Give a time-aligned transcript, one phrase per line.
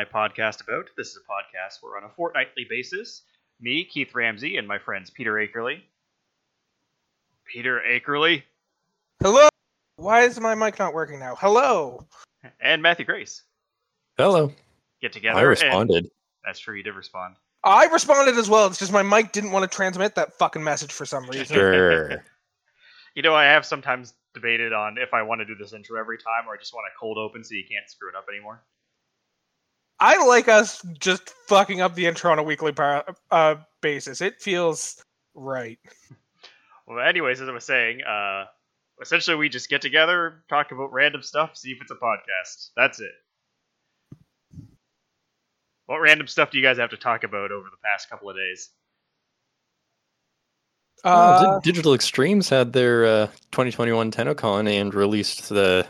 [0.00, 0.86] My Podcast About?
[0.96, 3.20] This is a podcast where on a fortnightly basis,
[3.60, 5.82] me, Keith Ramsey, and my friends Peter Akerley.
[7.44, 8.44] Peter Akerley
[9.22, 9.50] Hello.
[9.96, 11.34] Why is my mic not working now?
[11.34, 12.06] Hello.
[12.62, 13.42] and Matthew Grace
[14.16, 14.50] Hello.
[15.02, 15.38] get together.
[15.38, 16.08] I responded.
[16.46, 17.34] that's true, you did respond.
[17.62, 18.68] I responded as well.
[18.68, 21.56] It's just my mic didn't want to transmit that fucking message for some reason.
[21.56, 22.24] Sure.
[23.16, 26.16] You know, I have sometimes debated on if I want to do this intro every
[26.16, 28.62] time or I just want a cold open so you can't screw it up anymore.
[30.00, 34.20] I like us just fucking up the intro on a weekly par- uh, basis.
[34.20, 35.02] It feels
[35.34, 35.78] right.
[36.86, 38.46] Well, anyways, as I was saying, uh,
[39.00, 42.70] essentially we just get together, talk about random stuff, see if it's a podcast.
[42.76, 43.12] That's it.
[45.86, 48.36] What random stuff do you guys have to talk about over the past couple of
[48.36, 48.70] days?
[51.04, 55.86] Well, Uh, Di- Digital Extremes had their uh, 2021 TennoCon and released the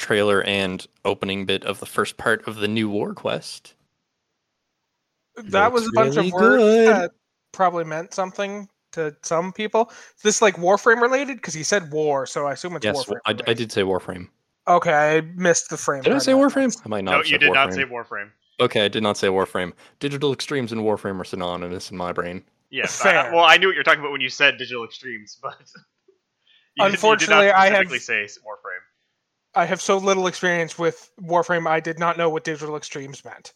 [0.00, 3.74] trailer and opening bit of the first part of the new War Quest.
[5.36, 6.88] that was a bunch really of words good.
[6.88, 7.10] that
[7.52, 9.90] probably meant something to some people.
[10.16, 11.36] Is this like Warframe related?
[11.36, 13.18] Because he said war, so I assume it's Yes, Warframe.
[13.26, 14.28] I, I did say Warframe.
[14.68, 16.02] Okay, I missed the frame.
[16.02, 16.44] Did I say of that.
[16.44, 16.80] Warframe?
[16.84, 17.12] I might not.
[17.12, 18.30] No, have you said did not say Warframe.
[18.60, 19.72] Okay, I did not say Warframe.
[20.00, 22.42] Digital Extremes and Warframe are synonymous in my brain.
[22.70, 23.04] Yes.
[23.04, 25.56] I- well, I knew what you're talking about when you said digital extremes, but
[26.76, 28.84] you did- Unfortunately, you did not I have- specifically say Warframe.
[29.54, 33.52] I have so little experience with Warframe, I did not know what digital extremes meant.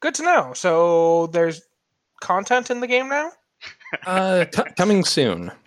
[0.00, 0.52] Good to know.
[0.54, 1.62] So there's
[2.20, 3.32] content in the game now?
[4.06, 5.50] Uh, co- coming soon.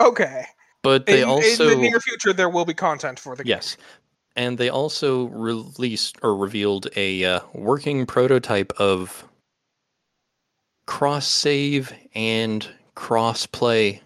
[0.00, 0.44] Okay.
[0.84, 3.50] But they in, also in the near future, there will be content for the game.
[3.50, 3.76] Yes.
[4.36, 9.24] And they also released or revealed a uh, working prototype of
[10.86, 14.02] cross save and cross play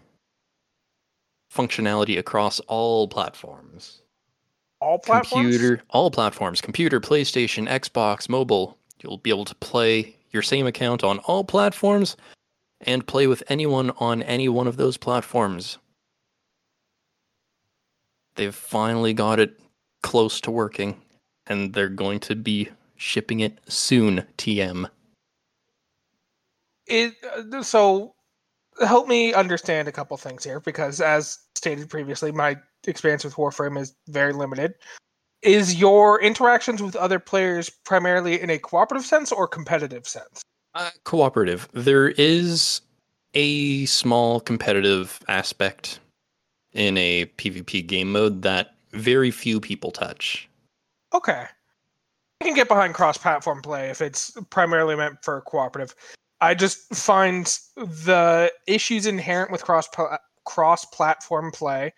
[1.53, 4.03] functionality across all platforms.
[4.81, 5.57] All platforms?
[5.57, 8.79] Computer, all platforms, computer, PlayStation, Xbox, mobile.
[9.03, 12.17] You'll be able to play your same account on all platforms
[12.81, 15.79] and play with anyone on any one of those platforms.
[18.35, 19.61] They've finally got it
[20.03, 21.01] close to working,
[21.47, 24.25] and they're going to be shipping it soon.
[24.39, 24.89] TM.
[26.87, 27.15] It,
[27.53, 28.15] uh, so
[28.81, 32.57] help me understand a couple things here because as stated previously my
[32.87, 34.75] experience with warframe is very limited
[35.43, 40.43] is your interactions with other players primarily in a cooperative sense or competitive sense
[40.75, 41.69] Uh, cooperative.
[41.75, 42.81] There is
[43.35, 45.99] a small competitive aspect
[46.73, 50.49] in a PvP game mode that very few people touch.
[51.15, 51.45] okay
[52.41, 55.95] i can get behind cross-platform play if it's primarily meant for cooperative
[56.43, 59.89] i just find the issues inherent with cross
[60.45, 61.93] cross-platform play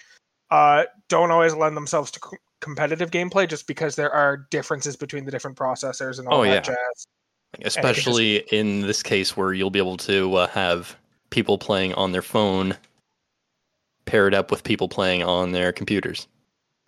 [0.50, 5.24] uh, don't always lend themselves to co- competitive gameplay just because there are differences between
[5.24, 6.60] the different processors and all Oh, that yeah.
[6.60, 7.06] jazz.
[7.62, 10.96] Especially in this case where you'll be able to uh, have
[11.30, 12.76] people playing on their phone
[14.06, 16.28] paired up with people playing on their computers.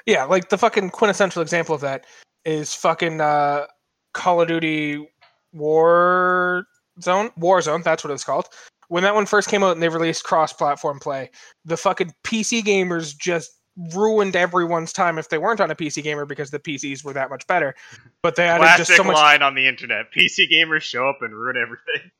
[0.06, 2.04] Yeah, like the fucking quintessential example of that
[2.44, 3.66] is fucking uh,
[4.12, 5.08] Call of Duty
[5.52, 6.66] War
[7.02, 7.30] Zone.
[7.38, 8.48] Warzone, that's what it's called.
[8.88, 11.30] When that one first came out and they released cross-platform play,
[11.64, 13.50] the fucking PC gamers just
[13.94, 17.28] ruined everyone's time if they weren't on a PC gamer because the PCs were that
[17.28, 17.74] much better.
[18.22, 21.18] But they added Classic just so much line on the internet: PC gamers show up
[21.20, 22.10] and ruin everything.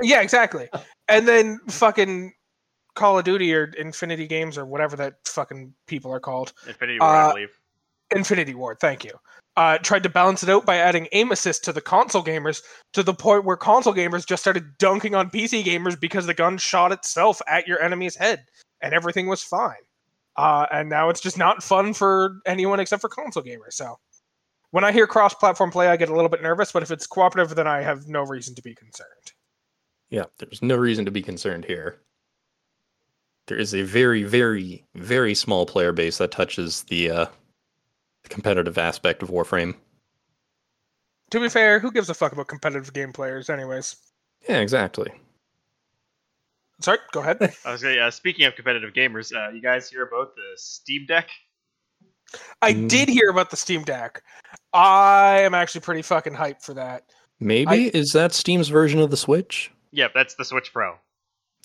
[0.00, 0.68] Yeah, exactly.
[1.08, 2.32] And then fucking
[2.96, 6.52] Call of Duty or Infinity Games or whatever that fucking people are called.
[6.66, 7.58] Infinity War, I Uh, believe.
[8.10, 9.12] Infinity Ward, thank you.
[9.56, 12.60] Uh, tried to balance it out by adding aim assist to the console gamers
[12.92, 16.58] to the point where console gamers just started dunking on PC gamers because the gun
[16.58, 18.44] shot itself at your enemy's head
[18.82, 19.74] and everything was fine.
[20.36, 23.74] Uh, and now it's just not fun for anyone except for console gamers.
[23.74, 23.96] So
[24.72, 27.06] when I hear cross platform play, I get a little bit nervous, but if it's
[27.06, 29.32] cooperative, then I have no reason to be concerned.
[30.10, 32.00] Yeah, there's no reason to be concerned here.
[33.46, 37.26] There is a very, very, very small player base that touches the uh,
[38.24, 39.74] the competitive aspect of Warframe.
[41.30, 43.96] To be fair, who gives a fuck about competitive game players, anyways?
[44.48, 45.10] Yeah, exactly.
[46.80, 47.38] Sorry, go ahead.
[47.64, 51.06] I was gonna, uh, speaking of competitive gamers, uh, you guys hear about the Steam
[51.06, 51.28] Deck?
[52.60, 52.88] I Mm.
[52.88, 54.22] did hear about the Steam Deck.
[54.72, 57.04] I am actually pretty fucking hyped for that.
[57.40, 59.70] Maybe I- is that Steam's version of the Switch?
[59.92, 60.96] Yep, that's the Switch Pro.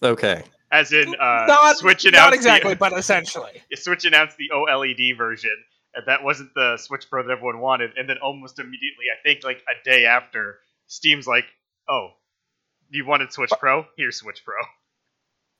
[0.04, 0.44] Okay.
[0.72, 3.64] As in, uh, not Switch announced not exactly, the, but essentially.
[3.76, 5.56] Switch announced the OLED version,
[5.96, 7.92] and that wasn't the Switch Pro that everyone wanted.
[7.98, 11.46] And then almost immediately, I think like a day after, Steam's like,
[11.88, 12.10] "Oh,
[12.90, 13.86] you wanted Switch Pro?
[13.98, 14.56] Here's Switch Pro."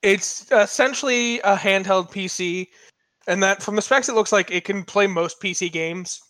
[0.02, 2.68] It's essentially a handheld PC,
[3.28, 6.22] and that from the specs, it looks like it can play most PC games.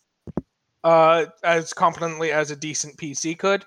[0.83, 3.65] uh, as competently as a decent PC could.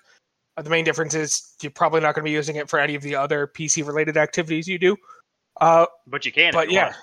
[0.57, 2.95] Uh, the main difference is you're probably not going to be using it for any
[2.95, 4.97] of the other PC related activities you do.
[5.61, 6.53] Uh, But you can.
[6.53, 6.97] but yeah, want.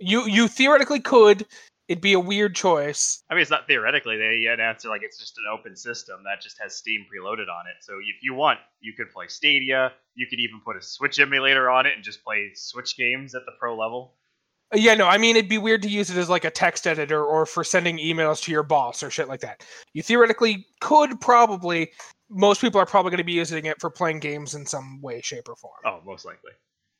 [0.00, 1.46] you you theoretically could.
[1.90, 3.24] It'd be a weird choice.
[3.28, 4.16] I mean, it's not theoretically.
[4.16, 7.66] They announced it like it's just an open system that just has Steam preloaded on
[7.66, 7.82] it.
[7.82, 9.90] So if you want, you could play Stadia.
[10.14, 13.42] You could even put a Switch emulator on it and just play Switch games at
[13.44, 14.14] the pro level.
[14.72, 16.86] Uh, Yeah, no, I mean it'd be weird to use it as like a text
[16.86, 19.64] editor or for sending emails to your boss or shit like that.
[19.92, 21.90] You theoretically could probably.
[22.28, 25.22] Most people are probably going to be using it for playing games in some way,
[25.22, 25.74] shape, or form.
[25.84, 26.52] Oh, most likely.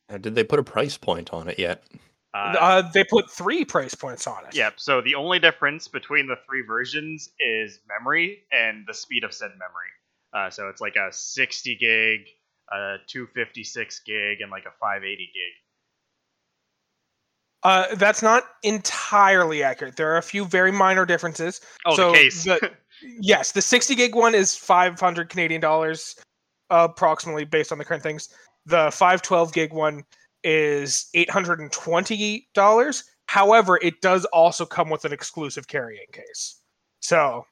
[0.09, 1.85] Uh, did they put a price point on it yet?
[2.33, 4.55] Uh, Uh, they put three price points on it.
[4.55, 4.75] Yep.
[4.79, 9.51] So the only difference between the three versions is memory and the speed of said
[9.53, 9.91] memory.
[10.33, 12.21] Uh, so it's like a 60 gig,
[12.73, 15.53] a 256 gig, and like a 580 gig.
[17.63, 19.97] Uh, that's not entirely accurate.
[19.97, 21.61] There are a few very minor differences.
[21.85, 22.45] Oh, So the case.
[22.45, 22.71] the-
[23.21, 26.17] Yes, the 60 gig one is 500 Canadian dollars,
[26.69, 28.29] approximately based on the current things.
[28.67, 30.05] The 512 gig one
[30.45, 33.05] is 820 dollars.
[33.27, 36.61] However, it does also come with an exclusive carrying case.
[37.01, 37.45] So,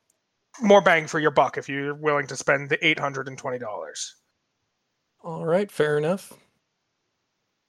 [0.60, 4.14] more bang for your buck if you're willing to spend the 820 dollars.
[5.22, 6.32] All right, fair enough.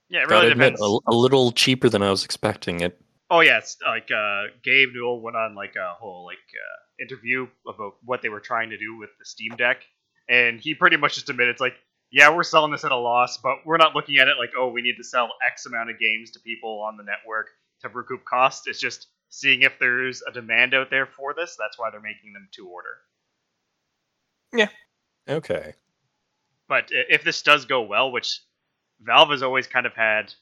[0.10, 1.02] yeah, it Gotta really admit, depends.
[1.08, 3.00] a, a little cheaper than I was expecting it.
[3.32, 7.48] Oh yeah, it's like uh, Gabe Newell went on like a whole like uh, interview
[7.68, 9.84] about what they were trying to do with the Steam Deck,
[10.28, 11.76] and he pretty much just admitted it's like,
[12.12, 14.70] yeah, we're selling this at a loss, but we're not looking at it like, oh,
[14.70, 17.48] we need to sell X amount of games to people on the network
[17.82, 18.68] to recoup costs.
[18.68, 21.56] It's just seeing if there's a demand out there for this.
[21.58, 22.98] That's why they're making them to order.
[24.54, 24.70] Yeah.
[25.30, 25.76] Okay.
[26.68, 28.42] But if this does go well, which
[29.02, 30.34] Valve has always kind of had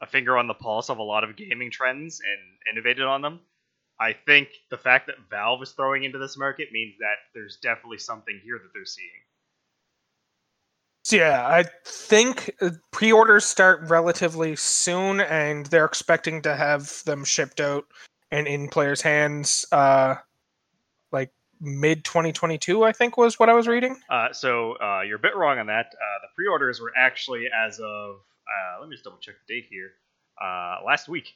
[0.00, 3.40] a finger on the pulse of a lot of gaming trends and innovated on them,
[4.00, 7.98] I think the fact that Valve is throwing into this market means that there's definitely
[7.98, 9.08] something here that they're seeing.
[11.12, 17.60] Yeah, I think uh, pre-orders start relatively soon, and they're expecting to have them shipped
[17.60, 17.84] out
[18.30, 20.16] and in players' hands, uh,
[21.12, 21.30] like
[21.60, 22.82] mid 2022.
[22.82, 24.00] I think was what I was reading.
[24.10, 25.86] Uh, so uh, you're a bit wrong on that.
[25.86, 28.16] Uh, the pre-orders were actually as of
[28.52, 29.92] uh, let me just double check the date here.
[30.42, 31.34] Uh, last week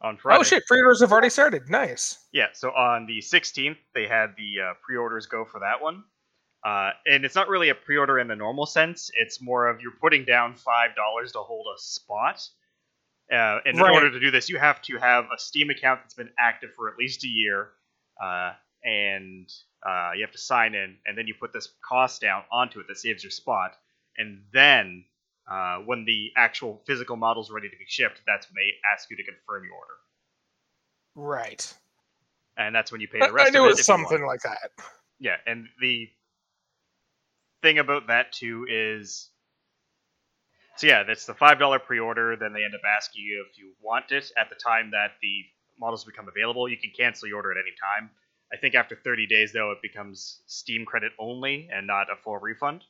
[0.00, 0.40] on Friday.
[0.40, 1.70] Oh shit, pre-orders have already started.
[1.70, 2.26] Nice.
[2.32, 6.04] Yeah, so on the 16th, they had the uh, pre orders go for that one.
[6.64, 9.80] Uh, and it's not really a pre order in the normal sense, it's more of
[9.80, 12.48] you're putting down $5 to hold a spot.
[13.30, 16.14] Uh, and in order to do this, you have to have a Steam account that's
[16.14, 17.70] been active for at least a year,
[18.22, 18.52] uh,
[18.82, 19.50] and
[19.86, 22.86] uh, you have to sign in, and then you put this cost down onto it
[22.88, 23.72] that saves your spot.
[24.18, 25.04] And then,
[25.50, 29.10] uh, when the actual physical model is ready to be shipped, that's when they ask
[29.10, 29.94] you to confirm your order.
[31.14, 31.74] Right.
[32.56, 33.72] And that's when you pay the rest I knew of it it.
[33.72, 34.08] was if you want.
[34.08, 34.70] something like that.
[35.18, 36.08] Yeah, and the
[37.64, 39.30] thing about that too is
[40.76, 43.58] so yeah, that's the five dollar pre order, then they end up asking you if
[43.58, 45.44] you want it at the time that the
[45.78, 46.68] models become available.
[46.68, 48.10] You can cancel your order at any time.
[48.52, 52.38] I think after 30 days though it becomes Steam credit only and not a full
[52.38, 52.84] refund.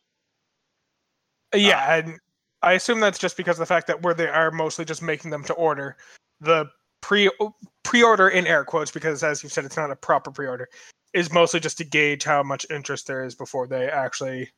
[1.54, 2.18] Uh, yeah, uh, and
[2.62, 5.30] I assume that's just because of the fact that where they are mostly just making
[5.30, 5.96] them to order
[6.40, 6.66] the
[7.00, 7.30] pre
[7.84, 10.68] pre-order in air quotes because as you said it's not a proper pre-order
[11.12, 14.50] is mostly just to gauge how much interest there is before they actually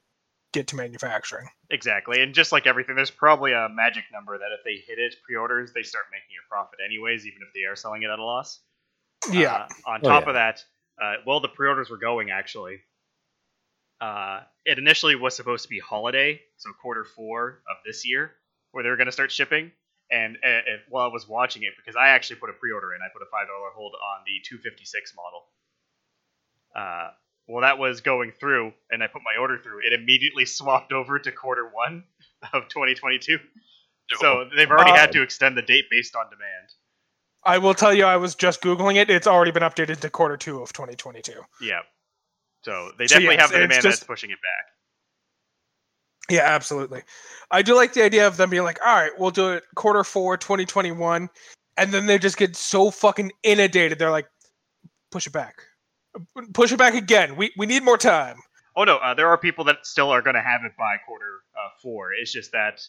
[0.56, 1.48] get to manufacturing.
[1.70, 2.22] Exactly.
[2.22, 5.72] And just like everything, there's probably a magic number that if they hit it pre-orders,
[5.74, 8.60] they start making a profit anyways, even if they are selling it at a loss.
[9.30, 9.52] Yeah.
[9.86, 10.28] Uh, on Oh, top yeah.
[10.30, 10.64] of that,
[11.02, 12.78] uh, well, the pre-orders were going actually.
[14.00, 18.32] Uh, it initially was supposed to be holiday, so quarter four of this year,
[18.72, 19.72] where they were going to start shipping.
[20.10, 23.00] And uh, uh, while I was watching it, because I actually put a pre-order in,
[23.02, 25.42] I put a five dollar hold on the 256 model.
[26.76, 27.10] Uh,
[27.48, 29.80] well, that was going through, and I put my order through.
[29.86, 32.04] It immediately swapped over to quarter one
[32.52, 33.38] of 2022.
[34.18, 36.68] So oh, they've already had to extend the date based on demand.
[37.44, 39.10] I will tell you I was just googling it.
[39.10, 41.32] It's already been updated to quarter 2 of 2022.
[41.60, 41.80] Yeah.
[42.64, 44.72] So they So, definitely yes, have the demand just- that's pushing it back.
[46.28, 47.02] Yeah, absolutely.
[47.52, 50.02] I do like the idea of them being like, all right, we'll do it quarter
[50.02, 51.28] four, 2021.
[51.76, 53.98] And then they just get so fucking inundated.
[54.00, 54.26] They're like,
[55.12, 55.62] push it back.
[56.54, 57.36] Push it back again.
[57.36, 58.36] We, we need more time.
[58.76, 61.40] Oh no, uh, there are people that still are going to have it by quarter
[61.56, 62.10] uh, four.
[62.12, 62.80] It's just that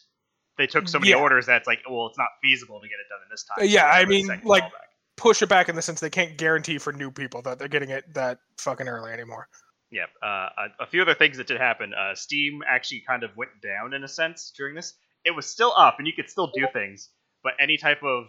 [0.58, 1.16] they took so many Yeah.
[1.16, 3.66] orders that it's like, well, it's not feasible to get it done in this time.
[3.68, 4.70] Yeah, so I mean, like- callback.
[5.16, 7.90] Push it back in the sense they can't guarantee for new people that they're getting
[7.90, 9.48] it that fucking early anymore.
[9.90, 10.04] yeah.
[10.22, 10.26] Uh,
[10.78, 11.92] a, a few other things that did happen.
[11.92, 14.94] Uh, Steam actually kind of went down in a sense during this.
[15.24, 17.08] It was still up, and you could still do things,
[17.42, 18.26] but any type of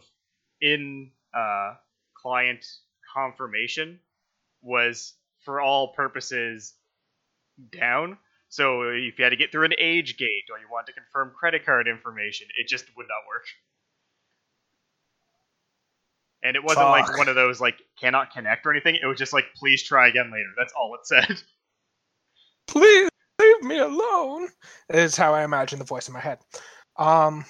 [0.61, 1.73] in uh,
[2.19, 2.65] client
[3.13, 3.99] confirmation
[4.61, 5.13] was
[5.45, 6.73] for all purposes,
[7.71, 8.17] down.
[8.49, 11.31] So if you had to get through an age gate or you want to confirm
[11.37, 13.45] credit card information, it just would not work.
[16.41, 18.95] And it wasn't like one of those like cannot connect or anything.
[18.95, 20.49] It was just like please try again later.
[20.57, 21.41] That's all it said.
[22.67, 24.47] Please leave me alone.
[24.89, 26.37] Is how I imagine the voice in my head.
[26.97, 27.43] Um,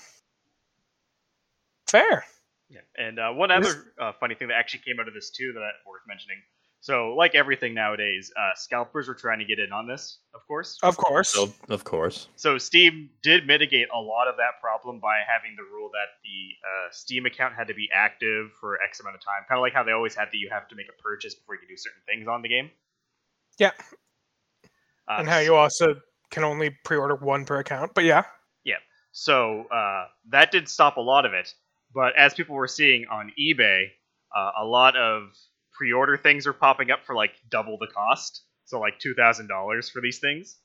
[1.90, 2.24] fair.
[2.70, 2.80] Yeah.
[2.98, 5.72] And uh, one other uh, funny thing that actually came out of this too that
[5.86, 6.38] worth mentioning.
[6.82, 10.78] So like everything nowadays, uh, scalpers were trying to get in on this, of course.
[10.82, 11.30] Of course.
[11.30, 12.30] So, of course.
[12.38, 16.56] So Steam did mitigate a lot of that problem by having the rule that the
[16.66, 19.74] uh, Steam account had to be active for X amount of time, kind of like
[19.74, 21.76] how they always had that you have to make a purchase before you can do
[21.76, 22.72] certain things on the game.
[23.58, 23.72] Yeah.
[25.10, 25.96] Uh, and how you also
[26.30, 27.94] can only pre-order one per account.
[27.94, 28.24] But yeah,
[28.64, 28.78] Yeah.
[29.12, 31.54] So uh, that did stop a lot of it.
[31.94, 33.88] But as people were seeing on eBay,
[34.36, 35.32] uh, a lot of
[35.80, 38.44] pre-order things are popping up for like double the cost.
[38.66, 40.58] So like two thousand dollars for these things.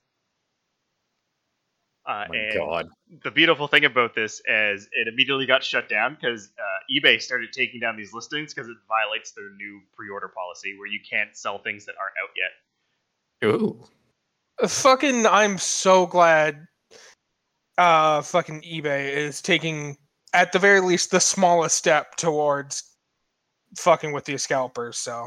[2.07, 2.89] Uh, Oh my and God.
[3.23, 7.51] the beautiful thing about this is it immediately got shut down because uh, eBay started
[7.53, 11.59] taking down these listings because it violates their new pre-order policy where you can't sell
[11.63, 13.49] things that aren't out yet.
[13.49, 14.69] Ooh.
[14.69, 15.27] fucking.
[15.27, 16.67] I'm so glad.
[17.79, 19.97] Uh, fucking eBay is taking,
[20.33, 22.94] at the very least, the smallest step towards
[23.77, 24.99] fucking with the scalpers.
[24.99, 25.27] So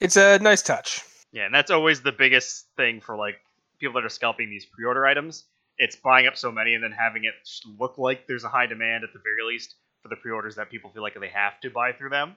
[0.00, 1.02] it's a nice touch.
[1.32, 3.36] Yeah, and that's always the biggest thing for like
[3.78, 5.44] people that are scalping these pre-order items.
[5.78, 7.34] It's buying up so many and then having it
[7.78, 10.90] look like there's a high demand at the very least for the pre-orders that people
[10.90, 12.36] feel like they have to buy through them.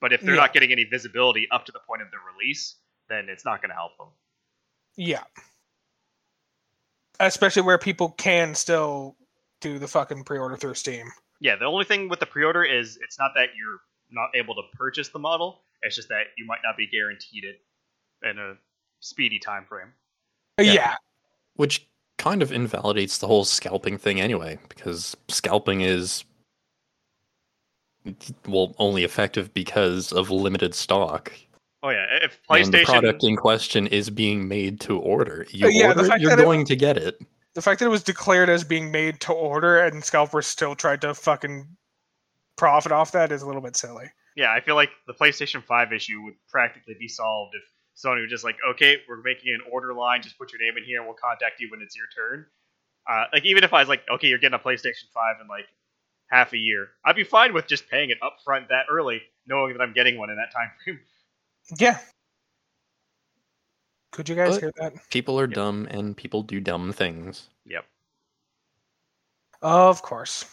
[0.00, 0.40] But if they're Yeah.
[0.40, 2.76] not getting any visibility up to the point of the release,
[3.08, 4.08] then it's not going to help them.
[4.96, 5.24] Yeah.
[7.20, 9.16] Especially where people can still
[9.60, 11.06] do the fucking pre-order through Steam.
[11.40, 13.80] Yeah, the only thing with the pre-order is it's not that you're
[14.12, 15.62] not able to purchase the model.
[15.82, 17.60] It's just that you might not be guaranteed it
[18.28, 18.54] in a
[19.00, 19.92] speedy time frame.
[20.58, 20.72] Yeah.
[20.72, 20.94] yeah.
[21.54, 21.88] Which
[22.18, 26.24] kind of invalidates the whole scalping thing anyway, because scalping is
[28.46, 31.32] well only effective because of limited stock.
[31.82, 35.46] Oh yeah, if And the PlayStation product in question is being made to order.
[35.50, 37.18] you uh, yeah, order it, you're that it- going to get it.
[37.54, 41.02] The fact that it was declared as being made to order and scalpers still tried
[41.02, 41.66] to fucking
[42.62, 44.06] profit off that is a little bit silly.
[44.36, 47.62] yeah, I feel like the PlayStation 5 issue would practically be solved if
[48.00, 50.84] Sony was just like, okay, we're making an order line, just put your name in
[50.84, 52.46] here and we'll contact you when it's your turn.
[53.10, 55.66] Uh, like, even if I was like, okay, you're getting a PlayStation 5 in like
[56.30, 59.72] half a year, I'd be fine with just paying it up front that early, knowing
[59.72, 61.00] that I'm getting one in that time frame.
[61.78, 61.98] Yeah.
[64.12, 64.92] Could you guys But- hear that?
[65.10, 65.54] People are Yep.
[65.54, 67.48] dumb and people do dumb things.
[67.66, 67.84] Yep.
[69.62, 70.44] Of course.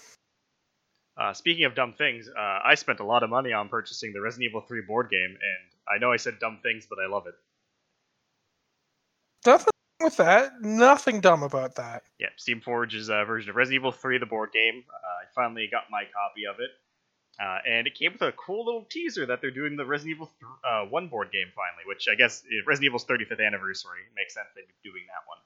[1.19, 4.21] Uh, speaking of dumb things, uh, I spent a lot of money on purchasing the
[4.21, 7.27] Resident Evil 3 board game, and I know I said dumb things, but I love
[7.27, 7.33] it.
[9.45, 10.61] Nothing with that.
[10.61, 12.03] Nothing dumb about that.
[12.19, 14.83] Yeah, Steamforged's uh, version of Resident Evil 3, the board game.
[14.88, 16.69] Uh, I finally got my copy of it.
[17.41, 20.27] Uh, and it came with a cool little teaser that they're doing the Resident Evil
[20.27, 23.99] th- uh, 1 board game finally, which I guess Resident Evil's 35th anniversary.
[24.07, 25.38] It makes sense they'd be doing that one.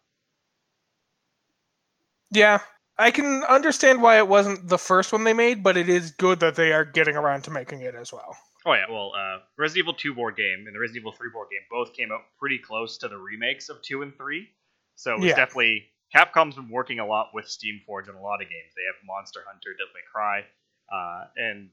[2.31, 2.59] Yeah.
[2.97, 6.39] I can understand why it wasn't the first one they made, but it is good
[6.41, 8.37] that they are getting around to making it as well.
[8.65, 11.47] Oh, yeah, well, uh, Resident Evil 2 board game and the Resident Evil 3 board
[11.51, 14.47] game both came out pretty close to the remakes of 2 and 3.
[14.95, 15.35] So it was Yeah.
[15.35, 15.89] definitely.
[16.15, 18.73] Capcom's been working a lot with Steamforged in a lot of games.
[18.75, 20.45] They have Monster Hunter, Devil May Cry,
[20.91, 21.71] uh, and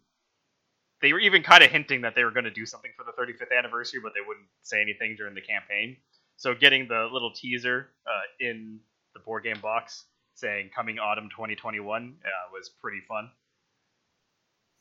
[1.02, 3.12] they were even kind of hinting that they were going to do something for the
[3.12, 5.96] 35th anniversary, but they wouldn't say anything during the campaign.
[6.36, 8.80] So getting the little teaser uh, in
[9.12, 10.06] the board game box
[10.40, 13.30] saying coming autumn 2021 uh, was pretty fun.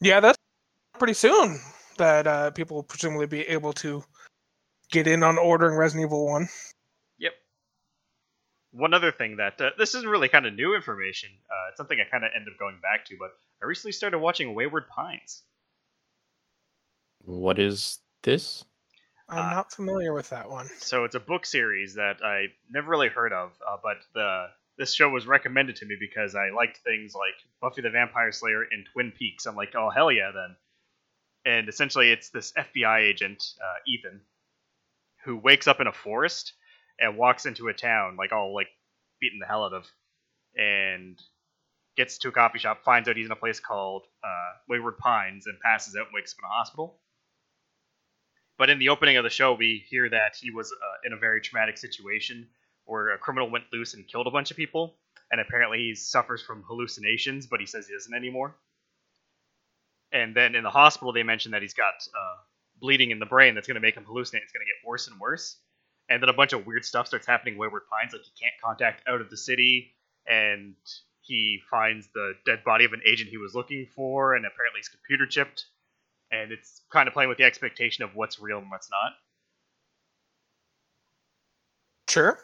[0.02, 0.38] Yeah, that's
[0.98, 1.60] pretty soon
[1.98, 4.04] that uh, people will presumably be able to
[4.92, 6.48] get in on ordering Resident Evil 1.
[7.20, 7.34] Yep.
[8.72, 11.30] One other thing that uh, this isn't really kind of new information.
[11.50, 14.20] Uh, it's something I kind of end up going back to, but I recently started
[14.20, 15.44] watching Wayward Pines.
[17.26, 18.64] What is this?
[19.28, 20.68] I'm Uh, not familiar with that one.
[20.80, 24.48] So it's a book series that I never really heard of, uh, but the
[24.80, 28.64] this show was recommended to me because I liked things like Buffy the Vampire Slayer
[28.64, 29.46] and Twin Peaks.
[29.46, 30.56] I'm like, oh hell yeah, then.
[31.46, 34.22] And essentially, it's this FBI agent, uh, Ethan,
[35.26, 36.54] who wakes up in a forest
[36.98, 38.70] and walks into a town, like all like
[39.20, 39.86] beating the hell out of,
[40.56, 41.22] and
[41.98, 45.46] gets to a coffee shop, finds out he's in a place called uh, Wayward Pines,
[45.46, 47.00] and passes out and wakes up in a hospital.
[48.58, 51.18] But in the opening of the show, we hear that he was uh, in a
[51.18, 52.48] very traumatic situation
[52.90, 54.96] where a criminal went loose and killed a bunch of people,
[55.32, 58.56] and apparently he suffers from hallucinations, but he says he doesn't anymore.
[60.12, 62.38] And then in the hospital, they mention that he's got uh,
[62.82, 64.42] bleeding in the brain that's going to make him hallucinate.
[64.42, 65.58] It's going to get worse and worse.
[66.10, 67.54] and then a bunch of weird stuff starts happening.
[67.54, 69.96] in Wayward Pines, like he can't contact out of the city,
[70.28, 70.76] and
[71.22, 74.90] he finds the dead body of an agent he was looking for, and apparently he's
[74.90, 75.66] computer chipped,
[76.32, 79.12] and it's kind of playing with the expectation of what's real and what's not.
[82.10, 82.40] Sure.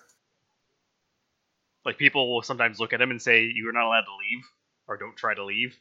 [1.86, 4.44] Like people will sometimes look at him and say, "You are not allowed to leave,"
[4.88, 5.78] or "Don't try to leave."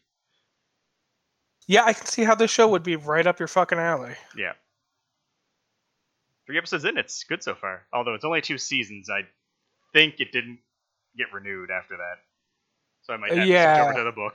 [1.67, 4.15] Yeah, I can see how this show would be right up your fucking alley.
[4.37, 4.53] Yeah.
[6.47, 7.87] Three episodes in, it's good so far.
[7.93, 9.23] Although it's only two seasons, I
[9.95, 10.59] think it didn't
[11.17, 12.17] get renewed after that.
[13.03, 13.75] So I might uh, have to Yeah.
[13.77, 14.35] switch over to the book.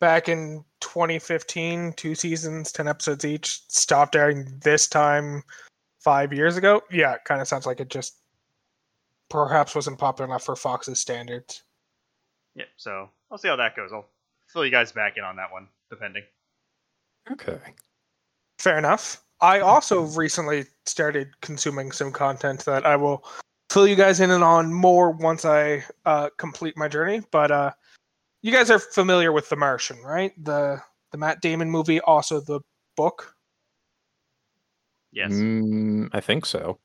[0.00, 5.42] Back in 2015, two seasons, 10 episodes each, stopped airing this time
[6.02, 6.82] five years ago.
[6.90, 8.16] Yeah, it kind of sounds like it just
[9.30, 11.62] perhaps wasn't popular enough for Fox's standards.
[12.54, 13.90] Yeah, so I'll see how that goes.
[13.92, 14.08] I'll
[14.48, 16.24] fill you guys back in on that one, depending.
[17.30, 17.58] Okay.
[18.58, 19.22] Fair enough.
[19.40, 23.24] I also recently started consuming some content that I will
[23.70, 27.22] fill you guys in on more once I uh, complete my journey.
[27.30, 27.70] But uh,
[28.42, 30.32] you guys are familiar with The Martian, right?
[30.44, 30.82] The
[31.12, 32.60] the Matt Damon movie, also the
[32.96, 33.34] book.
[35.12, 35.32] Yes.
[35.32, 36.78] Mm, I think so.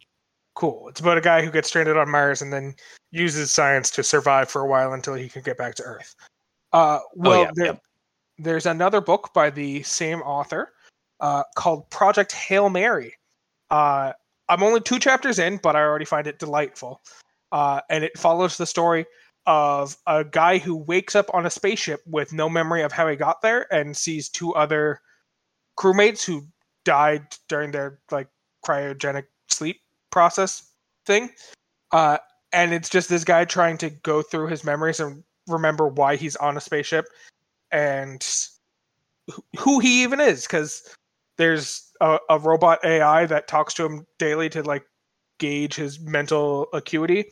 [0.56, 0.88] Cool.
[0.88, 2.76] It's about a guy who gets stranded on Mars and then
[3.12, 6.16] uses science to survive for a while until he can get back to Earth.
[6.72, 7.74] Uh, well, yeah, there, yeah.
[8.38, 10.72] there's another book by the same author
[11.20, 13.14] uh, called Project Hail Mary.
[13.70, 14.14] Uh,
[14.48, 17.02] I'm only two chapters in, but I already find it delightful.
[17.52, 19.06] Uh, and it follows the story
[19.46, 23.16] of a guy who wakes up on a spaceship with no memory of how he
[23.16, 25.02] got there and sees two other
[25.78, 26.46] crewmates who
[26.84, 28.28] died during their like
[28.66, 29.82] cryogenic sleep
[30.16, 30.72] process
[31.06, 31.30] thing.
[31.92, 32.18] Uh,
[32.54, 36.38] and it's just this guy trying to go through his memories and remember why he's
[36.38, 37.06] on a spaceship
[37.72, 38.26] and
[39.60, 40.96] who- he even is because
[41.38, 44.86] there's a, a robot AI that talks to him daily to like
[45.40, 47.26] gauge his mental acuity.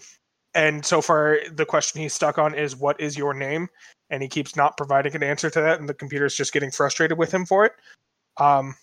[0.54, 3.70] And so far, the question he's stuck on is, "What is your name?"
[4.10, 7.18] And he keeps not providing an answer to that, and the computer's just getting frustrated
[7.18, 7.72] with him for it.
[8.38, 8.76] Um,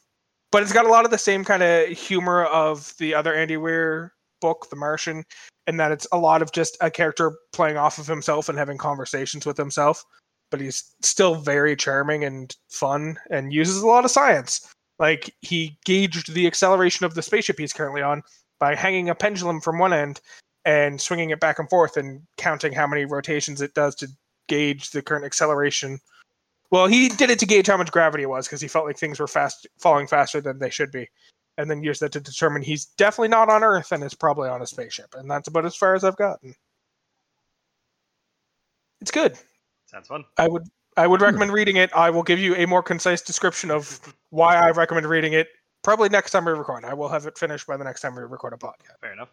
[0.52, 3.56] but it's got a lot of the same kind of humor of the other Andy
[3.56, 5.24] Weir book, The Martian,
[5.66, 8.78] in that it's a lot of just a character playing off of himself and having
[8.78, 10.04] conversations with himself.
[10.50, 14.68] But he's still very charming and fun, and uses a lot of science.
[14.98, 18.22] Like he gauged the acceleration of the spaceship he's currently on
[18.58, 20.20] by hanging a pendulum from one end
[20.64, 24.08] and swinging it back and forth and counting how many rotations it does to
[24.48, 25.98] gauge the current acceleration.
[26.70, 28.96] Well, he did it to gauge how much gravity it was because he felt like
[28.98, 31.08] things were fast falling faster than they should be,
[31.58, 34.62] and then used that to determine he's definitely not on Earth and is probably on
[34.62, 35.14] a spaceship.
[35.14, 36.54] And that's about as far as I've gotten.
[39.00, 39.36] It's good.
[39.86, 40.24] Sounds fun.
[40.36, 41.26] I would I would Hmm.
[41.26, 41.90] recommend reading it.
[41.94, 45.48] I will give you a more concise description of why I recommend reading it.
[45.82, 46.84] Probably next time we record.
[46.84, 48.98] I will have it finished by the next time we record a podcast.
[49.00, 49.30] Fair enough.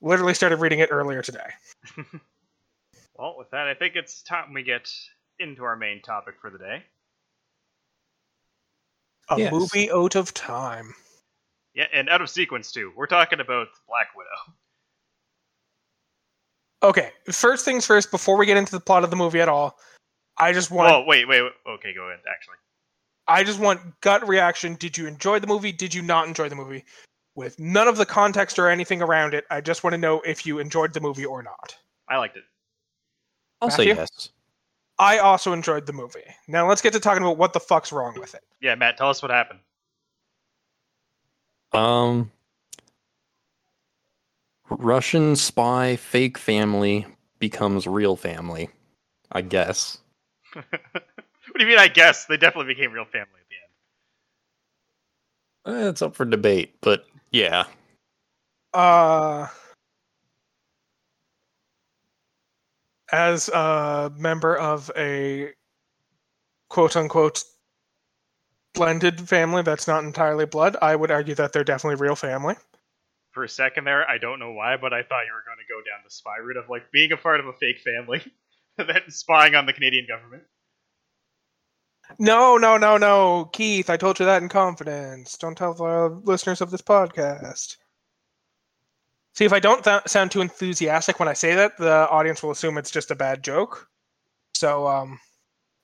[0.00, 1.50] Literally started reading it earlier today.
[3.14, 4.90] Well, with that, I think it's time we get
[5.42, 6.84] into our main topic for the day.
[9.28, 9.52] A Yes.
[9.52, 10.94] movie out of time.
[11.74, 12.92] Yeah, and out of sequence too.
[12.96, 14.56] We're talking about Black Widow.
[16.82, 18.10] Okay, first things first.
[18.10, 19.78] Before we get into the plot of the movie at all,
[20.36, 21.52] I just want Oh, wait, wait, wait.
[21.66, 22.20] Okay, go ahead.
[22.28, 22.56] Actually,
[23.28, 24.74] I just want gut reaction.
[24.74, 25.72] Did you enjoy the movie?
[25.72, 26.84] Did you not enjoy the movie?
[27.34, 30.44] With none of the context or anything around it, I just want to know if
[30.44, 31.76] you enjoyed the movie or not.
[32.08, 32.44] I liked it.
[33.62, 34.30] I'll say yes.
[35.02, 36.20] I also enjoyed the movie.
[36.46, 38.42] Now let's get to talking about what the fuck's wrong with it.
[38.60, 39.58] Yeah, Matt, tell us what happened.
[41.72, 42.30] Um,
[44.70, 47.04] Russian spy fake family
[47.40, 48.68] becomes real family.
[49.32, 49.98] I guess.
[50.52, 50.64] what
[51.56, 51.78] do you mean?
[51.78, 53.48] I guess they definitely became real family at
[55.66, 55.84] the end.
[55.84, 57.64] Eh, It's up for debate, but yeah.
[58.72, 59.48] Uh,
[63.12, 65.52] as a member of a
[66.68, 67.44] quote unquote
[68.74, 72.54] blended family that's not entirely blood, I would argue that they're definitely real family.
[73.32, 75.72] For a second there, I don't know why, but I thought you were going to
[75.72, 78.22] go down the spy route of like being a part of a fake family,
[78.76, 80.42] then spying on the Canadian government.
[82.18, 83.88] No, no, no, no, Keith.
[83.88, 85.36] I told you that in confidence.
[85.38, 87.76] Don't tell the listeners of this podcast.
[89.34, 92.50] See, if I don't th- sound too enthusiastic when I say that, the audience will
[92.50, 93.88] assume it's just a bad joke.
[94.54, 95.18] So, um,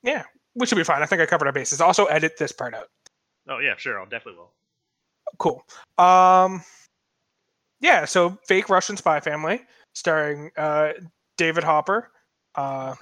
[0.03, 0.23] yeah,
[0.55, 1.01] we should be fine.
[1.01, 1.81] I think I covered our bases.
[1.81, 2.87] Also, edit this part out.
[3.47, 4.51] Oh yeah, sure, I'll definitely will.
[5.39, 5.63] Cool.
[5.97, 6.63] Um,
[7.81, 8.05] yeah.
[8.05, 9.61] So, fake Russian spy family
[9.93, 10.93] starring uh,
[11.37, 12.11] David Hopper.
[12.55, 12.95] Uh,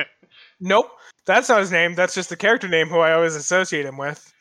[0.60, 0.90] nope,
[1.24, 1.94] that's not his name.
[1.94, 4.32] That's just the character name who I always associate him with.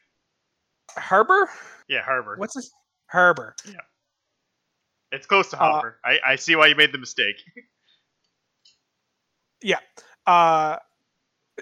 [0.97, 1.49] Harbour.
[1.87, 2.35] yeah, Harbour.
[2.37, 2.71] What's his
[3.07, 3.55] Harbour?
[3.65, 3.75] Yeah.
[5.11, 5.99] It's close to Uh, Hopper.
[6.03, 7.37] I, I see why you made the mistake.
[9.63, 9.79] Yeah.
[10.27, 10.77] Uh,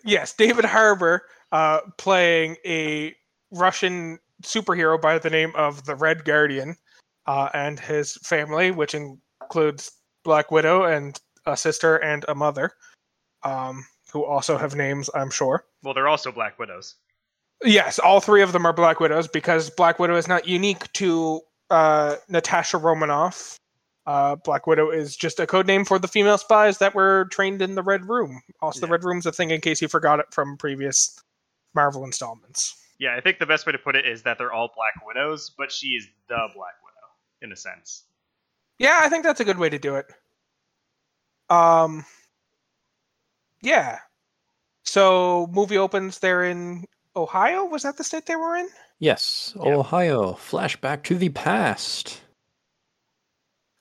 [0.03, 1.21] yes, David Harbour
[1.53, 3.15] uh, playing a
[3.51, 6.75] Russian superhero by the name of the Red Guardian
[7.25, 9.91] uh, and his family, which includes
[10.25, 12.71] Black Widow and a sister and a mother,
[13.43, 15.63] um, who also have names, I'm sure.
[15.83, 16.95] Well, they're also Black Widows.
[17.63, 21.39] Yes, all three of them are Black Widows because Black Widow is not unique to
[21.69, 23.59] uh, Natasha Romanoff.
[24.05, 27.61] Uh, Black Widow is just a code name for the female spies that were trained
[27.61, 28.39] in the Red Room.
[28.61, 28.91] Also, the Yeah.
[28.93, 31.19] Red Room's a thing in case you forgot it from previous
[31.73, 32.79] Marvel installments.
[32.99, 35.51] Yeah, I think the best way to put it is that they're all Black Widows,
[35.57, 37.07] but she is the Black Widow
[37.41, 38.03] in a sense.
[38.77, 40.05] Yeah, I think that's a good way to do it.
[41.49, 42.05] Um,
[43.61, 43.99] yeah.
[44.83, 46.19] So, movie opens.
[46.19, 47.65] They're in Ohio.
[47.65, 48.69] Was that the state they were in?
[48.99, 49.75] Yes, Yeah.
[49.75, 50.33] Ohio.
[50.33, 52.21] Flashback to the past.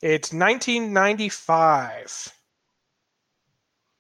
[0.03, 2.33] It's 1995.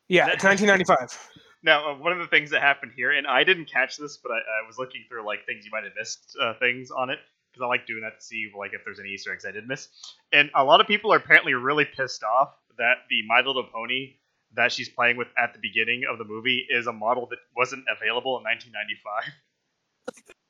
[0.09, 1.31] Yeah, it's 1995.
[1.65, 4.33] Now, uh, one of the things that happened here, and I didn't catch this, but
[4.33, 7.19] I, I was looking through like things you might have missed, uh, things on it,
[7.51, 9.67] because I like doing that to see like if there's any Easter eggs I did
[9.67, 9.89] miss.
[10.31, 14.17] And a lot of people are apparently really pissed off that the My Little Pony
[14.53, 17.85] that she's playing with at the beginning of the movie is a model that wasn't
[17.91, 20.35] available in 1995.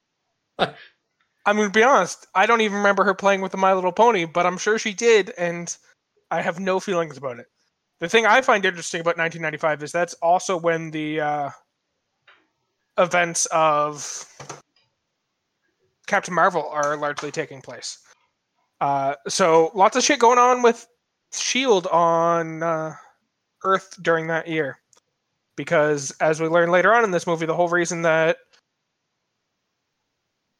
[0.58, 2.26] I'm going to be honest.
[2.34, 4.94] I don't even remember her playing with the My Little Pony, but I'm sure she
[4.94, 5.74] did, and
[6.30, 7.46] I have no feelings about it.
[8.00, 11.50] The thing I find interesting about 1995 is that's also when the uh,
[12.98, 14.26] events of
[16.06, 17.98] Captain Marvel are largely taking place.
[18.80, 20.86] Uh, so lots of shit going on with
[21.32, 22.94] Shield on uh,
[23.64, 24.78] Earth during that year,
[25.56, 28.38] because as we learn later on in this movie, the whole reason that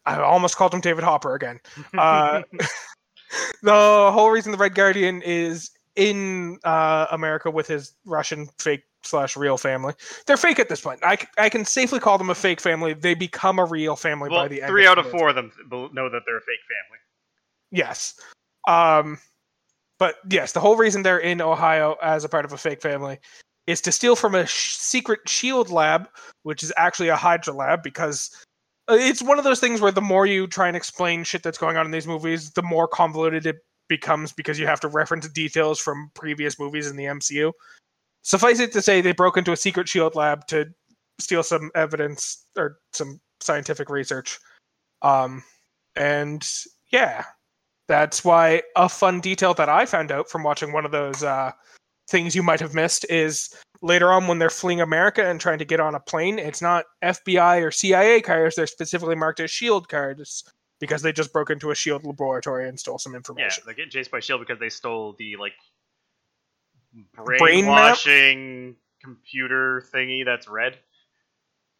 [0.06, 1.60] I almost called him David Hopper again.
[1.96, 2.42] Uh,
[3.62, 9.36] the whole reason the Red Guardian is in uh, America with his Russian fake slash
[9.36, 9.94] real family.
[10.26, 11.00] They're fake at this point.
[11.02, 12.94] I, I can safely call them a fake family.
[12.94, 14.70] They become a real family well, by the end.
[14.70, 16.98] three out of four of them know that they're a fake family.
[17.70, 18.14] Yes.
[18.66, 19.18] Um,
[19.98, 23.18] but yes, the whole reason they're in Ohio as a part of a fake family
[23.66, 26.08] is to steal from a sh- secret shield lab,
[26.42, 28.30] which is actually a Hydra lab, because
[28.88, 31.77] it's one of those things where the more you try and explain shit that's going
[31.77, 33.57] on in these movies, the more convoluted it
[33.88, 37.53] becomes because you have to reference details from previous movies in the MCU.
[38.23, 40.66] Suffice it to say, they broke into a secret shield lab to
[41.18, 44.38] steal some evidence or some scientific research.
[45.03, 45.42] Um,
[45.97, 46.47] and
[46.90, 47.25] yeah,
[47.88, 51.53] that's why a fun detail that I found out from watching one of those uh,
[52.08, 55.64] things you might have missed is later on when they're fleeing America and trying to
[55.64, 59.88] get on a plane, it's not FBI or CIA cars, they're specifically marked as SHIELD
[59.88, 60.44] cards
[60.80, 63.62] because they just broke into a SHIELD laboratory and stole some information.
[63.62, 65.54] Yeah, they're getting chased by Shield because they stole the like
[67.14, 70.78] Brain brainwashing computer thingy that's red.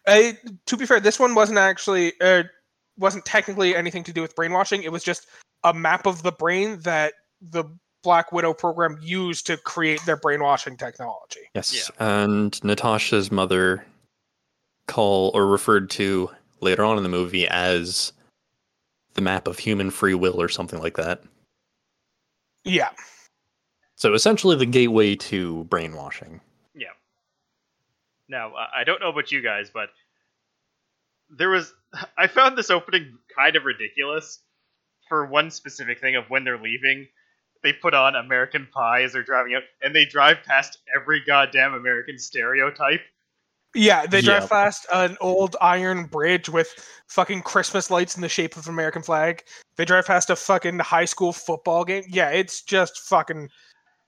[0.07, 2.45] I, to be fair, this one wasn't actually uh,
[2.99, 4.83] wasn't technically anything to do with brainwashing.
[4.83, 5.27] It was just
[5.63, 7.65] a map of the brain that the
[8.05, 11.41] Black Widow program used to create their brainwashing technology.
[11.55, 13.85] Yes, and Natasha's mother
[14.87, 18.13] call or referred to later on in the movie as
[19.15, 21.23] the map of human free will or something like that.
[22.65, 22.91] Yeah.
[23.97, 26.41] So essentially the gateway to brainwashing.
[26.75, 26.89] Yeah.
[28.29, 29.91] Now, uh, I don't know about you guys, but
[31.31, 31.73] there was.
[32.19, 34.41] I found this opening kind of ridiculous
[35.09, 37.07] for one specific thing of when they're leaving.
[37.65, 41.73] They put on American Pie as they're driving out, and they drive past every goddamn
[41.75, 43.01] American stereotype.
[43.75, 44.49] Yeah, they drive Yeah.
[44.49, 46.73] past an old iron bridge with
[47.09, 49.43] fucking Christmas lights in the shape of an American flag.
[49.77, 52.05] They drive past a fucking high school football game.
[52.07, 53.49] Yeah, it's just fucking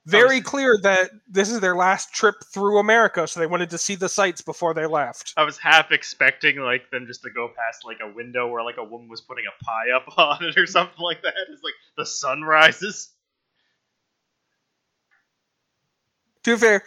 [0.05, 3.95] very clear that this is their last trip through America, so they wanted to see
[3.95, 5.33] the sights before they left.
[5.35, 8.77] I was half expecting like them just to go past like a window where like
[8.77, 11.33] a woman was putting a pie up on it or something like that.
[11.49, 13.09] It's like the sun rises.
[16.47, 16.83] To be fair,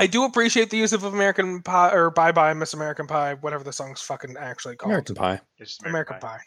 [0.00, 3.62] I do appreciate the use of American Pie or Bye Bye Miss American Pie, whatever
[3.62, 4.90] the song's fucking actually called.
[4.90, 5.40] American Pie.
[5.58, 6.40] It's just American Pie.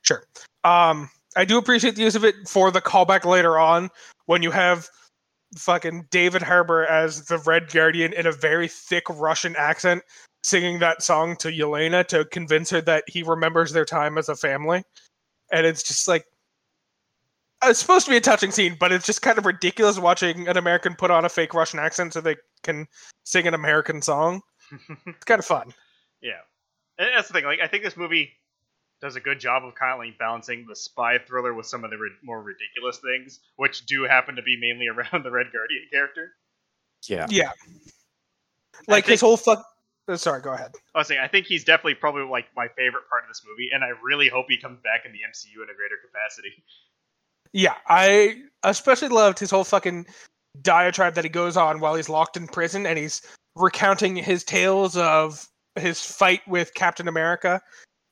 [0.00, 0.24] Sure.
[0.64, 3.90] Um, I do appreciate the use of it for the callback later on
[4.24, 4.88] when you have
[5.58, 10.02] fucking David Harbour as the Red Guardian in a very thick Russian accent
[10.42, 14.34] singing that song to Yelena to convince her that he remembers their time as a
[14.34, 14.82] family.
[15.52, 16.24] And it's just like
[17.64, 20.56] it's supposed to be a touching scene, but it's just kind of ridiculous watching an
[20.56, 22.86] American put on a fake Russian accent so they can
[23.24, 24.40] sing an American song.
[25.06, 25.72] It's kind of fun.
[26.22, 26.40] Yeah,
[26.98, 27.44] and that's the thing.
[27.46, 28.30] Like, I think this movie
[29.00, 31.90] does a good job of kind of like balancing the spy thriller with some of
[31.90, 35.84] the ri- more ridiculous things, which do happen to be mainly around the Red Guardian
[35.90, 36.32] character.
[37.08, 37.26] Yeah.
[37.30, 37.52] Yeah.
[38.86, 39.64] Like his whole fuck.
[40.08, 40.72] uh, Sorry, go ahead.
[40.94, 43.70] I was saying, I think he's definitely probably like my favorite part of this movie,
[43.72, 46.52] and I really hope he comes back in the MCU in a greater capacity.
[47.52, 50.06] Yeah, I especially loved his whole fucking
[50.62, 53.22] diatribe that he goes on while he's locked in prison and he's
[53.56, 57.60] recounting his tales of his fight with Captain America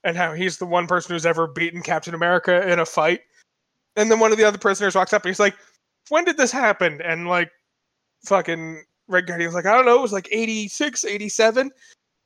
[0.04, 3.20] and how he's the one person who's ever beaten Captain America in a fight.
[3.96, 5.54] And then one of the other prisoners walks up and he's like,
[6.08, 7.00] When did this happen?
[7.02, 7.50] And like,
[8.24, 11.70] fucking Red Guardian's like, I don't know, it was like 86, 87.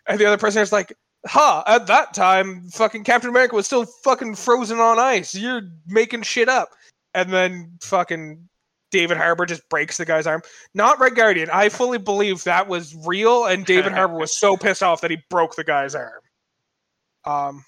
[0.09, 0.93] And the other prisoner's like,
[1.27, 5.35] Huh, at that time, fucking Captain America was still fucking frozen on ice.
[5.35, 6.71] You're making shit up
[7.15, 8.49] and then fucking
[8.91, 10.43] David Harbour just breaks the guy's arm.
[10.75, 11.49] Not Red Guardian.
[11.53, 15.19] I fully believe that was real, and David Harbour was so pissed off that he
[15.31, 16.21] broke the guy's arm.
[17.25, 17.65] Um,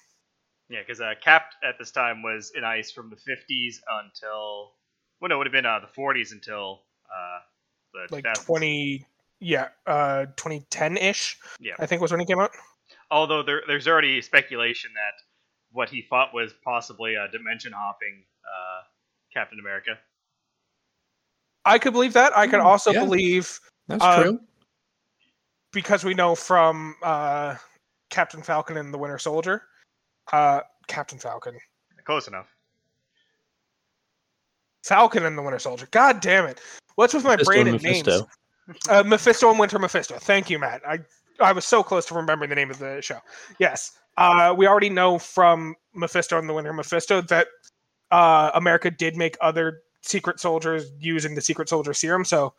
[0.69, 4.73] Yeah, because uh, Cap at this time was in ice from the 50s until,
[5.19, 7.39] well, no, it would have been uh, the 40s until uh,
[7.93, 8.45] the like 2000s.
[8.45, 9.05] twenty,
[9.39, 11.37] yeah, uh, twenty ten ish.
[11.59, 11.73] Yeah.
[11.79, 12.51] I think was when he came out.
[13.11, 15.23] Although there, there's already speculation that
[15.71, 18.81] what he thought was possibly a dimension hopping uh,
[19.35, 19.97] Captain America.
[21.65, 22.35] I could believe that.
[22.37, 23.03] I could Hmm, also yeah.
[23.03, 24.39] believe That's Uh, true.
[25.73, 27.55] because we know from uh,
[28.09, 29.63] Captain Falcon and the Winter Soldier,
[30.31, 31.57] uh, Captain Falcon,
[32.05, 32.47] Close enough.
[34.83, 35.87] Falcon and the Winter Soldier.
[35.91, 36.61] God damn it!
[36.95, 38.05] What's with my Mephisto brain and and names?
[38.07, 38.29] Mephisto.
[38.89, 40.17] Uh, Mephisto and Winter Mephisto.
[40.17, 40.81] Thank you, Matt.
[40.87, 40.99] I
[41.39, 43.19] I was so close to remembering the name of the show.
[43.59, 47.47] Yes, uh, we already know from Mephisto and the Winter Mephisto that
[48.11, 52.25] uh, America did make other secret soldiers using the secret soldier serum.
[52.25, 52.53] So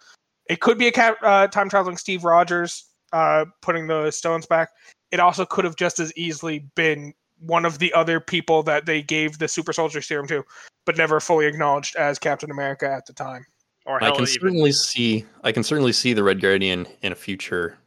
[0.46, 4.70] it could be a ca- uh, time traveling Steve Rogers uh, putting the stones back.
[5.10, 9.02] It also could have just as easily been one of the other people that they
[9.02, 10.44] gave the super soldier serum to,
[10.84, 13.44] but never fully acknowledged as Captain America at the time.
[13.84, 17.14] Or I can even certainly see I can certainly see the Red Guardian in a
[17.14, 17.78] future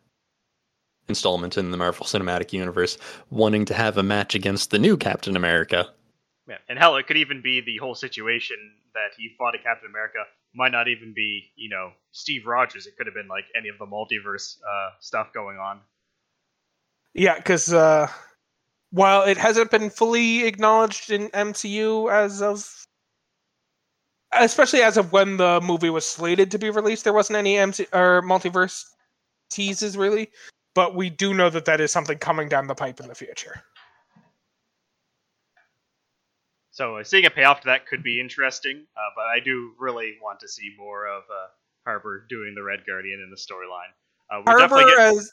[1.10, 2.98] installment in the Marvel Cinematic Universe
[3.32, 5.89] wanting to have a match against the new Captain America.
[6.49, 8.57] Yeah, and hell, it could even be the whole situation
[8.95, 10.17] that he fought a Captain America
[10.55, 12.88] might not even be, you know, Steve Rogers.
[12.88, 15.79] It could have been like any of the multiverse uh, stuff going on.
[17.13, 18.07] Yeah, because uh,
[18.89, 22.88] while it hasn't been fully acknowledged in MCU as of,
[24.33, 27.85] especially as of when the movie was slated to be released, there wasn't any MC
[27.93, 28.85] or multiverse
[29.51, 30.31] teases really.
[30.73, 33.63] But we do know that that is something coming down the pipe in the future.
[36.79, 40.13] So uh, seeing a payoff to that could be interesting, uh, but I do really
[40.23, 41.47] want to see more of uh,
[41.83, 43.91] Harper doing the Red Guardian in the storyline.
[44.31, 45.29] Uh, Harbour get, as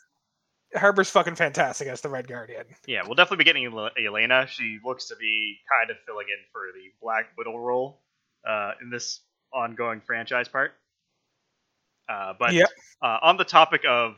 [0.75, 2.65] Harbour's fucking fantastic as the Red Guardian.
[2.89, 4.49] yeah, we'll definitely be getting El- Elena.
[4.49, 8.01] She looks to be kind of filling in for the Black Widow role
[8.45, 9.21] uh, in this
[9.55, 10.73] ongoing franchise part.
[12.09, 12.71] Uh, but Yep.
[13.03, 14.17] uh, on the topic of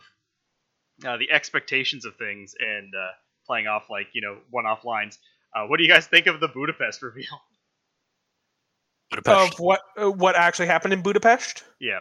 [1.05, 3.11] uh, the expectations of things and uh,
[3.47, 5.19] playing off like you know one-off lines,
[5.55, 7.25] uh, what do you guys think of the Budapest reveal?
[9.11, 9.55] Budapest.
[9.55, 11.65] Of what uh, what actually happened in Budapest?
[11.81, 12.01] yeah,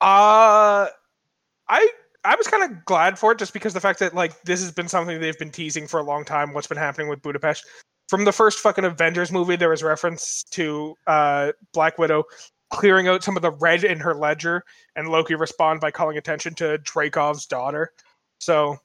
[0.00, 0.86] Uh
[1.68, 1.88] I
[2.24, 4.72] I was kind of glad for it just because the fact that like this has
[4.72, 6.52] been something they've been teasing for a long time.
[6.52, 7.64] What's been happening with Budapest
[8.08, 9.56] from the first fucking Avengers movie?
[9.56, 12.24] There was reference to uh, Black Widow
[12.70, 14.62] clearing out some of the red in her ledger,
[14.94, 17.90] and Loki respond by calling attention to Dreykov's daughter.
[18.38, 18.78] So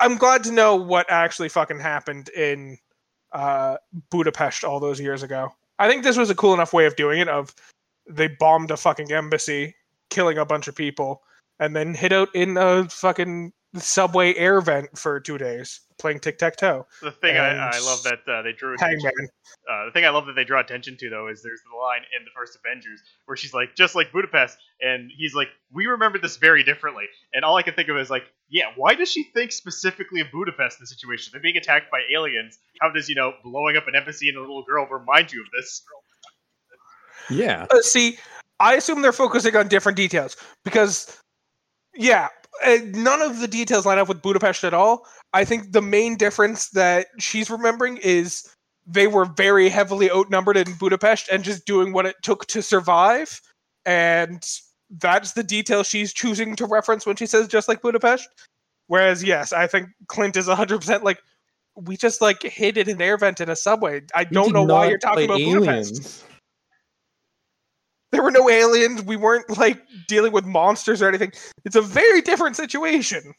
[0.00, 2.78] I'm glad to know what actually fucking happened in
[3.32, 3.76] uh,
[4.10, 5.50] Budapest all those years ago.
[5.78, 7.28] I think this was a cool enough way of doing it.
[7.28, 7.54] Of
[8.08, 9.74] they bombed a fucking embassy,
[10.08, 11.22] killing a bunch of people,
[11.58, 16.38] and then hid out in a fucking subway air vent for two days playing tic
[16.38, 16.86] tac toe.
[17.02, 19.28] the thing I, I love that uh, they drew attention Hangman.
[19.70, 22.02] Uh, the thing I love that they draw attention to though is there's the line
[22.18, 26.18] in the first Avengers where she's like, just like Budapest, and he's like, we remember
[26.18, 27.04] this very differently.
[27.32, 30.28] And all I can think of is like, yeah, why does she think specifically of
[30.32, 31.30] Budapest in the situation?
[31.32, 32.58] They're being attacked by aliens.
[32.80, 35.46] How does you know blowing up an embassy and a little girl remind you of
[35.56, 35.82] this?
[37.30, 37.66] Yeah.
[37.70, 38.18] Uh, see,
[38.58, 41.16] I assume they're focusing on different details because,
[41.94, 42.28] yeah,
[42.64, 45.06] Uh, none of the details line up with Budapest at all.
[45.32, 48.48] I think the main difference that she's remembering is
[48.86, 53.40] they were very heavily outnumbered in Budapest and just doing what it took to survive.
[53.86, 54.44] And
[54.90, 58.28] that's the detail she's choosing to reference when she says just like Budapest.
[58.88, 61.22] Whereas, yes, I think Clint is 100% like,
[61.76, 64.02] we just like hid in an air vent in a subway.
[64.14, 66.24] I don't know why you're talking about Budapest.
[68.12, 69.02] There were no aliens.
[69.02, 71.32] We weren't like dealing with monsters or anything.
[71.64, 73.34] It's a very different situation.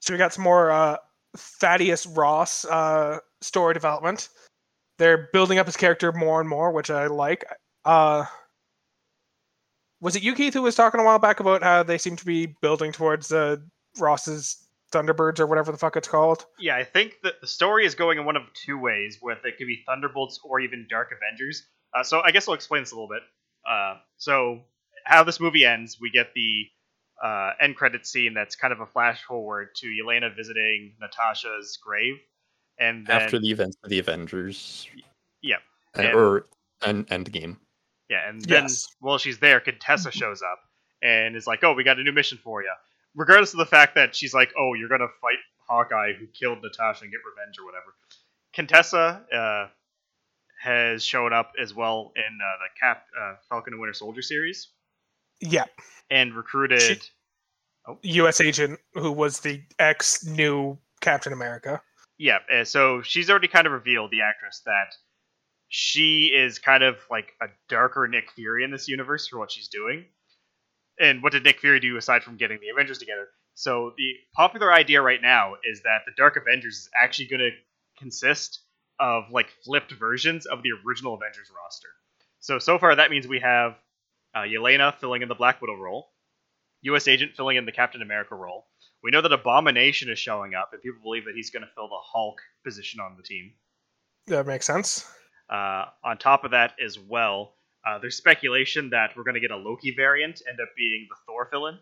[0.00, 0.96] So we got some more uh,
[1.36, 4.28] Thaddeus Ross uh, story development.
[4.98, 7.44] They're building up his character more and more, which I like.
[7.84, 8.24] Uh,
[10.00, 12.24] was it you, Keith, who was talking a while back about how they seem to
[12.24, 13.56] be building towards uh,
[13.98, 16.46] Ross's Thunderbirds or whatever the fuck it's called?
[16.58, 19.58] Yeah, I think that the story is going in one of two ways, where it
[19.58, 21.66] could be Thunderbolts or even Dark Avengers.
[21.94, 23.22] Uh, so I guess I'll explain this a little bit.
[23.68, 24.60] Uh, so
[25.04, 26.66] how this movie ends, we get the
[27.22, 32.16] uh, end credit scene that's kind of a flash forward to Yelena visiting Natasha's grave,
[32.78, 34.86] and then, After the events of the Avengers,
[35.42, 35.56] yeah,
[35.94, 36.46] And- or
[36.82, 37.58] an Endgame.
[38.08, 38.88] Yeah, and then Yes.
[39.00, 40.60] while she's there, Contessa shows up
[41.02, 42.72] and is like, "Oh, we got a new mission for you."
[43.14, 47.04] Regardless of the fact that she's like, "Oh, you're gonna fight Hawkeye who killed Natasha
[47.04, 47.94] and get revenge or whatever,"
[48.52, 49.68] Contessa uh,
[50.60, 54.68] has shown up as well in uh, the Cap uh, Falcon and Winter Soldier series
[55.40, 55.64] Yeah,
[56.10, 57.02] and recruited.
[57.02, 57.10] She-
[58.02, 58.40] U.S.
[58.40, 61.80] agent who was the ex new Captain America.
[62.18, 64.94] Yeah, so she's already kind of revealed the actress that
[65.68, 69.68] she is kind of like a darker Nick Fury in this universe for what she's
[69.68, 70.04] doing.
[71.00, 73.28] And what did Nick Fury do aside from getting the Avengers together?
[73.54, 77.50] So the popular idea right now is that the Dark Avengers is actually going to
[77.98, 78.60] consist
[79.00, 81.88] of like flipped versions of the original Avengers roster.
[82.40, 83.76] So so far that means we have
[84.34, 86.10] uh, Yelena filling in the Black Widow role,
[86.82, 87.08] U.S.
[87.08, 88.66] Agent filling in the Captain America role.
[89.02, 91.88] We know that Abomination is showing up, and people believe that he's going to fill
[91.88, 93.52] the Hulk position on the team.
[94.26, 95.10] That makes sense.
[95.48, 97.54] Uh, on top of that, as well,
[97.86, 101.16] uh, there's speculation that we're going to get a Loki variant end up being the
[101.26, 101.78] Thor villain.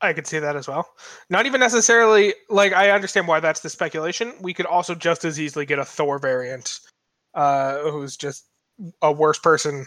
[0.00, 0.88] I could see that as well.
[1.28, 4.32] Not even necessarily like I understand why that's the speculation.
[4.40, 6.78] We could also just as easily get a Thor variant,
[7.34, 8.44] uh, who's just
[9.02, 9.86] a worse person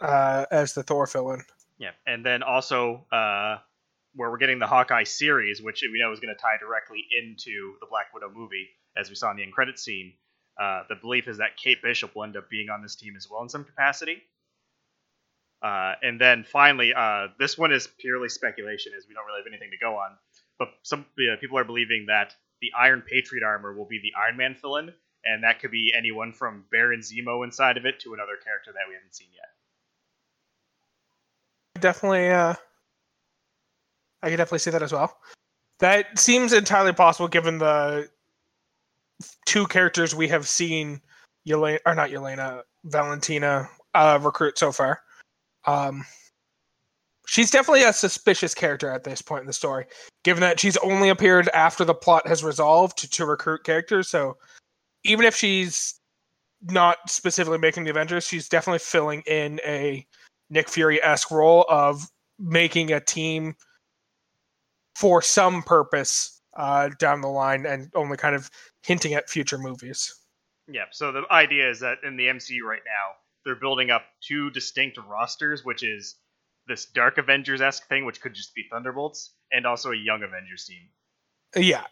[0.00, 1.42] uh, as the Thor villain.
[1.78, 3.58] Yeah, and then also uh,
[4.14, 7.74] where we're getting the Hawkeye series, which we know is going to tie directly into
[7.80, 10.14] the Black Widow movie, as we saw in the end credit scene.
[10.60, 13.28] Uh, the belief is that Kate Bishop will end up being on this team as
[13.28, 14.22] well in some capacity.
[15.64, 19.46] Uh, and then finally, uh, this one is purely speculation, as we don't really have
[19.46, 20.10] anything to go on.
[20.58, 24.36] But some uh, people are believing that the Iron Patriot armor will be the Iron
[24.36, 24.92] Man fill-in,
[25.24, 28.82] and that could be anyone from Baron Zemo inside of it to another character that
[28.86, 29.48] we haven't seen yet.
[31.80, 32.54] Definitely, uh,
[34.22, 35.16] I could definitely see that as well.
[35.80, 38.10] That seems entirely possible given the
[39.46, 41.00] two characters we have seen,
[41.48, 45.00] Yelena or not Yelena, Valentina uh, recruit so far.
[45.66, 46.04] Um,
[47.26, 49.86] she's definitely a suspicious character at this point in the story,
[50.22, 54.08] given that she's only appeared after the plot has resolved to, to recruit characters.
[54.08, 54.36] So
[55.04, 56.00] even if she's
[56.70, 60.06] not specifically making the Avengers, she's definitely filling in a
[60.50, 62.06] Nick Fury esque role of
[62.38, 63.54] making a team
[64.94, 68.50] for some purpose uh, down the line and only kind of
[68.82, 70.14] hinting at future movies.
[70.68, 74.50] Yeah, so the idea is that in the MCU right now, they're building up two
[74.50, 76.16] distinct rosters, which is
[76.66, 80.64] this Dark Avengers esque thing, which could just be Thunderbolts, and also a Young Avengers
[80.64, 80.88] team.
[81.56, 81.84] Yeah,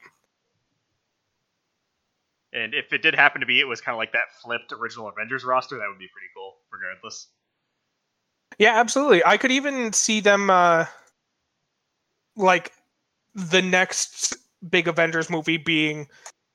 [2.52, 5.08] And if it did happen to be, it was kind of like that flipped original
[5.08, 7.28] Avengers roster, that would be pretty cool, regardless.
[8.58, 9.24] yeah, absolutely.
[9.24, 10.84] I could even see them uh,
[12.36, 12.72] like
[13.34, 14.36] the next
[14.68, 16.08] big Avengers movie being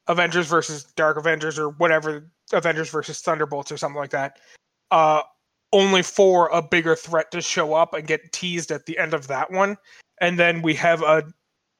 [0.07, 4.39] Avengers versus Dark Avengers or whatever Avengers versus Thunderbolts or something like that.
[4.91, 5.21] Uh,
[5.73, 9.27] only for a bigger threat to show up and get teased at the end of
[9.27, 9.77] that one,
[10.21, 11.23] and then we have a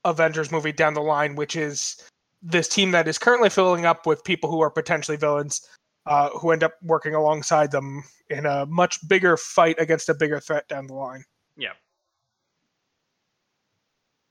[0.03, 2.01] Avengers movie down the line, which is
[2.41, 5.67] this team that is currently filling up with people who are potentially villains,
[6.05, 10.39] uh, who end up working alongside them in a much bigger fight against a bigger
[10.39, 11.23] threat down the line.
[11.57, 11.73] Yeah.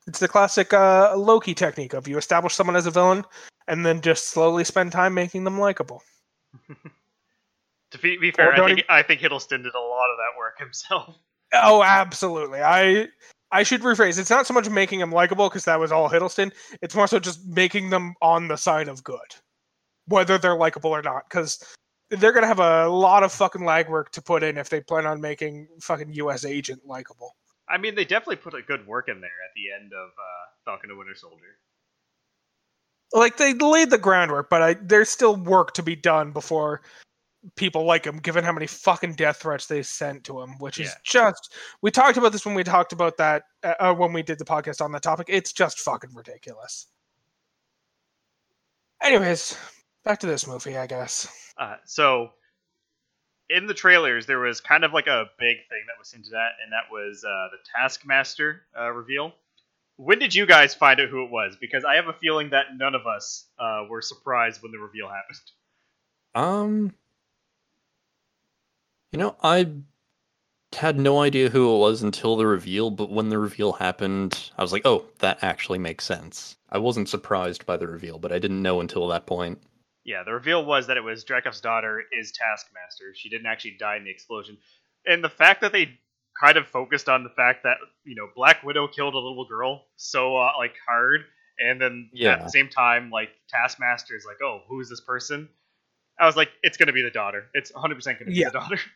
[0.07, 3.25] It's the classic uh, Loki technique of you establish someone as a villain
[3.67, 6.03] and then just slowly spend time making them likable.
[7.97, 10.59] To be, be fair, I think, I think Hiddleston did a lot of that work
[10.59, 11.17] himself.
[11.53, 12.61] Oh, absolutely.
[12.61, 13.07] I
[13.53, 14.19] I should rephrase.
[14.19, 16.53] It's not so much making them likable because that was all Hiddleston.
[16.83, 19.37] It's more so just making them on the side of good,
[20.07, 21.23] whether they're likable or not.
[21.31, 21.65] Because
[22.11, 25.07] they're gonna have a lot of fucking lag work to put in if they plan
[25.07, 26.45] on making fucking U.S.
[26.45, 27.37] agent likable.
[27.69, 30.47] I mean, they definitely put a good work in there at the end of uh,
[30.65, 31.59] Falcon and Winter Soldier.
[33.13, 36.83] Like they laid the groundwork, but I, there's still work to be done before
[37.55, 40.95] people like him, given how many fucking death threats they sent to him, which is
[41.05, 41.55] just.
[41.83, 44.45] We talked about this when we talked about that uh, uh, when we did the
[44.45, 45.27] podcast on that topic.
[45.29, 46.87] It's just fucking ridiculous.
[49.03, 49.57] Anyways,
[50.05, 51.29] back to this movie, I guess.
[51.59, 52.31] Uh, so,
[53.49, 56.53] in the trailers, there was kind of like a big thing that was into that,
[56.63, 59.33] and that was uh, the Taskmaster uh, reveal.
[59.97, 61.57] when did you guys find out who it was?
[61.61, 65.09] Because I have a feeling that none of us uh, were surprised when the reveal
[65.09, 65.41] happened.
[66.35, 66.95] Um,
[69.13, 69.71] you know, I
[70.75, 74.63] had no idea who it was until the reveal, but when the reveal happened, I
[74.63, 78.39] was like, "Oh, that actually makes sense." I wasn't surprised by the reveal, but I
[78.39, 79.63] didn't know until that point.
[80.05, 83.15] Yeah, the reveal was that it was Dreykov's daughter is Taskmaster.
[83.15, 84.59] She didn't actually die in the explosion,
[85.07, 85.99] and the fact that they
[86.39, 89.87] kind of focused on the fact that you know Black Widow killed a little girl
[89.97, 91.25] so uh, like hard,
[91.59, 92.43] and then at Yeah.
[92.45, 95.49] the same time like Taskmaster is like, oh, who is this person?
[96.19, 97.47] I was like, it's gonna be the daughter.
[97.55, 98.49] It's 100 percent gonna be Yeah.
[98.49, 98.79] the daughter.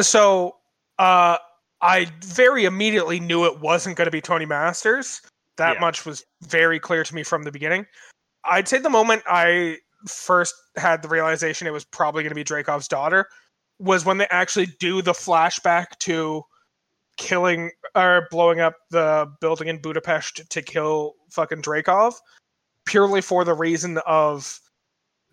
[0.00, 0.56] So,
[0.98, 1.38] uh,
[1.80, 5.20] I very immediately knew it wasn't going to be Tony Masters.
[5.56, 5.80] That Yeah.
[5.80, 7.86] much was very clear to me from the beginning.
[8.44, 12.42] I'd say the moment I first had the realization it was probably going to be
[12.42, 13.28] Dreykov's daughter
[13.78, 16.42] was when they actually do the flashback to
[17.16, 22.14] killing or blowing up the building in Budapest to kill fucking Dreykov,
[22.84, 24.58] purely for the reason of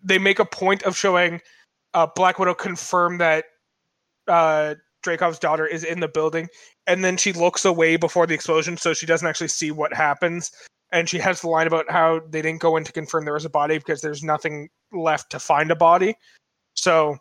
[0.02, 1.40] they make a point of showing
[1.94, 3.44] uh, Black Widow confirm that
[4.28, 4.74] uh,
[5.04, 6.48] Dreykov's daughter is in the building,
[6.86, 10.50] and then she looks away before the explosion, so she doesn't actually see what happens.
[10.90, 13.46] And she has the line about how they didn't go in to confirm there was
[13.46, 16.16] a body because there's nothing left to find a body.
[16.74, 17.16] So,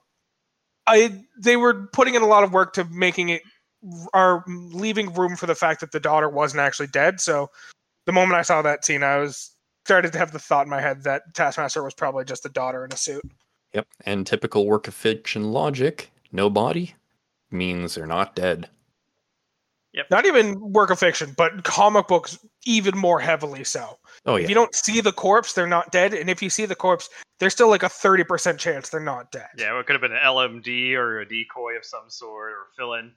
[0.88, 3.44] I they were putting in a lot of work to making it
[4.14, 7.22] are leaving room for the fact that the daughter wasn't actually dead.
[7.22, 7.50] So,
[8.06, 9.51] the moment I saw that scene, I was
[9.86, 12.86] started to have the thought in my head that Taskmaster was probably just a daughter
[12.86, 13.24] in a suit.
[13.74, 16.96] Yep, and typical work of fiction logic: no body
[17.52, 18.70] means they're not dead.
[19.94, 20.06] Yep.
[20.10, 23.98] Not even work of fiction, but comic books even more heavily so.
[24.26, 24.44] Oh yeah.
[24.44, 27.10] If you don't see the corpse, they're not dead, and if you see the corpse,
[27.40, 29.50] there's still like a thirty percent chance they're not dead.
[29.58, 32.94] Yeah, it could have been an LMD or a decoy of some sort or fill
[32.94, 33.12] in.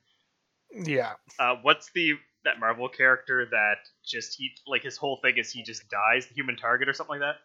[0.84, 1.12] Yeah.
[1.38, 2.14] Uh, what's the
[2.44, 6.34] that Marvel character that just he like his whole thing is he just dies, the
[6.34, 7.36] human target or something like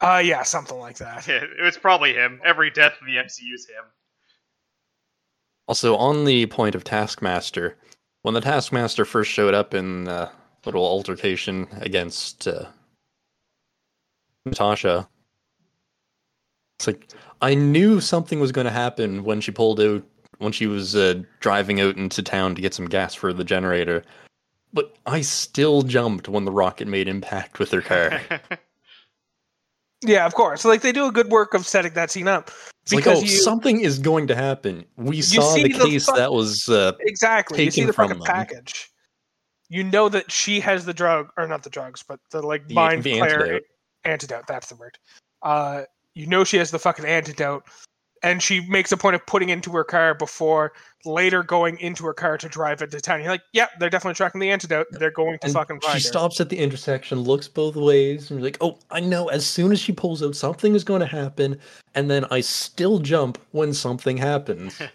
[0.00, 0.06] that?
[0.06, 1.28] Uh yeah, something like that.
[1.28, 2.40] it was probably him.
[2.44, 3.84] Every death in the MCU is him.
[5.66, 7.76] Also, on the point of Taskmaster,
[8.22, 10.30] when the Taskmaster first showed up in the
[10.64, 12.64] little altercation against uh,
[14.46, 15.06] Natasha,
[16.78, 20.02] it's like I knew something was going to happen when she pulled out
[20.38, 24.04] when she was uh, driving out into town to get some gas for the generator.
[24.72, 28.20] But I still jumped when the rocket made impact with her car.
[30.02, 30.64] Yeah, of course.
[30.64, 32.50] Like they do a good work of setting that scene up.
[32.84, 34.84] It's like, Because oh, you- something is going to happen.
[34.96, 37.64] We saw the the case fu- that was uh, Exactly.
[37.64, 38.26] You see the from fucking them.
[38.26, 38.90] package.
[39.68, 42.74] You know that she has the drug, or not the drugs, but the like the,
[42.74, 43.62] mind the flare antidote.
[44.04, 44.46] antidote.
[44.46, 44.96] That's the word.
[45.42, 45.82] Uh,
[46.14, 47.64] you know she has the fucking antidote,
[48.22, 50.72] and she makes a point of putting into her car before
[51.04, 53.20] later going into her car to drive it to town.
[53.20, 54.88] You're like, yeah, they're definitely tracking the antidote.
[54.90, 56.00] They're going to And fucking she her.
[56.00, 59.72] stops at the intersection, looks both ways, and you're like, "Oh, I know." As soon
[59.72, 61.58] as she pulls out, something is going to happen,
[61.94, 64.78] and then I still jump when something happens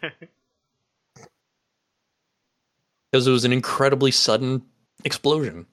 [3.12, 4.62] because it was an incredibly sudden
[5.06, 5.66] explosion.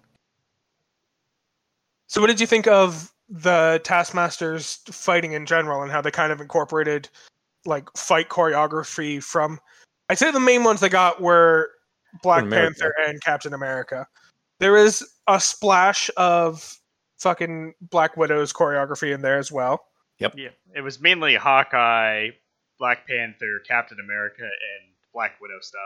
[2.06, 6.32] So, what did you think of the Taskmasters fighting in general and how they kind
[6.32, 7.08] of incorporated
[7.66, 9.58] like fight choreography from?
[10.08, 11.70] I'd say the main ones they got were
[12.22, 12.74] Black America.
[12.80, 14.06] Panther and Captain America.
[14.58, 16.76] There is a splash of
[17.18, 19.80] fucking Black Widow's choreography in there as well.
[20.18, 20.34] Yep.
[20.36, 22.28] Yeah, it was mainly Hawkeye,
[22.78, 25.80] Black Panther, Captain America, and Black Widow stuff.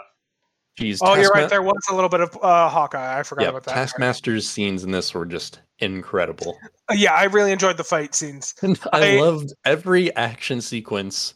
[0.79, 1.49] Jeez, Oh, you're right.
[1.49, 3.21] There was a little bit of uh, Hawkeye.
[3.21, 3.75] I forgot Yeah, about that.
[3.75, 6.59] Taskmaster's scenes in this were just incredible.
[6.91, 8.55] Uh, yeah, I really enjoyed the fight scenes.
[8.63, 11.35] And I I- loved every action sequence.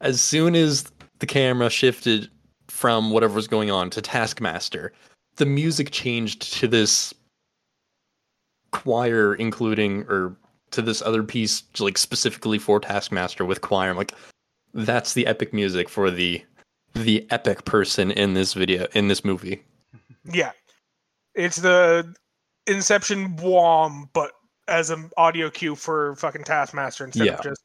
[0.00, 0.84] As soon as
[1.18, 2.30] the camera shifted
[2.68, 4.92] from whatever was going on to Taskmaster,
[5.36, 7.14] the music changed to this
[8.72, 10.36] choir, including or
[10.72, 13.90] to this other piece, like specifically for Taskmaster with choir.
[13.90, 14.12] I'm like,
[14.74, 16.44] that's the epic music for the
[16.94, 19.62] the epic person in this video in this movie.
[20.24, 20.52] Yeah,
[21.34, 22.14] it's the
[22.66, 24.32] Inception Wom, but
[24.68, 27.34] as an audio cue for fucking Taskmaster instead Yeah.
[27.34, 27.62] of just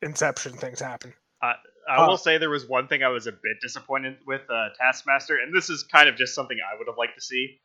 [0.00, 1.12] Inception things happen.
[1.42, 1.54] I
[1.88, 5.36] Uh, will say there was one thing I was a bit disappointed with uh, Taskmaster,
[5.36, 7.60] and this is kind of just something I would have liked to see.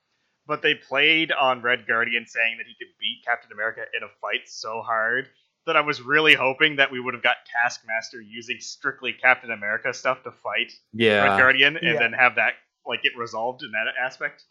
[0.46, 4.10] But they played on Red Guardian saying that he could beat Captain America in a
[4.22, 5.30] fight so hard
[5.66, 9.94] that I was really hoping that we would have got Taskmaster using strictly Captain America
[9.94, 11.24] stuff to fight yeah.
[11.24, 12.00] Red Guardian, and Yeah.
[12.00, 12.54] then have that
[12.86, 14.44] like get resolved in that aspect.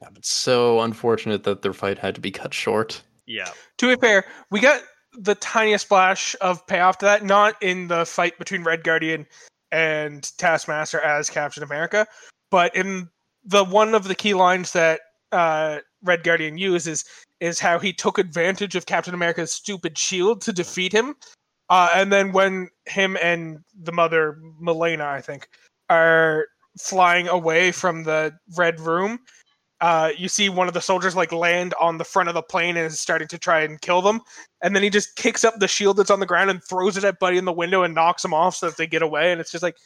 [0.00, 3.02] Yeah, but so unfortunate that their fight had to be cut short.
[3.26, 4.82] Yeah, To be fair, we got
[5.18, 9.26] the tiniest splash of payoff to that, not in the fight between Red Guardian
[9.72, 12.06] and Taskmaster as Captain America,
[12.50, 13.08] but in
[13.44, 15.00] the one of the key lines that
[15.32, 17.04] uh, Red Guardian uses
[17.40, 21.14] is how he took advantage of Captain America's stupid shield to defeat him.
[21.68, 25.48] Uh, and then when him and the mother, Melina, I think,
[25.90, 26.46] are
[26.78, 29.18] flying away from the Red Room,
[29.84, 32.74] uh, you see one of the soldiers like land on the front of the plane
[32.74, 34.22] and is starting to try and kill them.
[34.62, 37.04] And then he just kicks up the shield that's on the ground and throws it
[37.04, 39.30] at Buddy in the window and knocks him off so that they get away.
[39.30, 39.76] And it's just like,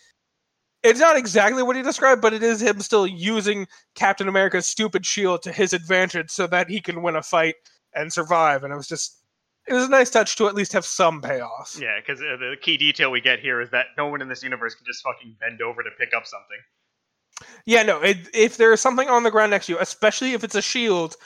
[0.85, 5.05] it's not exactly what he described, but it is him still using Captain America's stupid
[5.05, 7.57] shield to his advantage so that he can win a fight
[7.93, 8.63] and survive.
[8.63, 9.19] And it was just,
[9.67, 11.77] it was a nice touch to at least have some payoff.
[11.77, 14.45] Yeah, because uh, the key detail we get here is that no one in this
[14.45, 16.59] universe can just fucking bend over to pick up something.
[17.67, 18.01] Yeah, no.
[18.01, 20.63] It, if there is something on the ground next to you, especially if it's a
[20.63, 21.17] shield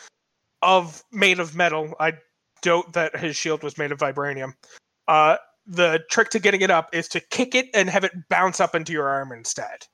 [0.62, 2.14] of made of metal, I
[2.62, 4.54] doubt that his shield was made of vibranium.
[5.08, 5.36] Uh,
[5.66, 8.74] the trick to getting it up is to kick it and have it bounce up
[8.74, 9.86] into your arm instead.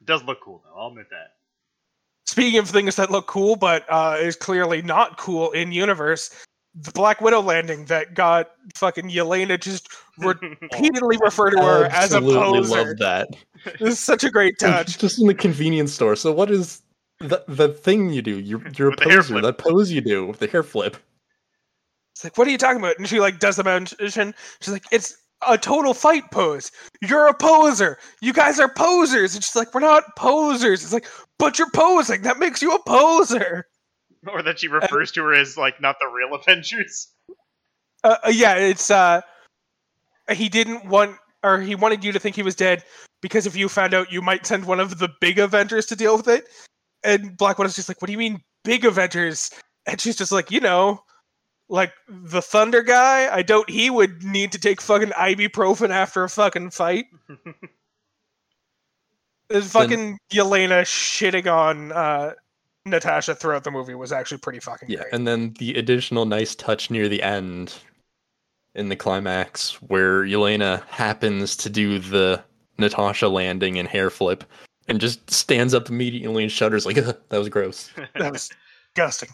[0.00, 0.80] It does look cool though.
[0.80, 1.34] I'll admit that.
[2.24, 6.30] Speaking of things that look cool, but uh, is clearly not cool in universe,
[6.82, 12.16] the Black Widow landing that got fucking Yelena just repeatedly refer to her as a
[12.16, 12.84] Absolutely poser.
[12.88, 13.28] love that.
[13.80, 14.96] This is such a great touch.
[15.00, 16.14] Just in the convenience store.
[16.14, 16.82] So what is
[17.18, 18.38] the the thing you do?
[18.38, 19.40] You're you're a With the poser.
[19.40, 20.96] That pose you do with the hair flip.
[22.14, 22.96] It's like, what are you talking about?
[22.98, 24.34] And she like does the motion.
[24.60, 25.16] She's like, it's
[25.48, 26.70] a total fight pose.
[27.02, 27.98] You're a poser.
[28.22, 29.34] You guys are posers.
[29.34, 30.82] And she's like, we're not posers.
[30.84, 31.06] It's like,
[31.38, 32.22] but you're posing.
[32.22, 33.66] That makes you a poser.
[34.28, 37.08] Or that she refers to her as like not the real Avengers.
[38.02, 39.20] Uh, uh, yeah, it's uh,
[40.32, 42.82] he didn't want or he wanted you to think he was dead
[43.20, 46.16] because if you found out, you might send one of the big Avengers to deal
[46.16, 46.48] with it.
[47.04, 49.50] And Black Widow's just like, what do you mean big Avengers?
[49.86, 51.02] And she's just like, you know,
[51.68, 53.32] like the Thunder guy.
[53.32, 57.06] I doubt he would need to take fucking ibuprofen after a fucking fight.
[59.48, 62.32] This fucking Yelena shitting on uh,
[62.86, 65.12] Natasha throughout the movie was actually pretty fucking Yeah, great.
[65.12, 67.74] and then the additional nice touch near the end
[68.74, 72.42] in the climax where Yelena happens to do the
[72.78, 74.44] Natasha landing and hair flip
[74.88, 77.90] and just stands up immediately and shudders like that was gross.
[78.14, 78.50] that was
[78.94, 79.30] disgusting.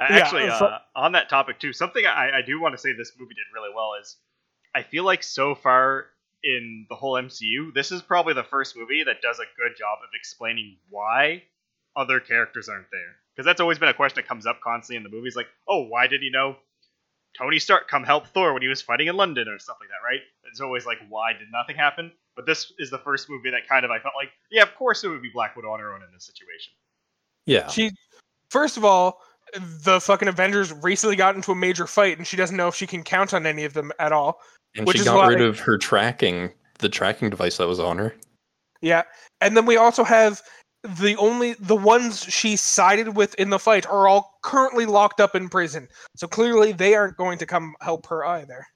[0.00, 2.72] Uh, Yeah, Actually, uh, fu- uh, on that topic too, something I, I do want
[2.74, 4.16] to say this movie did really well is
[4.74, 6.06] I feel like so far
[6.42, 9.98] in the whole MCU, this is probably the first movie that does a good job
[10.02, 11.42] of explaining why
[11.96, 13.16] other characters aren't there.
[13.34, 15.82] Because that's always been a question that comes up constantly in the movies, like, oh,
[15.82, 16.56] why did you know
[17.36, 20.06] Tony Stark come help Thor when he was fighting in London or stuff like that,
[20.06, 20.20] right?
[20.50, 22.12] It's always like, why did nothing happen?
[22.36, 25.02] But this is the first movie that kind of I felt like, yeah, of course
[25.02, 26.72] it would be Black Widow on her own in this situation.
[27.46, 27.68] Yeah.
[27.68, 27.90] She,
[28.50, 29.20] first of all,
[29.54, 32.86] the fucking Avengers recently got into a major fight, and she doesn't know if she
[32.86, 34.40] can count on any of them at all.
[34.76, 37.80] And which she is got why- rid of her tracking, the tracking device that was
[37.80, 38.14] on her.
[38.80, 39.02] Yeah,
[39.40, 40.42] and then we also have
[40.84, 45.34] the only the ones she sided with in the fight are all currently locked up
[45.34, 45.88] in prison.
[46.16, 48.66] So clearly they aren't going to come help her either.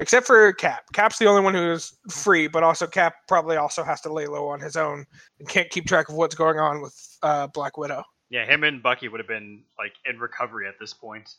[0.00, 0.84] Except for Cap.
[0.92, 4.26] Cap's the only one who is free, but also Cap probably also has to lay
[4.26, 5.04] low on his own
[5.38, 8.02] and can't keep track of what's going on with uh, Black Widow.
[8.30, 11.34] Yeah, him and Bucky would have been like in recovery at this point.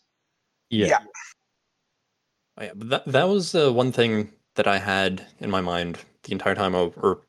[0.70, 0.88] Yeah.
[0.88, 1.00] Yeah.
[2.58, 6.00] Oh, yeah, but that that was uh, one thing that I had in my mind
[6.24, 7.22] the entire time, o- or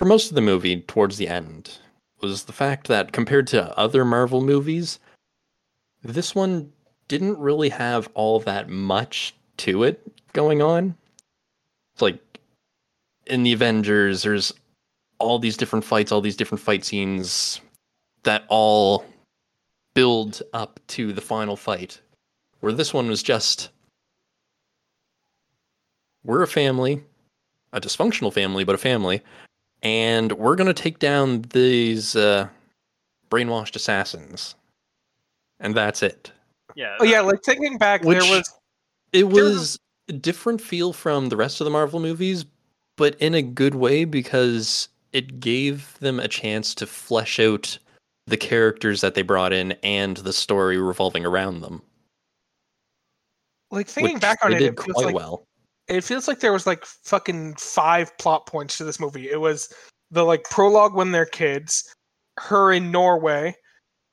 [0.00, 1.76] for most of the movie towards the end,
[2.22, 4.98] was the fact that compared to other Marvel movies,
[6.02, 6.72] this one
[7.08, 10.00] didn't really have all that much to it
[10.32, 10.94] going on.
[11.92, 12.18] It's like
[13.26, 14.54] in the Avengers, there's
[15.18, 17.60] all these different fights, all these different fight scenes
[18.22, 19.04] that all
[19.92, 22.00] build up to the final fight.
[22.60, 23.68] Where this one was just
[26.24, 27.04] we're a family,
[27.74, 29.22] a dysfunctional family, but a family,
[29.82, 32.48] and we're gonna take down these uh,
[33.30, 34.54] brainwashed assassins,
[35.60, 36.32] and that's it.
[36.74, 36.96] Yeah.
[37.00, 38.52] Oh yeah, like thinking back, Which- there was
[39.12, 39.78] It was- was
[40.08, 42.44] a different feel from the rest of the Marvel movies,
[42.96, 47.78] but in a good way because it gave them a chance to flesh out
[48.26, 51.82] the characters that they brought in and the story revolving around them.
[53.72, 55.44] like thinking which back on they it, did it quite like well.
[55.90, 59.28] It feels like there was like fucking five plot points to this movie.
[59.28, 59.72] It was
[60.10, 61.94] the like prologue when they're kids,
[62.38, 63.56] her in Norway,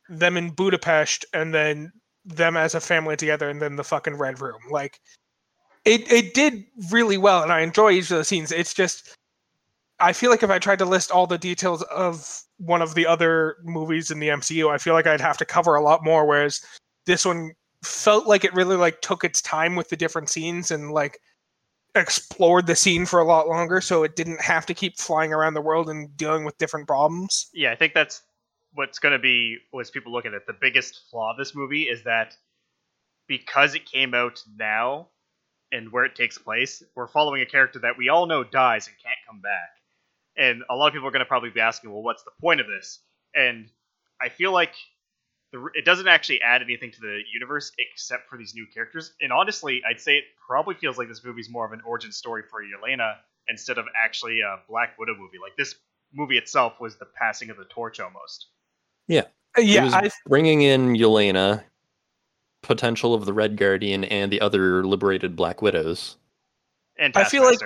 [0.10, 1.92] them in Budapest, and then
[2.26, 4.60] them as a family together, and then the fucking red room.
[4.72, 5.00] Like
[5.86, 8.52] it it did really well, and I enjoy each of the scenes.
[8.52, 9.16] It's just
[10.00, 13.06] I feel like if I tried to list all the details of one of the
[13.06, 16.26] other movies in the MCU, I feel like I'd have to cover a lot more.
[16.26, 16.62] Whereas
[17.06, 17.52] this one
[17.84, 21.20] felt like it really like took its time with the different scenes and like
[21.96, 25.56] explored the scene for a lot longer so it didn't have to keep flying around
[25.56, 28.22] the world and dealing with different problems yeah, I think that's
[28.74, 32.04] what's going to be was people looking at the biggest flaw of this movie is
[32.04, 32.36] that
[33.28, 35.08] because it came out now
[35.72, 38.96] and where it takes place, we're following a character that we all know dies and
[39.04, 39.70] can't come back.
[40.38, 42.62] And a lot of people are going to probably be asking, well, what's the point
[42.62, 43.00] of this?
[43.34, 43.70] And
[44.22, 44.74] I feel like
[45.52, 49.14] the, it doesn't actually add anything to the universe except for these new characters.
[49.22, 52.44] And honestly, I'd say it probably feels like this movie's more of an origin story
[52.50, 53.16] for Yelena
[53.50, 55.38] instead of actually a Black Widow movie.
[55.42, 55.76] Like this
[56.14, 58.48] movie itself was the passing of the torch almost.
[59.08, 59.24] Yeah,
[59.58, 61.64] Uh, Yeah, it was I bringing in Yelena,
[62.62, 66.18] potential of the Red Guardian, and the other liberated Black Widows,
[66.98, 67.60] And I feel like-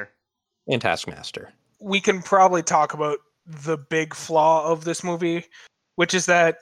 [0.67, 1.51] and Taskmaster.
[1.79, 3.17] we can probably talk about
[3.47, 5.45] the big flaw of this movie,
[5.95, 6.59] which is that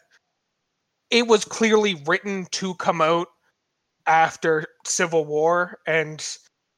[1.12, 3.28] it was clearly written to come out
[4.06, 6.26] after Civil War, and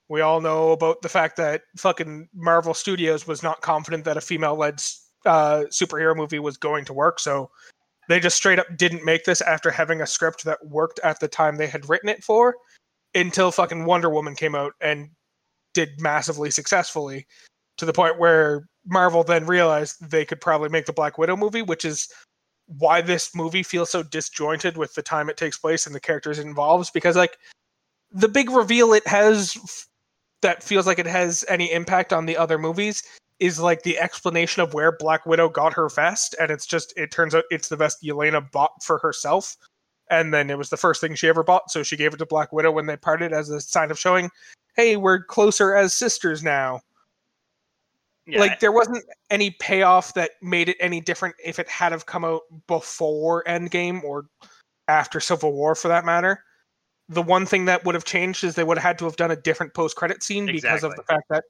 [0.10, 4.22] we all know about the fact that fucking Marvel Studios was not confident that a
[4.22, 4.82] female-led
[5.26, 7.50] uh, superhero movie was going to work, so
[8.10, 11.28] they just straight up didn't make this after having a script that worked at the
[11.28, 12.56] time they had written it for,
[13.16, 15.10] until fucking Wonder Woman came out and
[15.74, 17.26] did massively successfully
[17.78, 21.62] to the point where Marvel then realized they could probably make the Black Widow movie,
[21.62, 22.10] which is
[22.78, 26.40] why this movie feels so disjointed with the time it takes place and the characters
[26.40, 26.90] it involves.
[26.90, 27.38] Because like
[28.12, 29.88] the big reveal it has
[30.42, 33.04] that feels like it has any impact on the other movies
[33.40, 37.12] is like the explanation of where Black Widow got her vest, and it's just it
[37.12, 39.58] turns out it's the vest Yelena bought for herself.
[40.10, 42.26] And then it was the first thing she ever bought, so she gave it to
[42.26, 44.30] Black Widow when they parted as a sign of showing,
[44.76, 46.82] hey, we're closer as sisters now
[48.28, 52.06] Yeah, like there wasn't any payoff that made it any different if it had have
[52.06, 54.28] come out before Endgame or
[54.88, 56.44] after Civil War for that matter.
[57.10, 59.32] The one thing that would have changed is they would have had to have done
[59.32, 61.44] a different post credit scene because of the fact that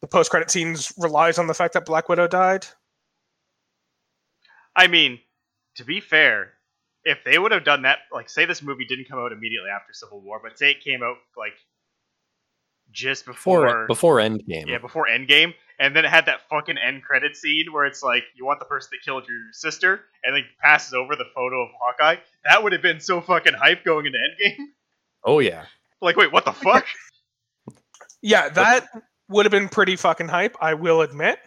[0.00, 2.66] the post credit scenes relies on the fact that Black Widow died.
[4.76, 5.20] I mean,
[5.76, 6.54] to be fair,
[7.04, 9.92] if they would have done that, like, say this movie didn't come out immediately after
[9.92, 11.54] Civil War, but say it came out like
[12.90, 14.66] just Before before, before Endgame.
[14.66, 18.24] yeah, before Endgame, and then it had that fucking end credit scene where it's like
[18.34, 21.70] you want the person that killed your sister, and then passes over the photo of
[21.80, 22.16] Hawkeye.
[22.44, 24.56] That would have been so fucking hype going into Endgame.
[25.26, 25.64] Oh yeah.
[26.02, 26.84] Like, wait, what the fuck?
[28.20, 28.86] Yeah, that
[29.28, 31.38] would have been pretty fucking hype, I will admit.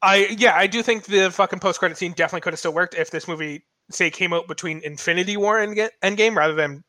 [0.00, 2.94] I yeah, I do think the fucking post credit scene definitely could have still worked
[2.94, 6.82] if this movie say came out between Infinity War and Endgame rather than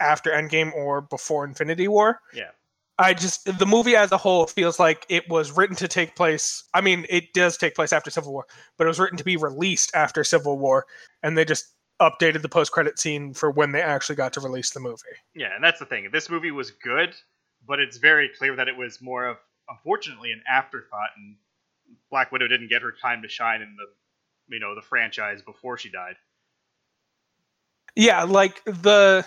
[0.00, 2.20] after Endgame or before Infinity War.
[2.34, 2.50] Yeah.
[2.98, 6.62] I just the movie as a whole feels like it was written to take place.
[6.74, 8.46] I mean, it does take place after Civil War,
[8.78, 10.86] but it was written to be released after Civil War,
[11.22, 14.70] and they just updated the post credit scene for when they actually got to release
[14.70, 15.02] the movie.
[15.34, 16.08] Yeah, and that's the thing.
[16.12, 17.14] This movie was good,
[17.66, 19.38] but it's very clear that it was more of,
[19.68, 21.36] unfortunately, an afterthought, and
[22.10, 25.78] Black Widow didn't get her time to shine in the, you know, the franchise before
[25.78, 26.16] she died.
[27.96, 29.24] Yeah, like the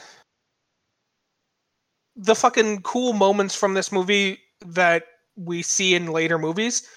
[2.17, 5.03] the fucking cool moments from this movie that
[5.35, 6.87] we see in later movies.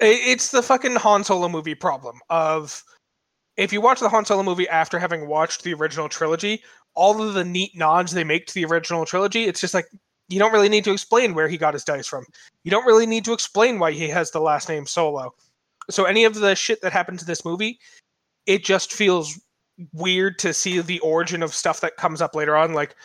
[0.00, 2.84] It's the fucking Han Solo movie problem of
[3.56, 6.62] if you watch the Han Solo movie after having watched the original trilogy,
[6.94, 9.86] all of the neat nods they make to the original trilogy, it's just like
[10.28, 12.24] you don't really need to explain where he got his dice from.
[12.64, 15.34] You don't really need to explain why he has the last name Solo.
[15.90, 17.78] So any of the shit that happened to this movie,
[18.46, 19.40] it just feels
[19.92, 22.72] weird to see the origin of stuff that comes up later on.
[22.72, 22.96] Like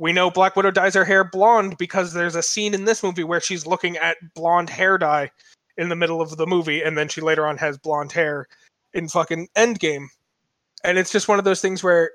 [0.00, 3.22] we know Black Widow dyes her hair blonde because there's a scene in this movie
[3.22, 5.30] where she's looking at blonde hair dye
[5.76, 8.48] in the middle of the movie, and then she later on has blonde hair
[8.94, 10.06] in fucking Endgame.
[10.84, 12.12] And it's just one of those things where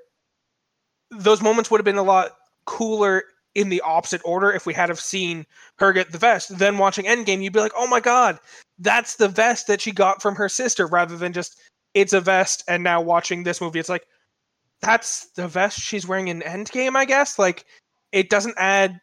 [1.12, 2.32] those moments would have been a lot
[2.64, 3.22] cooler
[3.54, 5.46] in the opposite order if we had have seen
[5.78, 6.58] her get the vest.
[6.58, 8.40] Then watching Endgame, you'd be like, oh my god,
[8.80, 11.60] that's the vest that she got from her sister, rather than just
[11.94, 12.64] it's a vest.
[12.66, 14.08] And now watching this movie, it's like
[14.86, 17.38] that's the vest she's wearing in Endgame, I guess.
[17.38, 17.64] Like
[18.12, 19.00] it doesn't add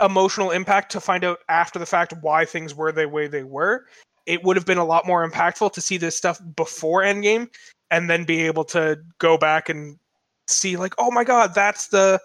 [0.00, 3.86] emotional impact to find out after the fact why things were the way they were.
[4.26, 7.48] It would have been a lot more impactful to see this stuff before Endgame
[7.90, 9.98] and then be able to go back and
[10.46, 12.20] see like, oh my god, that's the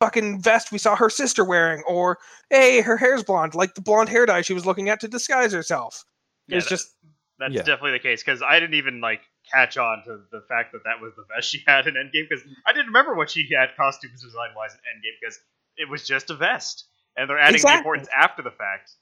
[0.00, 2.18] fucking vest we saw her sister wearing, or
[2.50, 5.52] hey, her hair's blonde, like the blonde hair dye she was looking at to disguise
[5.52, 6.04] herself.
[6.48, 6.92] Yeah, it's that- just
[7.38, 7.62] That's Yeah.
[7.62, 9.20] definitely the case because I didn't even like
[9.50, 12.44] catch on to the fact that that was the vest she had in Endgame because
[12.66, 15.38] I didn't remember what she had costumes design wise in Endgame because
[15.76, 16.86] it was just a vest
[17.16, 17.76] and they're adding Exactly.
[17.76, 18.92] the importance after the fact.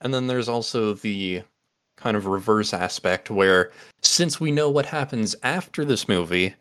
[0.00, 1.42] And then there's also the
[1.96, 3.70] kind of reverse aspect where
[4.00, 6.54] since we know what happens after this movie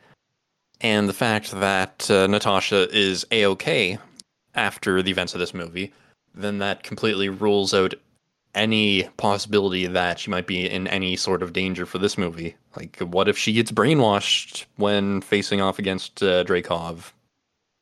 [0.81, 3.97] and the fact that uh, Natasha is a-okay
[4.55, 5.93] after the events of this movie,
[6.33, 7.93] then that completely rules out
[8.55, 12.55] any possibility that she might be in any sort of danger for this movie.
[12.75, 17.11] Like, what if she gets brainwashed when facing off against uh, Dreykov?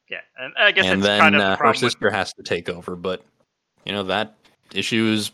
[0.09, 2.09] Yeah, and I guess and it's then kind of the uh, her problem with sister
[2.09, 2.95] has to take over.
[2.95, 3.23] But
[3.85, 4.35] you know that
[4.73, 5.31] issue is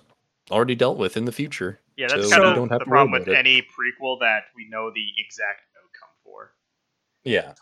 [0.52, 1.80] already dealt with in the future.
[1.96, 3.38] Yeah, that's So kind of don't have the to worry problem with about it.
[3.40, 6.54] any prequel that we know the exact outcome for.
[7.24, 7.54] Yeah,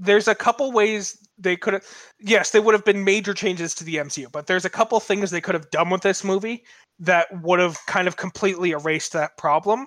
[0.00, 1.84] there's a couple ways they could have
[2.18, 5.30] yes they would have been major changes to the mcu but there's a couple things
[5.30, 6.64] they could have done with this movie
[6.98, 9.86] that would have kind of completely erased that problem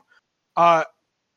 [0.55, 0.84] uh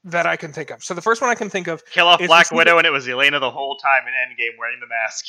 [0.05, 2.21] that i can think of so the first one i can think of Kill off
[2.27, 5.25] Black Widow, and it was Yelena the whole time in Endgame wearing the mask.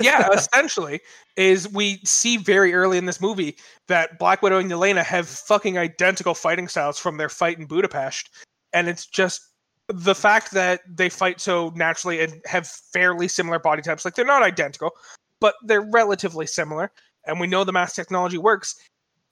[0.00, 1.00] yeah essentially
[1.36, 3.56] is we see very early in this movie
[3.88, 8.30] that black widow and yelena have fucking identical fighting styles from their fight in budapest
[8.72, 9.40] and it's just
[9.88, 14.24] the fact that they fight so naturally and have fairly similar body types like they're
[14.24, 14.90] not identical
[15.40, 16.90] but they're relatively similar
[17.26, 18.74] and we know the mass technology works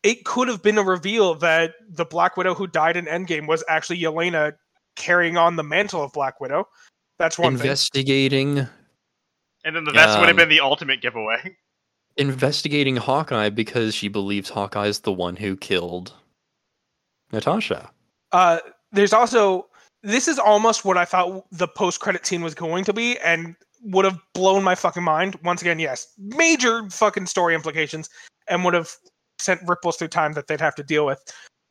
[0.03, 3.65] it could have been a reveal that the black widow who died in endgame was
[3.69, 4.53] actually yelena
[4.97, 6.69] carrying on the mantle of black widow
[7.19, 8.67] that's one thing investigating
[9.65, 11.57] And then the vest would have Um, been the ultimate giveaway.
[12.17, 16.13] investigating Hawkeye because she believes Hawkeye is the one who killed
[17.33, 17.91] Natasha.
[18.31, 18.59] Uh,
[18.93, 19.67] there's also
[20.05, 23.57] this is almost what I thought the post credit scene was going to be, and
[23.83, 25.37] would have blown my fucking mind.
[25.43, 28.09] Once again, yes, major fucking story implications,
[28.49, 28.91] and would have
[29.39, 31.21] sent ripples through time that they'd have to deal with.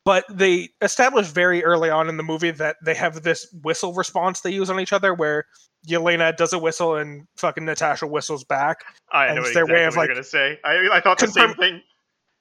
[0.04, 4.40] But they established very early on in the movie that they have this whistle response
[4.40, 5.44] they use on each other, where
[5.88, 8.84] Yelena does a whistle and fucking Natasha whistles back.
[9.12, 10.58] I know it's exactly their way what of, you're like, gonna say.
[10.64, 11.82] I, I thought the same thing.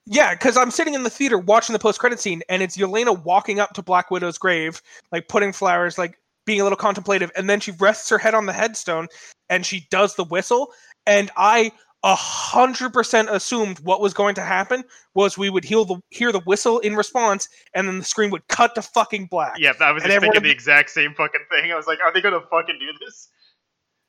[0.06, 3.24] Yeah, because I'm sitting in the theater watching the post credit scene, and it's Yelena
[3.24, 4.82] walking up to Black Widow's grave,
[5.12, 8.46] like putting flowers, like being a little contemplative, and then she rests her head on
[8.46, 9.08] the headstone
[9.50, 10.74] and she does the whistle.
[11.06, 11.72] And I
[12.04, 14.84] a hundred percent assumed what was going to happen
[15.14, 18.46] was we would hear the hear the whistle in response, and then the screen would
[18.50, 19.56] cut to fucking black.
[19.58, 21.72] Yeah, I was And just everyone thinking the exact same fucking thing.
[21.72, 23.30] I was like, are they gonna fucking do this?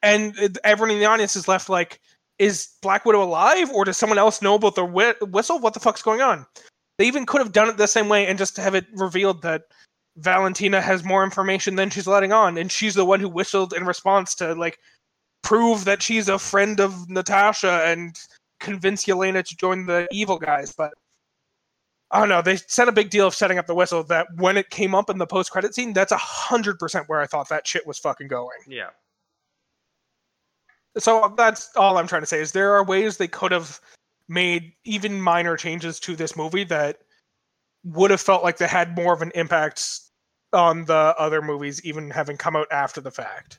[0.04, 2.00] and uh, everyone in the audience is left like,
[2.38, 5.58] is Black Widow alive, or does someone else know about the whi- whistle?
[5.58, 6.46] What the fuck's going on?
[6.98, 9.62] They even could have done it the same way and just have it revealed that
[10.16, 13.84] Valentina has more information than she's letting on, and she's the one who whistled in
[13.84, 14.78] response to like
[15.42, 18.16] prove that she's a friend of Natasha and
[18.60, 20.72] convince Yelena to join the evil guys.
[20.72, 20.94] But
[22.10, 22.42] I don't know.
[22.42, 25.10] They set a big deal of setting up the whistle that when it came up
[25.10, 27.98] in the post credit scene, that's a hundred percent where I thought that shit was
[27.98, 28.58] fucking going.
[28.68, 28.90] Yeah.
[30.98, 33.80] So that's all I'm trying to say is there are ways they could have
[34.28, 37.00] made even minor changes to this movie that
[37.84, 40.00] would have felt like they had more of an impact
[40.52, 43.58] on the other movies even having come out after the fact.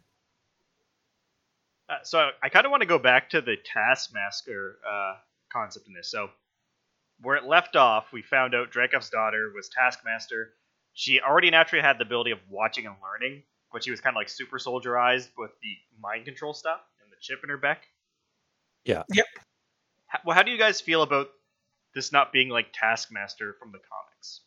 [1.90, 5.16] Uh, so I kind of want to go back to the Taskmaster uh,
[5.52, 6.10] concept in this.
[6.10, 6.30] So
[7.22, 10.54] where it left off, we found out Dreykov's daughter was Taskmaster.
[10.94, 14.18] She already naturally had the ability of watching and learning, but she was kind of
[14.18, 16.80] like super soldierized with the mind control stuff
[17.26, 17.84] chip in her back.
[18.86, 19.04] Yeah.
[19.14, 19.26] Yep.
[20.08, 21.28] How, well, how do you guys feel about
[21.94, 24.42] this not being like Taskmaster from the comics?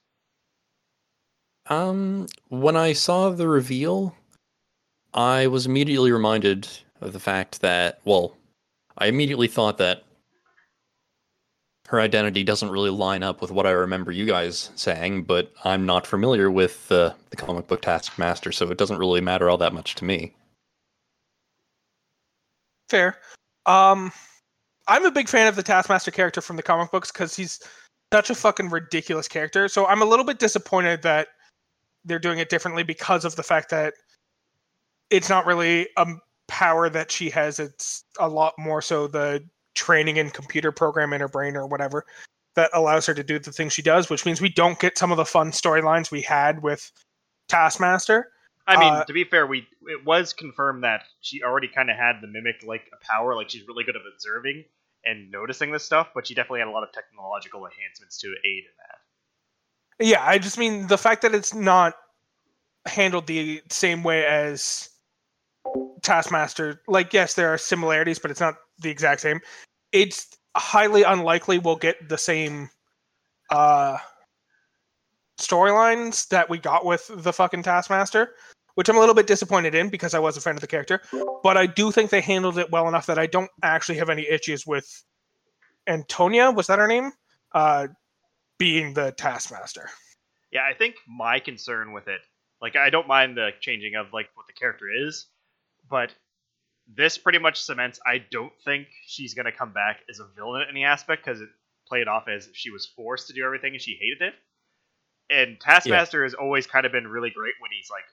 [1.67, 4.15] Um, when I saw the reveal,
[5.13, 6.69] I was immediately reminded
[7.01, 8.37] of the fact that, well,
[8.97, 10.05] I immediately thought that
[11.89, 15.87] her identity doesn't really line up with what I remember you guys saying, but I'm
[15.87, 19.73] not familiar with uh, the comic book Taskmaster, so it doesn't really matter all that
[19.73, 20.35] much to me.
[22.89, 23.19] Fair.
[23.67, 24.13] Um
[24.87, 27.61] I'm a big fan of the Taskmaster character from the comic books cuz he's
[28.13, 29.69] such a fucking ridiculous character.
[29.69, 31.29] So I'm a little bit disappointed that
[32.05, 33.95] they're doing it differently because of the fact that
[35.11, 36.07] it's not really a
[36.49, 37.59] power that she has.
[37.59, 42.05] It's a lot more so the training and computer program in her brain or whatever
[42.57, 45.13] that allows her to do the things she does, which means we don't get some
[45.13, 46.91] of the fun storylines we had with
[47.49, 48.33] Taskmaster.
[48.69, 51.97] I mean, Uh, to be fair, we it was confirmed that she already kind of
[51.97, 54.65] had the mimic like a power, like she's really good at observing
[55.05, 58.65] and noticing this stuff, but she definitely had a lot of technological enhancements to aid
[58.65, 60.07] in that.
[60.07, 61.95] Yeah, I just mean the fact that it's not
[62.87, 64.91] handled the same way as
[66.03, 66.83] Taskmaster.
[66.87, 69.41] Like, yes, there are similarities, but it's not the exact same.
[69.93, 72.69] It's highly unlikely we'll get the same
[73.51, 73.97] uh
[75.41, 78.35] storylines that we got with the fucking Taskmaster,
[78.79, 81.03] which I'm a little bit disappointed in because I was a fan of the character.
[81.43, 84.23] But I do think they handled it well enough that I don't actually have any
[84.23, 85.03] issues with
[85.89, 86.53] Antonia.
[86.53, 87.11] Was that her name?
[87.53, 87.89] Uh,
[88.57, 89.91] being the Taskmaster.
[90.53, 92.21] Yeah, I think my concern with it,
[92.63, 95.27] like, I don't mind the changing of like what the character is,
[95.91, 96.15] but
[96.87, 97.99] this pretty much cements.
[98.07, 101.49] I don't think she's gonna come back as a villain in any aspect because it
[101.89, 104.35] played off as she was forced to do everything and she hated it.
[105.31, 108.05] And Taskmaster has always kind of been really great when he's like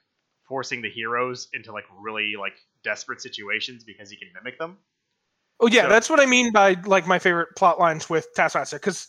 [0.48, 4.78] forcing the heroes into like really like desperate situations because he can mimic them.
[5.60, 8.78] Oh yeah, So- that's what I mean by like my favorite plot lines with Taskmaster.
[8.78, 9.08] Because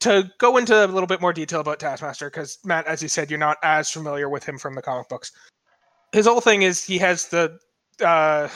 [0.00, 3.30] to go into a little bit more detail about Taskmaster, because Matt, as you said,
[3.30, 5.32] you're not as familiar with him from the comic books.
[6.12, 7.58] His whole thing is he has the
[8.04, 8.48] uh,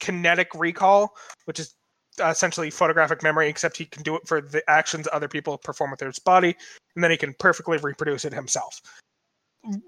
[0.00, 1.74] kinetic recall, which is
[2.18, 6.00] essentially photographic memory, except he can do it for the actions other people perform with
[6.00, 6.56] his body,
[6.94, 8.80] and then he can perfectly reproduce it himself.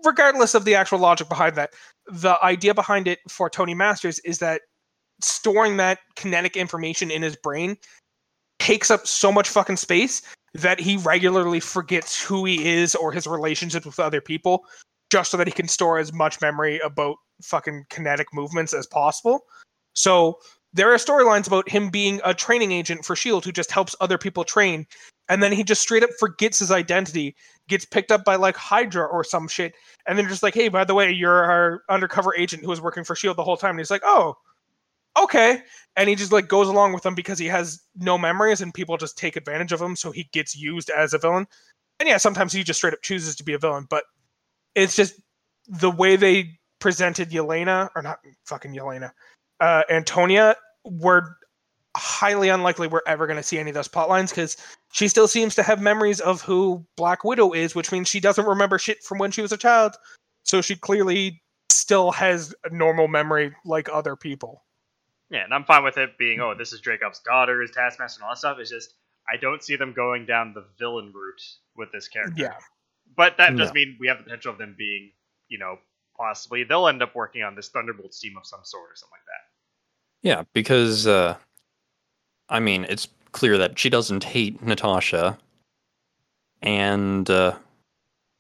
[0.05, 1.71] Regardless of the actual logic behind that,
[2.07, 4.63] the idea behind it for Tony Masters is that
[5.21, 7.77] storing that kinetic information in his brain
[8.59, 10.23] takes up so much fucking space
[10.55, 14.65] that he regularly forgets who he is or his relationships with other people
[15.11, 19.41] just so that he can store as much memory about fucking kinetic movements as possible.
[19.95, 20.39] So
[20.73, 24.19] there are storylines about him being a training agent for Shield who just helps other
[24.19, 24.87] people train
[25.29, 27.35] and then he just straight up forgets his identity,
[27.69, 29.75] gets picked up by like Hydra or some shit
[30.07, 33.05] and then just like, "Hey, by the way, you're our undercover agent who was working
[33.05, 34.37] for Shield the whole time." And he's like, "Oh,
[35.17, 35.63] okay
[35.97, 38.97] and he just like goes along with them because he has no memories and people
[38.97, 41.47] just take advantage of him so he gets used as a villain
[42.01, 44.05] and yeah sometimes he just straight up chooses to be a villain but
[44.75, 45.21] it's just
[45.67, 49.11] the way they presented Yelena or not fucking Yelena
[49.61, 50.55] uh Antonia
[50.85, 51.23] we're
[52.17, 54.57] highly unlikely we're ever going to see any of those plot lines because
[54.93, 58.47] she still seems to have memories of who Black Widow is which means she doesn't
[58.47, 59.97] remember shit from when she was a child
[60.45, 64.63] so she clearly still has a normal memory like other people
[65.31, 68.25] Yeah, and I'm fine with it being, oh, this is Dreykov's daughter, is Taskmaster, and
[68.25, 68.59] all that stuff.
[68.61, 68.95] It's just
[69.29, 71.43] I don't see them going down the villain route
[71.77, 72.41] with this character.
[72.41, 72.57] yeah
[73.17, 73.75] But that does No.
[73.75, 75.11] mean we have the potential of them being,
[75.49, 75.79] you know,
[76.17, 79.27] possibly they'll end up working on this Thunderbolts team of some sort or something like
[79.27, 80.29] that.
[80.29, 81.37] Yeah, because uh
[82.49, 85.39] I mean, it's clear that she doesn't hate Natasha.
[86.63, 87.57] And uh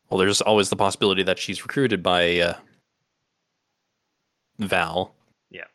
[0.08, 2.54] well there's always the possibility that she's recruited by uh
[4.58, 5.14] Val.
[5.50, 5.66] Yeah.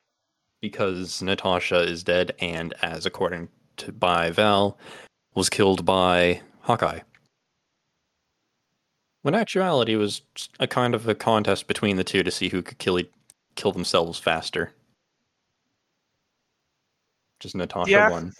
[0.61, 4.77] Because Natasha is dead and as according to by Val
[5.35, 7.01] was killed by Hawkeye.
[9.21, 10.21] When actuality was
[10.59, 12.99] a kind of a contest between the two to see who could kill
[13.55, 14.73] kill themselves faster.
[17.41, 18.09] Just Natasha Yeah.
[18.09, 18.33] won.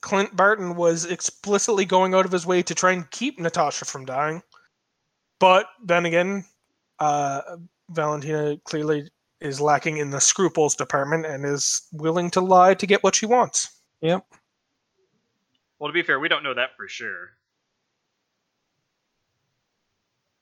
[0.00, 4.04] Clint Barton was explicitly going out of his way to try and keep Natasha from
[4.04, 4.42] dying.
[5.38, 6.44] But then again,
[6.98, 7.56] uh,
[7.90, 9.10] Valentina clearly
[9.40, 13.26] is lacking in the scruples department and is willing to lie to get what she
[13.26, 13.80] wants.
[14.00, 14.26] Yep.
[15.78, 17.30] Well, to be fair, we don't know that for sure.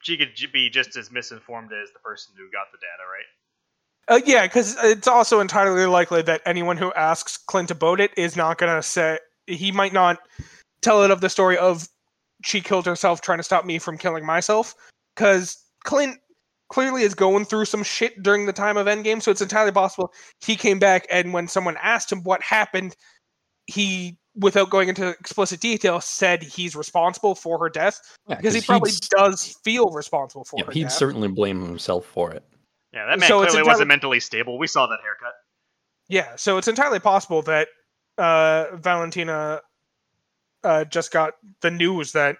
[0.00, 3.26] She could be just as misinformed as the person who got the data, right?
[4.08, 8.36] Uh, yeah, because it's also entirely likely that anyone who asks Clint about it is
[8.36, 10.18] not going to say he might not
[10.80, 11.88] tell it of the story of
[12.44, 14.74] she killed herself trying to stop me from killing myself.
[15.14, 16.18] Because Clint
[16.68, 20.12] clearly is going through some shit during the time of Endgame, so it's entirely possible
[20.44, 22.94] he came back and when someone asked him what happened,
[23.66, 28.60] he, without going into explicit detail, said he's responsible for her death Yeah, because he
[28.60, 30.92] probably does feel responsible for yeah, he'd death.
[30.92, 32.44] certainly blame himself for it.
[32.92, 34.58] Yeah, that man So it's clearly entirely- wasn't mentally stable.
[34.58, 35.34] We saw that haircut.
[36.08, 37.68] Yeah, so it's entirely possible that
[38.16, 39.60] uh, Valentina
[40.64, 42.38] uh, just got the news that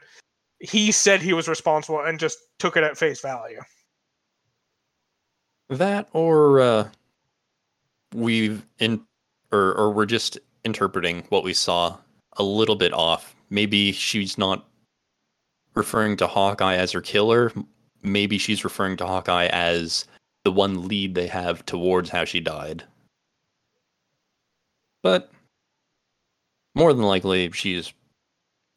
[0.60, 3.60] he said he was responsible and just took it at face value.
[5.68, 6.88] That or uh
[8.14, 9.04] we've in
[9.52, 11.98] or or we're just interpreting what we saw
[12.38, 13.34] a little bit off.
[13.50, 14.66] Maybe she's not
[15.74, 17.52] referring to Hawkeye as her killer.
[18.02, 20.06] Maybe she's referring to Hawkeye as
[20.44, 22.84] the one lead they have towards how she died.
[25.02, 25.30] But
[26.74, 27.92] more than likely she's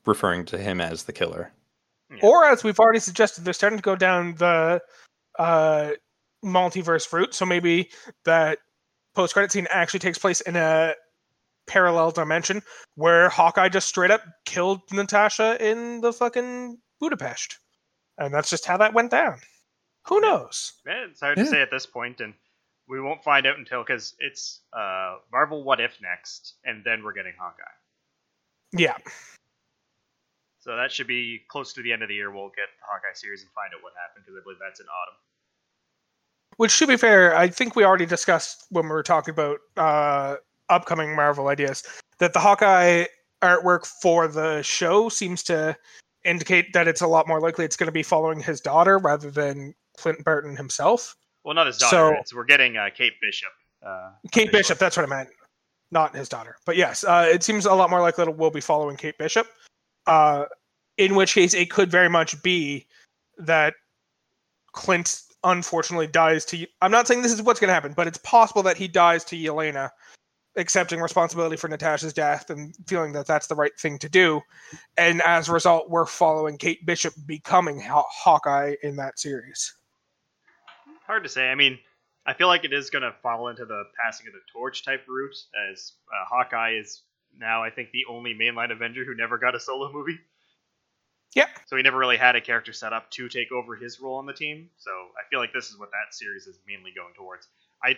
[0.05, 1.51] referring to him as the killer.
[2.09, 2.19] Yeah.
[2.23, 4.81] Or, as we've already suggested, they're starting to go down the
[5.39, 5.91] uh,
[6.43, 7.33] multiverse route.
[7.33, 7.89] So maybe
[8.25, 8.59] that
[9.15, 10.93] post credit scene actually takes place in a
[11.67, 12.61] parallel dimension
[12.95, 17.59] where Hawkeye just straight up killed Natasha in the fucking Budapest.
[18.17, 19.39] And that's just how that went down.
[20.07, 20.73] Who knows?
[20.85, 21.43] Yeah, it's hard Yeah.
[21.43, 22.33] to say at this point, and
[22.87, 27.13] we won't find out until because it's uh, Marvel What If next, and then we're
[27.13, 27.63] getting Hawkeye.
[28.73, 28.97] Yeah.
[30.59, 32.31] So that should be close to the end of the year.
[32.31, 34.85] We'll get the Hawkeye series and find out what happened because I believe that's in
[34.85, 35.15] autumn.
[36.57, 40.35] Which, to be fair, I think we already discussed when we were talking about uh,
[40.69, 41.83] upcoming Marvel ideas
[42.19, 43.05] that the Hawkeye
[43.41, 45.75] artwork for the show seems to
[46.23, 49.31] indicate that it's a lot more likely it's going to be following his daughter rather
[49.31, 51.15] than Clint Barton himself.
[51.43, 52.17] Well, not his daughter.
[52.27, 53.49] So- we're getting uh, Kate Bishop.
[53.85, 54.51] Uh, Kate.
[54.51, 55.29] Bishop, that's what I meant.
[55.89, 56.55] not his daughter.
[56.65, 59.47] But yes, uh, it seems a lot more likely that we'll be following Kate Bishop.
[60.07, 60.45] Uh,
[60.97, 62.87] in which case, it could very much be
[63.39, 63.73] that
[64.73, 66.65] Clint unfortunately dies to.
[66.81, 69.23] I'm not saying this is what's going to happen, but it's possible that he dies
[69.25, 69.89] to Yelena,
[70.57, 74.39] accepting responsibility for Natasha's death and feeling that that's the right thing to do.
[74.97, 79.73] And as a result, we're following Kate Bishop becoming Haw- Hawkeye in that series.
[81.11, 81.49] Hard to say.
[81.49, 81.77] I mean,
[82.25, 85.03] I feel like it is going to fall into the passing of the torch type
[85.09, 85.35] route,
[85.69, 87.01] as uh, Hawkeye is
[87.37, 90.17] now, I think, the only mainline Avenger who never got a solo movie.
[91.35, 91.49] Yep.
[91.67, 94.25] So he never really had a character set up to take over his role on
[94.25, 94.69] the team.
[94.77, 97.45] So I feel like this is what that series is mainly going towards.
[97.83, 97.97] I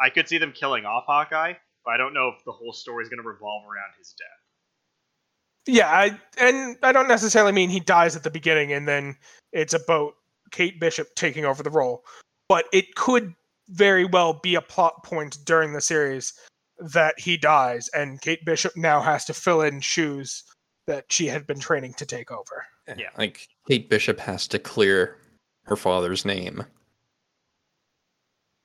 [0.00, 1.52] I could see them killing off Hawkeye,
[1.84, 5.74] but I don't know if the whole story is going to revolve around his death.
[5.74, 9.16] Yeah, I, and I don't necessarily mean he dies at the beginning and then
[9.52, 10.14] it's about
[10.50, 12.04] Kate Bishop taking over the role,
[12.48, 13.34] but it could
[13.68, 16.32] very well be a plot point during the series
[16.78, 20.42] that he dies and Kate Bishop now has to fill in shoes
[20.86, 22.64] that she had been training to take over.
[22.98, 23.08] Yeah.
[23.16, 25.16] Like Kate Bishop has to clear
[25.62, 26.64] her father's name,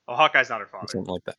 [0.10, 0.88] Oh, Hawkeye's not her father.
[0.90, 1.36] something like that,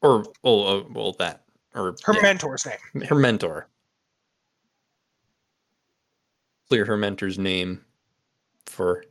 [0.00, 1.42] or well, uh, well that,
[1.74, 3.02] or Her yeah, mentor's name.
[3.06, 3.68] her mentor.
[6.70, 7.84] Clear her mentor's name
[8.66, 9.04] for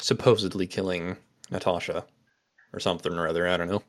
[0.00, 1.16] supposedly killing
[1.50, 2.04] Natasha
[2.72, 3.48] or something or other.
[3.48, 3.82] I don't know.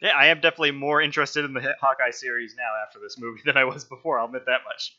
[0.00, 3.40] Yeah, I am definitely more interested in the hit Hawkeye series now after this movie
[3.44, 4.18] than I was before.
[4.18, 4.98] I'll admit that much.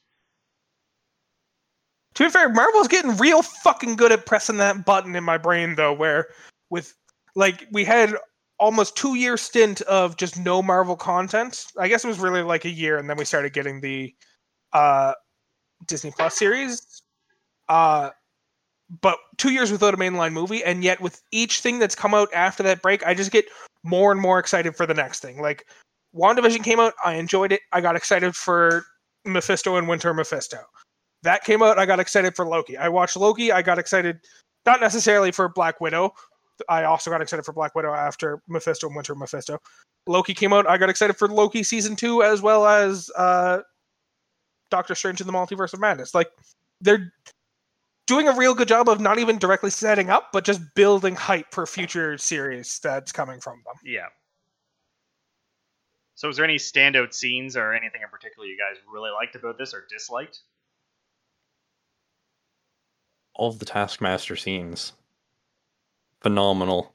[2.15, 5.75] To be fair, Marvel's getting real fucking good at pressing that button in my brain
[5.75, 6.29] though, where
[6.69, 6.93] with
[7.35, 8.15] like we had
[8.57, 11.67] almost two year stint of just no Marvel content.
[11.77, 14.15] I guess it was really like a year, and then we started getting the
[14.71, 15.13] uh
[15.87, 17.03] Disney Plus series.
[17.67, 18.11] Uh
[19.01, 22.29] but two years without a mainline movie, and yet with each thing that's come out
[22.33, 23.45] after that break, I just get
[23.83, 25.41] more and more excited for the next thing.
[25.41, 25.65] Like
[26.15, 27.61] WandaVision came out, I enjoyed it.
[27.71, 28.85] I got excited for
[29.25, 30.59] Mephisto and Winter Mephisto.
[31.23, 32.77] That came out, I got excited for Loki.
[32.77, 34.19] I watched Loki, I got excited
[34.65, 36.13] not necessarily for Black Widow.
[36.69, 39.59] I also got excited for Black Widow after Mephisto and Winter Mephisto.
[40.07, 43.59] Loki came out, I got excited for Loki season 2 as well as uh
[44.71, 46.13] Doctor Strange in the Multiverse of Madness.
[46.13, 46.29] Like
[46.81, 47.11] they're
[48.05, 51.51] doing a real good job of not even directly setting up, but just building hype
[51.51, 53.75] for future series that's coming from them.
[53.83, 54.07] Yeah.
[56.15, 59.57] So, is there any standout scenes or anything in particular you guys really liked about
[59.57, 60.39] this or disliked?
[63.33, 64.93] All of the Taskmaster scenes,
[66.21, 66.93] phenomenal.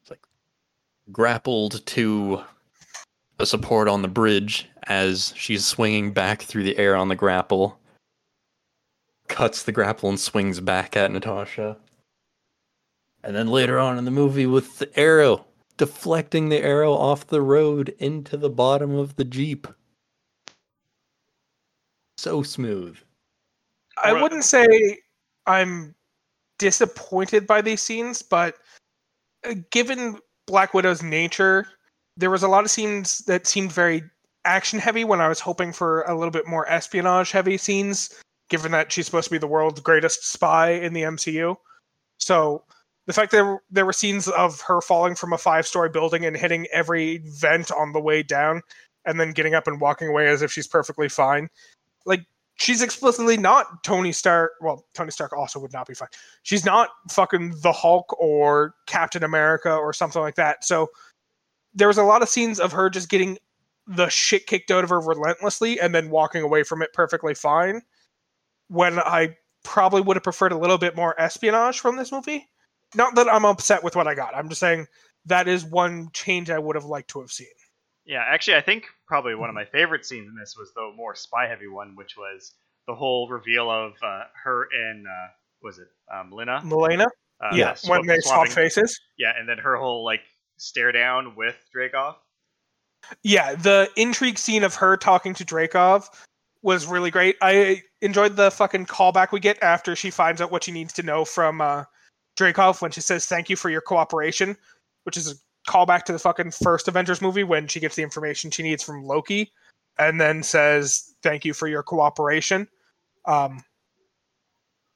[0.00, 0.26] It's like
[1.12, 2.42] grappled to
[3.38, 7.78] a support on the bridge as she's swinging back through the air on the grapple.
[9.28, 11.76] Cuts the grapple and swings back at Natasha.
[13.22, 15.44] And then later on in the movie with the arrow,
[15.76, 19.66] deflecting the arrow off the road into the bottom of the Jeep.
[22.16, 22.96] So smooth.
[24.02, 24.22] I Right.
[24.22, 24.98] wouldn't say
[25.46, 25.94] I'm
[26.58, 28.56] disappointed by these scenes, but
[29.44, 31.68] uh, given Black Widow's nature,
[32.16, 34.02] there was a lot of scenes that seemed very
[34.44, 38.10] action heavy when I was hoping for a little bit more espionage heavy scenes,
[38.48, 41.56] given that she's supposed to be the world's greatest spy in the MCU.
[42.18, 42.64] So
[43.06, 46.36] the fact that there were- scenes of her falling from a five story building and
[46.36, 48.62] hitting every vent on the way down
[49.04, 51.48] and then getting up and walking away as if she's perfectly fine.
[52.04, 52.24] Like
[52.56, 54.52] she's explicitly not Tony Stark.
[54.60, 56.08] Well, Tony Stark also would not be fine.
[56.42, 60.64] She's not fucking the Hulk or Captain America or something like that.
[60.64, 60.88] So
[61.72, 63.38] there was a lot of scenes of her just getting
[63.86, 67.80] the shit kicked out of her relentlessly and then walking away from it perfectly fine.
[68.68, 72.48] When I probably would have preferred a little bit more espionage from this movie.
[72.94, 74.34] Not that I'm upset with what I got.
[74.34, 74.86] I'm just saying
[75.26, 77.48] that is one change I would have liked to have seen.
[78.06, 81.14] Yeah, actually, I think probably one of my favorite scenes in this was the more
[81.14, 82.54] spy heavy one, which was
[82.86, 85.28] the whole reveal of uh, her and uh,
[85.62, 86.62] was it um, Lena?
[86.64, 87.06] Melina,
[87.42, 88.98] Uh, yeah, swap- when they swap faces.
[89.18, 90.22] Yeah, and then her whole like
[90.56, 92.14] stare down with Dreykov.
[93.22, 96.08] Yeah, the intrigue scene of her talking to Dreykov
[96.62, 97.36] was really great.
[97.40, 101.02] I enjoyed the fucking callback we get after she finds out what she needs to
[101.02, 101.84] know from uh,
[102.38, 104.56] Dreykov when she says thank you for your cooperation,
[105.04, 108.50] which is a callback to the fucking first Avengers movie when she gets the information
[108.50, 109.52] she needs from Loki
[109.98, 112.68] and then says thank you for your cooperation.
[113.26, 113.62] Um,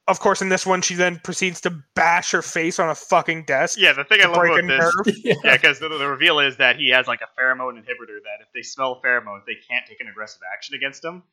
[0.07, 3.45] of course, in this one, she then proceeds to bash her face on a fucking
[3.45, 3.79] desk.
[3.79, 5.37] Yeah, the thing I to love break about this, nerve.
[5.43, 8.47] yeah, because the, the reveal is that he has like a pheromone inhibitor that if
[8.53, 11.23] they smell pheromones, they can't take an aggressive action against him.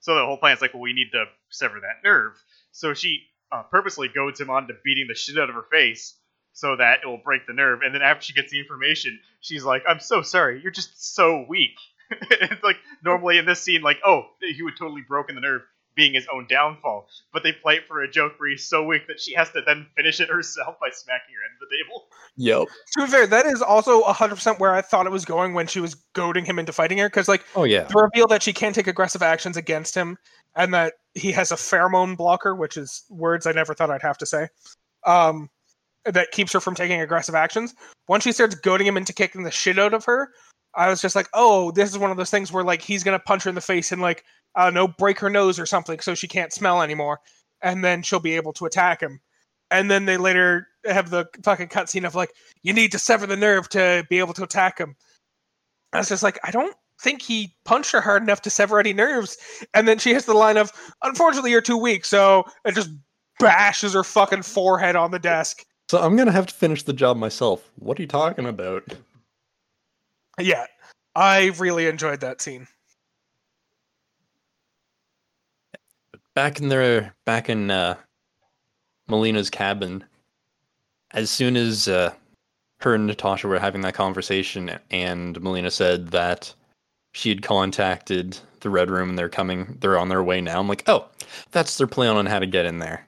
[0.00, 2.32] So the whole plan is like, well, we need to sever that nerve.
[2.72, 6.16] So she uh, purposely goads him on to beating the shit out of her face
[6.52, 7.80] so that it will break the nerve.
[7.82, 10.60] And then after she gets the information, she's like, "I'm so sorry.
[10.62, 11.76] You're just so weak."
[12.10, 15.62] it's like normally in this scene, like, oh, he would totally broken the nerve
[15.94, 17.08] being his own downfall.
[17.32, 19.60] But they play it for a joke where he's so weak that she has to
[19.66, 22.06] then finish it herself by smacking her into the table.
[22.36, 22.68] Yep.
[22.92, 25.80] To be fair, that is also 100% where I thought it was going when she
[25.80, 27.08] was goading him into fighting her.
[27.08, 27.84] Because, like, Oh yeah.
[27.84, 30.16] the reveal that she can take aggressive actions against him
[30.56, 34.18] and that he has a pheromone blocker, which is words I never thought I'd have
[34.18, 34.48] to say,
[35.06, 35.50] um,
[36.04, 37.74] that keeps her from taking aggressive actions.
[38.08, 40.30] Once she starts goading him into kicking the shit out of her,
[40.74, 43.18] I was just like, oh, this is one of those things where, like, he's going
[43.18, 44.24] to punch her in the face and, like,
[44.54, 47.20] I don't know, break her nose or something so she can't smell anymore.
[47.62, 49.20] And then she'll be able to attack him.
[49.70, 52.32] And then they later have the fucking cutscene of, like,
[52.62, 54.96] you need to sever the nerve to be able to attack him.
[55.92, 58.92] I was just like, I don't think he punched her hard enough to sever any
[58.92, 59.36] nerves.
[59.74, 60.72] And then she hits the line of,
[61.02, 62.04] unfortunately, you're too weak.
[62.04, 62.90] So it just
[63.38, 65.64] bashes her fucking forehead on the desk.
[65.88, 67.70] So I'm gonna have to finish the job myself.
[67.76, 68.84] What are you talking about?
[70.38, 70.66] Yeah,
[71.14, 72.68] I really enjoyed that scene.
[76.34, 77.96] Back in their back in uh
[79.08, 80.04] Melina's cabin,
[81.12, 82.12] as soon as uh
[82.80, 86.54] her and Natasha were having that conversation and Melina said that
[87.12, 90.60] she had contacted the Red Room and they're coming they're on their way now.
[90.60, 91.06] I'm like, oh,
[91.50, 93.06] that's their plan on how to get in there.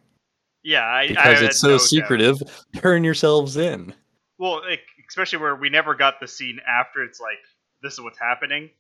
[0.64, 1.81] Yeah, I, I Because had it's so no doubt.
[1.87, 2.43] secretive,
[2.77, 3.95] turn yourselves in.
[4.39, 7.39] Well, like, especially where we never got the scene after it's like
[7.83, 8.70] this is what's happening,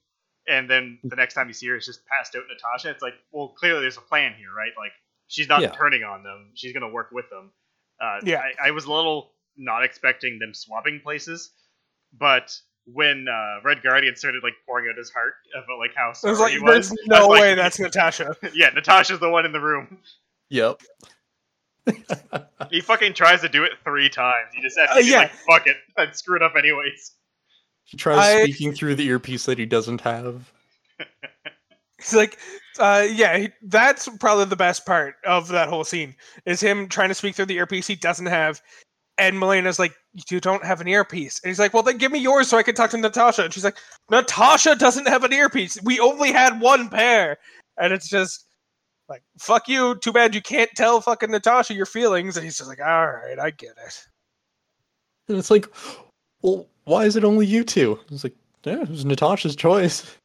[0.48, 2.90] and then the next time you see her, it's just passed out Natasha.
[2.90, 4.72] It's like, well, clearly there's a plan here, right?
[4.76, 4.92] Like
[5.28, 5.70] she's not Yeah.
[5.70, 7.50] turning on them; she's gonna work with them.
[8.00, 8.40] Uh, Yeah.
[8.60, 11.50] I, I was a little not expecting them swapping places,
[12.18, 16.12] but when uh, Red Guardian started like pouring out his heart about like how I
[16.14, 18.36] sorry was like, he there's was, I no was like, way that's Natasha.
[18.54, 19.98] yeah, Natasha's the one in the room.
[20.50, 20.80] Yep.
[22.70, 24.48] He fucking tries to do it three times.
[24.54, 25.18] He just has to Uh, be yeah.
[25.18, 27.12] like, fuck it, I'd screw it up anyways.
[27.84, 30.52] He tries I- speaking through the earpiece that he doesn't have.
[31.98, 32.36] It's like,
[32.80, 36.16] uh, yeah, that's probably the best part of that whole scene
[36.46, 38.60] is him trying to speak through the earpiece he doesn't have,
[39.18, 39.94] and Melina's like,
[40.28, 42.64] "You don't have an earpiece," and he's like, "Well, then give me yours so I
[42.64, 43.76] can talk to Natasha." And she's like,
[44.10, 45.78] "Natasha doesn't have an earpiece.
[45.84, 47.38] We only had one pair,"
[47.78, 48.46] and it's just
[49.08, 49.94] like, "Fuck you.
[50.00, 53.38] Too bad you can't tell fucking Natasha your feelings." And he's just like, "All right,
[53.38, 54.06] I get it."
[55.28, 55.68] And it's like,
[56.40, 57.98] well, why is it only you two?
[58.10, 60.16] It's like, yeah, it was Natasha's choice.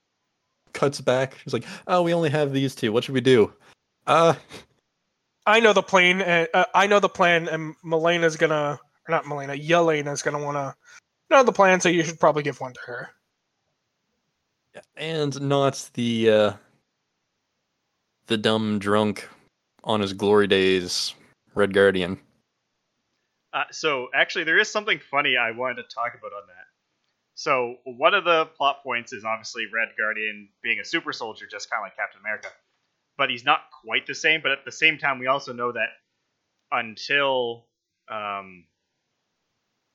[0.73, 1.37] Cuts back.
[1.43, 2.91] She's like, oh, we only have these two.
[2.91, 3.51] What should we do?
[4.05, 4.35] Uh,
[5.45, 6.21] I know the plan.
[6.21, 10.75] Uh, uh, I know the plan, and Melina's gonna, or not Melina, Yelena's gonna wanna
[11.29, 11.79] know the plan.
[11.79, 13.09] So you should probably give one to her.
[14.95, 16.53] and not the uh,
[18.27, 19.27] the dumb drunk
[19.83, 21.13] on his glory days,
[21.55, 22.19] Red Guardian.
[23.53, 26.65] Uh, so actually, there is something funny I wanted to talk about on that.
[27.35, 31.69] So one of the plot points is obviously Red Guardian being a super soldier, just
[31.69, 32.49] kind of like Captain America,
[33.17, 34.41] but he's not quite the same.
[34.41, 35.89] But at the same time, we also know that
[36.71, 37.67] until
[38.09, 38.65] um,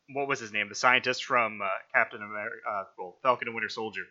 [0.09, 3.69] what was his name, the scientist from uh, Captain America, uh, well, Falcon and Winter
[3.69, 4.03] Soldier,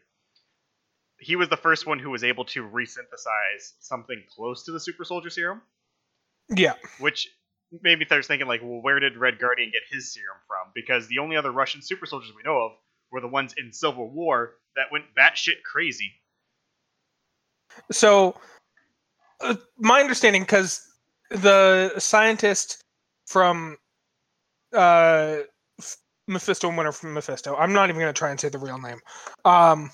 [1.17, 5.05] he was the first one who was able to resynthesize something close to the super
[5.05, 5.61] soldier serum
[6.49, 7.29] Yeah, which
[7.81, 10.71] me start thinking like, well, where did Red Guardian get his serum from?
[10.75, 12.71] Because the only other Russian super soldiers we know of
[13.11, 16.11] were the ones in Civil War that went batshit crazy.
[17.91, 18.35] So,
[19.39, 20.85] uh, my understanding, because
[21.29, 22.83] the scientist
[23.25, 23.77] from
[24.73, 25.37] uh,
[26.27, 28.77] Mephisto and Winter from Mephisto, I'm not even going to try and say the real
[28.77, 28.99] name.
[29.45, 29.91] Um,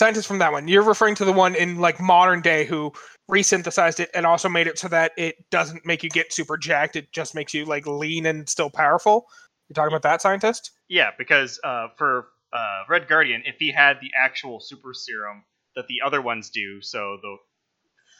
[0.00, 2.90] scientist from that one, you're referring to the one in like modern day who
[3.30, 6.96] resynthesized it and also made it so that it doesn't make you get super jacked.
[6.96, 9.26] It just makes you like lean and still powerful.
[9.68, 10.70] You're talking about that scientist?
[10.88, 15.44] Yeah, because uh, for uh, Red Guardian, if he had the actual super serum
[15.76, 17.36] that the other ones do, so the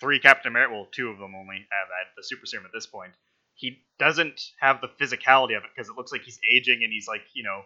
[0.00, 2.86] three Captain America, well, two of them only have had the super serum at this
[2.86, 3.12] point.
[3.54, 7.08] He doesn't have the physicality of it because it looks like he's aging and he's
[7.08, 7.62] like, you know,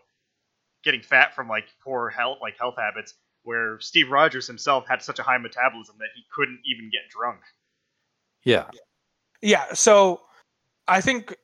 [0.85, 3.15] getting fat from like poor health, like health habits.
[3.45, 7.41] Where Steve Rogers himself had such a high metabolism that he couldn't even get drunk.
[8.43, 8.69] Yeah.
[9.43, 10.23] Yeah, so
[10.89, 11.37] I think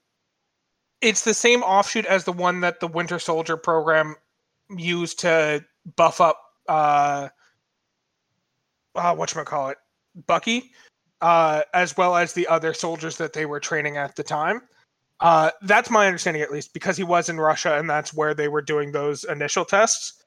[1.01, 4.17] it's the same offshoot as the one that the Winter Soldier program
[4.77, 5.65] used to
[5.97, 7.29] buff up uh
[8.95, 9.77] uh whatchamacallit,
[10.27, 10.73] Bucky,
[11.21, 14.63] uh, as well as the other soldiers that they were training at the time.
[15.21, 18.49] Uh, that's my understanding, at least, because he was in Russia and that's where they
[18.49, 20.25] were doing those initial tests.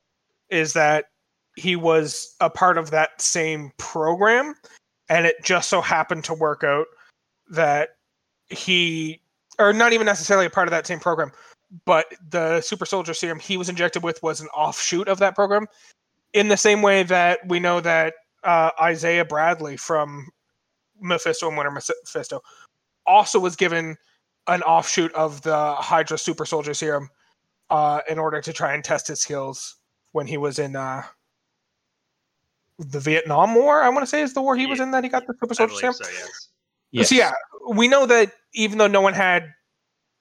[0.49, 1.05] Is that
[1.55, 4.55] he was a part of that same program,
[5.09, 6.87] and it just so happened to work out
[7.49, 7.89] that
[8.49, 9.21] he,
[9.59, 11.31] or not even necessarily a part of that same program,
[11.85, 15.67] but the super soldier serum he was injected with was an offshoot of that program.
[16.33, 20.29] In the same way that we know that uh, Isaiah Bradley from
[20.99, 22.41] Mephisto and Winter Mephisto
[23.05, 23.97] also was given
[24.47, 27.09] an offshoot of the Hydra super soldier serum
[27.69, 29.75] uh, in order to try and test his skills
[30.11, 31.03] when he was in uh,
[32.91, 33.81] the Vietnam War.
[33.81, 35.53] I want to say is the war he was in that he got the super
[35.53, 35.95] I soldier believe serum.
[35.95, 36.49] so, yes.
[36.91, 37.09] Yes.
[37.09, 37.31] So yeah,
[37.69, 39.51] we know that even though no one had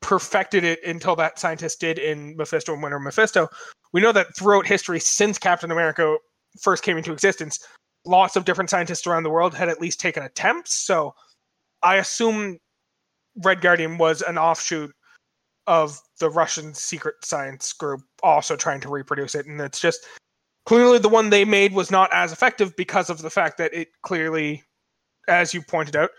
[0.01, 3.49] perfected it until that scientist did in Mephisto and Winter Mephisto,
[3.93, 6.17] we know that throughout history since Captain America
[6.61, 7.59] first came into existence,
[8.07, 10.75] lots of different scientists around the world had at least taken attempts.
[10.75, 11.15] So
[11.83, 12.59] I assume
[13.45, 14.93] Red Guardian was an offshoot
[15.67, 19.47] of the Russian secret science group also trying to reproduce it.
[19.47, 20.05] And it's just
[20.67, 23.89] clearly the one they made was not as effective because of the fact that it
[24.03, 24.63] clearly,
[25.29, 26.11] as you pointed out,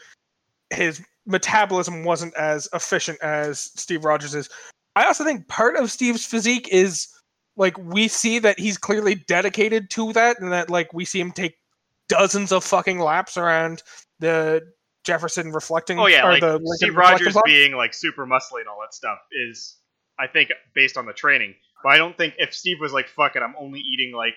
[0.69, 4.49] his metabolism wasn't as efficient as Steve Rogers is.
[4.95, 7.07] I also think part of Steve's physique is
[7.55, 11.31] like we see that he's clearly dedicated to that and that like we see him
[11.31, 11.55] take
[12.09, 13.83] dozens of fucking laps around
[14.19, 14.61] the
[15.03, 18.67] Jefferson reflecting Oh yeah, or like the Lincoln Steve Rogers being like super muscly and
[18.67, 19.77] all that stuff is,
[20.19, 21.55] I think, based on the training.
[21.83, 24.35] But I don't think if Steve was like, "Fuck it, I'm only eating like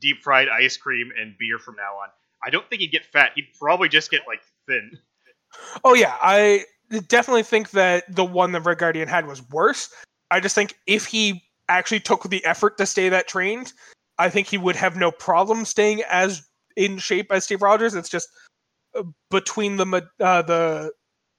[0.00, 2.08] deep fried ice cream and beer from now on,"
[2.44, 3.32] I don't think he'd get fat.
[3.34, 4.98] He'd probably just get like thin.
[5.84, 6.64] Oh yeah, I
[7.08, 9.92] definitely think that the one that Red Guardian had was worse.
[10.30, 13.72] I just think if he actually took the effort to stay that trained,
[14.18, 16.46] I think he would have no problem staying as
[16.76, 17.94] in shape as Steve Rogers.
[17.94, 18.28] It's just
[18.94, 20.92] uh, between the uh, the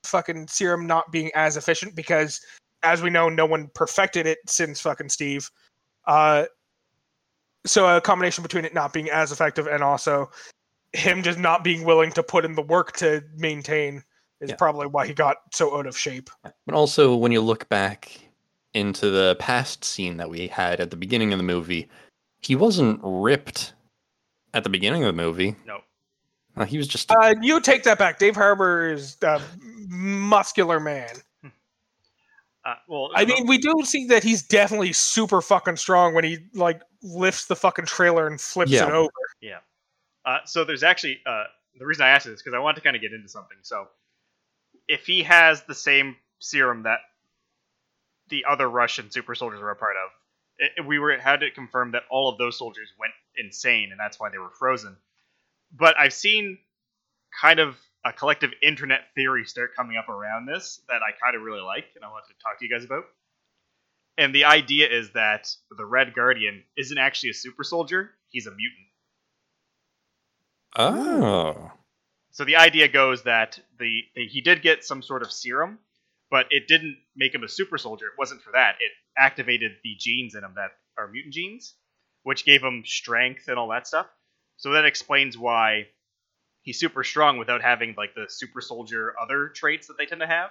[0.06, 2.40] fucking serum not being as efficient because,
[2.84, 5.50] as we know, no one perfected it since fucking Steve.
[6.06, 6.46] Uh,
[7.66, 10.30] so a combination between it not being as effective and also
[10.92, 14.04] him just not being willing to put in the work to maintain
[14.42, 14.56] is Yeah.
[14.58, 16.30] probably why he got so out of shape.
[16.66, 18.20] But also, when you look back
[18.74, 21.90] into the past scene that we had at the beginning of the movie,
[22.42, 23.74] he wasn't ripped
[24.54, 25.56] at the beginning of the movie.
[25.66, 25.80] No.
[26.56, 28.20] Uh, he was just Uh, you take that back.
[28.20, 29.42] Dave Harbour is a
[29.88, 31.16] muscular man.
[32.66, 36.38] Uh, well, I mean, we do see that he's definitely super fucking strong when he
[36.54, 38.88] like lifts the fucking trailer and flips Yeah.
[38.88, 39.12] it over.
[39.42, 39.60] Yeah.
[40.26, 41.44] Uh, so there's actually uh,
[41.78, 43.58] the reason I asked this because I wanted to kind of get into something.
[43.64, 43.88] So
[44.88, 47.00] if he has the same serum that
[48.30, 50.12] the other Russian super soldiers were a part of,
[50.58, 54.20] it, we were had it confirmed that all of those soldiers went insane and that's
[54.20, 54.96] why they were frozen.
[55.74, 56.60] But I've seen
[57.42, 61.42] kind of a collective internet theory start coming up around this that I kind of
[61.44, 63.06] really like and I want to talk to you guys about.
[64.18, 68.52] And the idea is that the Red Guardian isn't actually a super soldier; he's a
[68.52, 68.88] mutant.
[70.78, 71.72] oh,
[72.32, 75.80] So the idea goes that the, the he did get some sort of serum,
[76.30, 78.08] but it didn't make him a super soldier.
[78.08, 78.76] It wasn't for that.
[78.80, 81.76] It activated the genes in him that are mutant genes,
[82.24, 84.08] which gave him strength and all that stuff.
[84.58, 85.88] So that explains why
[86.64, 90.28] he's super strong without having like the super soldier other traits that they tend to
[90.28, 90.50] have.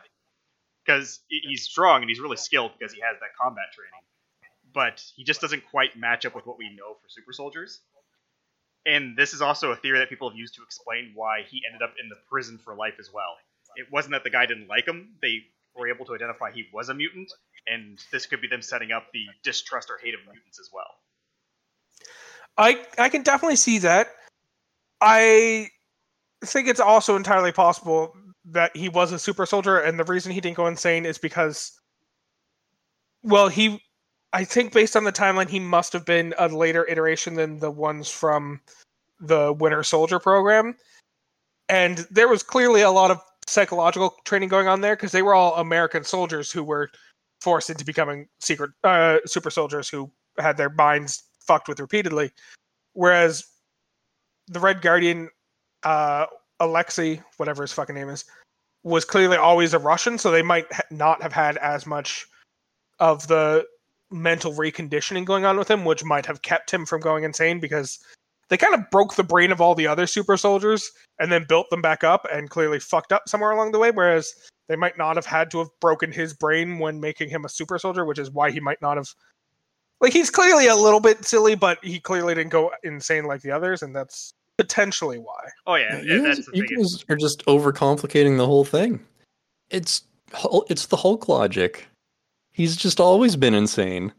[0.84, 4.02] Because he's strong and he's really skilled because he has that combat training,
[4.74, 7.80] but he just doesn't quite match up with what we know for super soldiers.
[8.84, 11.82] And this is also a theory that people have used to explain why he ended
[11.82, 13.36] up in the prison for life as well.
[13.76, 15.44] It wasn't that the guy didn't like him; they
[15.76, 17.32] were able to identify he was a mutant,
[17.68, 20.98] and this could be them setting up the distrust or hate of mutants as well.
[22.58, 24.08] I I can definitely see that.
[25.00, 25.70] I
[26.44, 28.14] think it's also entirely possible
[28.44, 31.72] that he was a super soldier, and the reason he didn't go insane is because,
[33.22, 33.82] well, he,
[34.32, 37.70] I think based on the timeline, he must have been a later iteration than the
[37.70, 38.60] ones from
[39.20, 40.74] the Winter Soldier program,
[41.68, 45.34] and there was clearly a lot of psychological training going on there because they were
[45.34, 46.90] all American soldiers who were
[47.40, 52.30] forced into becoming secret uh, super soldiers who had their minds fucked with repeatedly.
[52.92, 53.44] Whereas
[54.48, 55.28] the Red Guardian,
[55.84, 56.26] uh,
[56.60, 58.24] Alexei, whatever his fucking name is,
[58.84, 62.26] was clearly always a Russian, so they might ha- not have had as much
[62.98, 63.64] of the
[64.10, 67.98] mental reconditioning going on with him, which might have kept him from going insane because
[68.48, 71.70] they kind of broke the brain of all the other super soldiers and then built
[71.70, 73.90] them back up and clearly fucked up somewhere along the way.
[73.90, 74.34] Whereas
[74.68, 77.78] they might not have had to have broken his brain when making him a super
[77.78, 79.08] soldier, which is why he might not have.
[80.00, 83.52] Like he's clearly a little bit silly, but he clearly didn't go insane like the
[83.52, 85.42] others, and that's potentially why.
[85.66, 89.04] Oh yeah, and, you and guys, the you guys are just overcomplicating the whole thing.
[89.70, 90.02] It's
[90.68, 91.88] it's the Hulk logic.
[92.52, 94.12] He's just always been insane.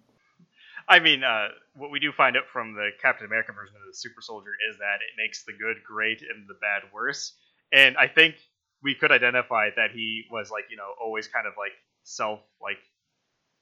[0.90, 3.98] I mean, uh, what we do find out from the Captain America version of the
[3.98, 7.34] Super Soldier is that it makes the good great and the bad worse.
[7.72, 8.36] And I think
[8.84, 11.72] we could identify that he was like, you know, always kind of like
[12.04, 12.80] self like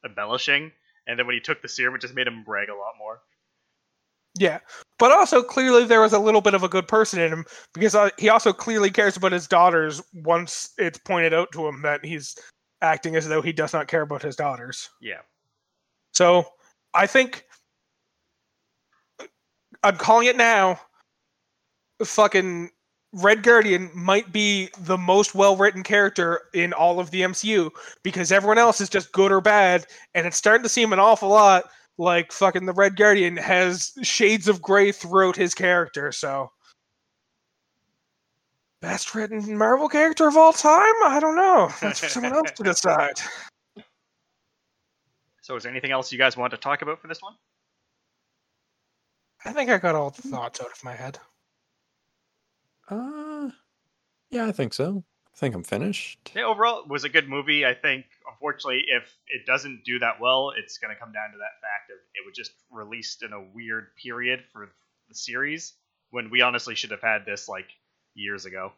[0.03, 0.71] embellishing,
[1.05, 3.21] and then when he took the serum, it just made him brag a lot more.
[4.39, 4.59] Yeah,
[4.97, 7.95] but also clearly there was a little bit of a good person in him because
[7.95, 10.01] uh, he also clearly cares about his daughters.
[10.13, 12.35] Once it's pointed out to him that he's
[12.81, 14.89] acting as though he does not care about his daughters.
[15.01, 15.19] Yeah.
[16.13, 16.45] So
[16.93, 17.45] I think
[19.83, 20.79] I'm calling it now.
[22.03, 22.69] Fucking
[23.13, 27.69] Red Guardian might be the most well written character in all of the MCU
[28.03, 29.85] because everyone else is just good or bad,
[30.15, 31.65] and it's starting to seem an awful lot
[32.01, 36.11] like fucking the Red Guardian has shades of gray throughout his character.
[36.11, 36.51] So,
[38.81, 40.95] best written Marvel character of all time?
[41.03, 41.69] I don't know.
[41.79, 43.21] That's for someone else to decide.
[45.41, 47.35] So, is there anything else you guys want to talk about for this one?
[49.45, 51.19] I think I got all the thoughts out of my head.
[52.89, 53.49] Uh,
[54.31, 55.03] yeah, I think so.
[55.41, 56.31] I think I'm finished.
[56.35, 57.65] Yeah, overall, it was a good movie.
[57.65, 61.37] I think, unfortunately, if it doesn't do that well, it's going to come down to
[61.39, 64.69] that fact of it was just released in a weird period for
[65.09, 65.73] the series
[66.11, 67.69] when we honestly should have had this like
[68.13, 68.71] years ago.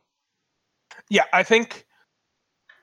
[1.10, 1.86] Yeah, I think,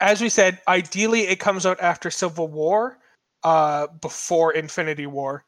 [0.02, 2.98] as we said, ideally it comes out after Civil War,
[3.44, 5.42] uh, before Infinity War.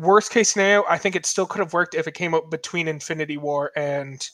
[0.00, 2.88] Worst case scenario, I think it still could have worked if it came out between
[2.88, 4.26] Infinity War and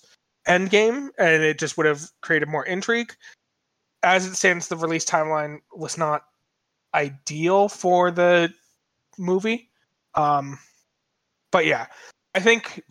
[0.47, 3.15] Endgame, and it just would have created more intrigue.
[4.03, 6.23] As it stands, the release timeline was not
[6.95, 8.53] ideal for the
[9.19, 9.71] movie.
[10.15, 10.59] Um,
[11.51, 11.87] but yeah,
[12.35, 12.83] I think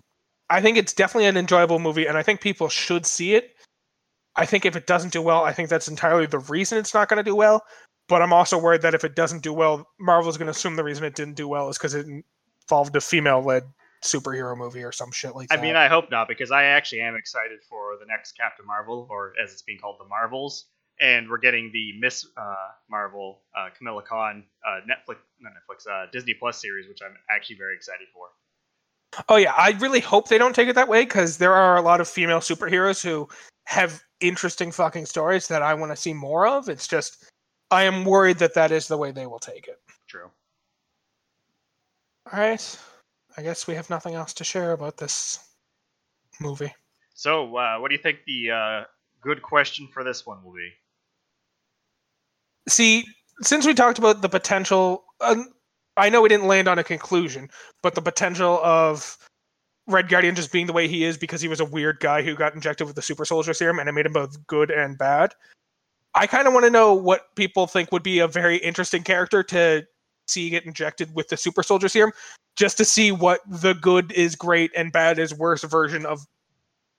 [0.50, 3.56] I think it's definitely an enjoyable movie, and I think people should see it.
[4.36, 7.10] I think if it doesn't do well, I think that's entirely the reason it's not
[7.10, 7.66] going to do well.
[8.08, 10.84] But I'm also worried that if it doesn't do well, Marvel's going to assume the
[10.84, 12.08] reason it didn't do well is because it
[12.64, 13.64] involved a female-led
[14.04, 15.60] superhero movie or some shit like that.
[15.60, 19.08] I mean, I hope not because I actually am excited for the next Captain Marvel,
[19.10, 20.66] or as it's being called, the Marvels,
[21.00, 22.56] and we're getting the Miss uh,
[22.90, 27.58] Marvel, uh, Kamala Khan, uh, Netflix, not Netflix, uh, Disney Plus series, which I'm actually
[27.58, 28.28] very excited for.
[29.30, 31.82] Oh yeah, I really hope they don't take it that way because there are a
[31.82, 33.28] lot of female superheroes who
[33.66, 36.70] have interesting fucking stories that I want to see more of.
[36.70, 37.26] It's just
[37.72, 39.80] I am worried that that is the way they will take it.
[40.08, 40.30] True.
[42.32, 42.80] All right,
[43.38, 45.40] I guess we have nothing else to share about this
[46.42, 46.74] movie.
[47.14, 48.84] So, uh, what do you think the uh,
[49.22, 50.72] good question for this one will be?
[52.68, 53.06] See,
[53.42, 55.54] since we talked about the potential, um,
[55.96, 57.50] I know we didn't land on a conclusion,
[57.82, 59.18] but the potential of
[59.88, 62.36] Red Guardian just being the way he is because he was a weird guy who
[62.36, 65.34] got injected with the super soldier serum and it made him both good and bad.
[66.14, 69.44] I kind of want to know what people think would be a very interesting character
[69.44, 69.88] to
[70.28, 72.12] see get injected with the super soldier serum,
[72.56, 76.26] just to see what the good is great and bad is worse version of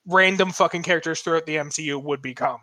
[0.06, 2.60] random fucking characters throughout the MCU would become.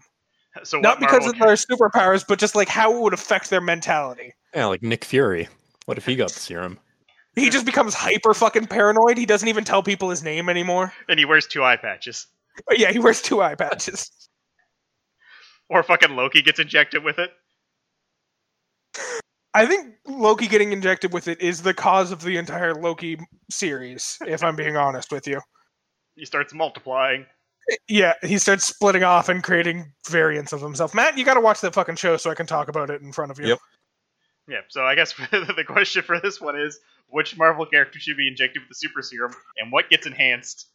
[0.63, 3.59] So, Not because Marvel of their superpowers, but just like how it would affect their
[3.61, 4.33] mentality.
[4.55, 5.49] Yeah, like Nick Fury.
[5.85, 6.79] What if he got the serum?
[7.35, 9.17] He just becomes hyper fucking paranoid.
[9.17, 10.93] He doesn't even tell people his name anymore.
[11.09, 12.27] and he wears two eye patches,
[12.67, 14.09] But yeah, he wears two eye patches.
[15.69, 17.31] or fucking Loki gets injected with it.
[19.55, 23.17] I think Loki getting injected with it is the cause of the entire Loki
[23.49, 25.39] series, if I'm being honest with you.
[26.15, 27.25] He starts multiplying.
[27.87, 30.93] Yeah, he starts splitting off and creating variants of himself.
[30.93, 33.31] Matt, you gotta watch that fucking show so I can talk about it in front
[33.31, 33.47] of you.
[33.47, 33.59] Yep.
[34.49, 34.59] Yeah.
[34.67, 36.77] So I guess the question for this one is,
[37.07, 40.67] which Marvel character should be injected with the super serum, and what gets enhanced?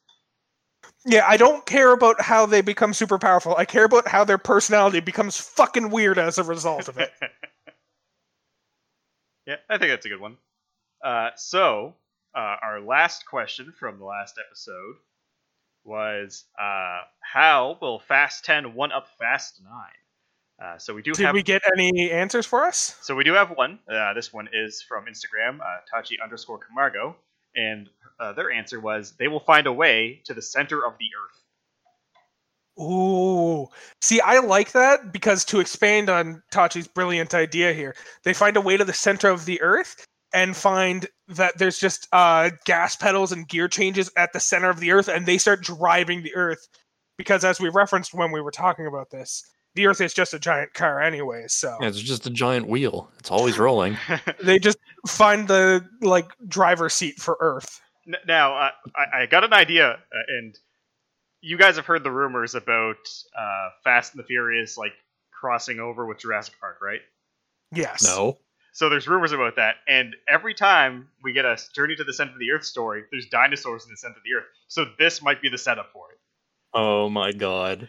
[1.04, 3.54] Yeah, I don't care about how they become super powerful.
[3.56, 7.12] I care about how their personality becomes fucking weird as a result of it.
[9.50, 10.36] yeah, I think that's a good one.
[11.04, 11.94] Uh, so,
[12.36, 14.94] uh, our last question from the last episode
[15.82, 19.72] was uh, How will Fast 10 one up Fast 9?
[20.62, 22.96] Uh, so we do Did have we get any answers for us?
[23.00, 23.80] so we do have one.
[23.90, 27.16] Uh, this one is from Instagram, uh, Tachi underscore Camargo,
[27.56, 27.88] and
[28.20, 31.39] uh, their answer was they will find a way to the center of the earth.
[32.80, 33.68] Ooh.
[34.00, 37.94] See, I like that because to expand on Tachi's brilliant idea here,
[38.24, 42.08] they find a way to the center of the earth and find that there's just
[42.12, 45.62] uh, gas pedals and gear changes at the center of the earth, and they start
[45.62, 46.68] driving the earth.
[47.18, 49.44] Because as we referenced when we were talking about this,
[49.74, 53.10] the earth is just a giant car, anyway, So Yeah, it's just a giant wheel.
[53.18, 53.98] It's always rolling.
[54.42, 57.80] they just find the like driver's seat for Earth.
[58.06, 60.58] N- now, uh, I, I got an idea, uh, and
[61.42, 63.08] you guys have heard the rumors about
[63.38, 64.92] uh, Fast and the Furious like
[65.32, 67.00] crossing over with Jurassic Park, right?
[67.72, 68.02] Yes.
[68.02, 68.38] No.
[68.72, 72.32] So there's rumors about that, and every time we get a Journey to the Center
[72.32, 74.46] of the Earth story, there's dinosaurs in the center of the Earth.
[74.68, 76.18] So this might be the setup for it.
[76.72, 77.88] Oh my god.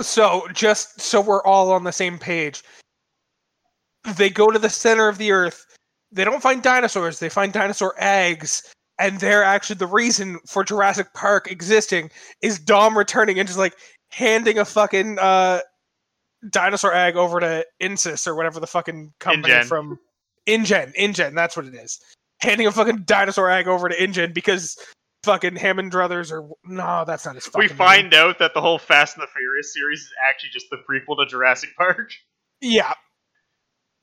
[0.00, 2.62] So just so we're all on the same page,
[4.16, 5.66] they go to the center of the earth.
[6.12, 8.72] They don't find dinosaurs, they find dinosaur eggs.
[9.00, 12.10] And they're actually the reason for Jurassic Park existing
[12.42, 13.74] is Dom returning and just like
[14.10, 15.60] handing a fucking uh,
[16.50, 19.66] dinosaur egg over to Insys or whatever the fucking company InGen.
[19.66, 19.98] from
[20.46, 20.92] InGen.
[20.96, 21.98] InGen, that's what it is.
[22.42, 24.76] Handing a fucking dinosaur egg over to InGen because
[25.24, 27.76] fucking Hammond Brothers or no, that's not his fucking we name.
[27.76, 31.18] find out that the whole Fast and the Furious series is actually just the prequel
[31.18, 32.12] to Jurassic Park.
[32.60, 32.92] Yeah.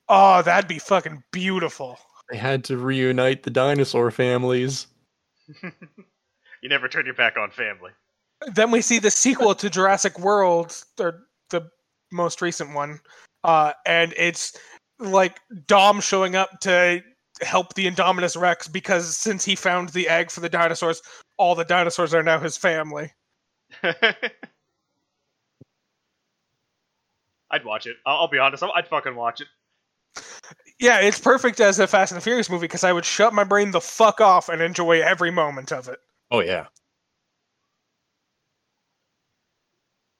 [0.08, 1.98] Oh, that'd be fucking beautiful.
[2.30, 4.86] They had to reunite the dinosaur families.
[5.62, 7.90] you never turn your back on family.
[8.54, 11.70] Then we see the sequel to Jurassic World, or the
[12.12, 13.00] most recent one,
[13.44, 14.56] uh, and it's
[14.98, 17.02] like Dom showing up to
[17.40, 21.02] help the Indominus Rex because since he found the egg for the dinosaurs,
[21.36, 23.12] all the dinosaurs are now his family.
[27.50, 27.96] I'd watch it.
[28.04, 28.62] I'll, I'll be honest.
[28.62, 29.48] I'll- I'd fucking watch it.
[30.78, 33.44] Yeah, it's perfect as a Fast and the Furious movie because I would shut my
[33.44, 35.98] brain the fuck off and enjoy every moment of it.
[36.30, 36.66] Oh yeah.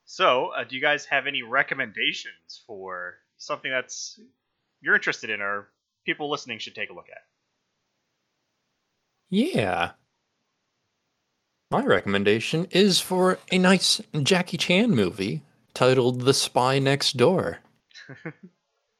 [0.04, 4.18] So, uh, do you guys have any recommendations for something that's
[4.80, 5.68] you're interested in, or
[6.04, 7.22] people listening should take a look at?
[9.30, 9.92] Yeah.
[11.70, 15.42] My recommendation is for a nice Jackie Chan movie
[15.74, 17.58] titled The Spy Next Door.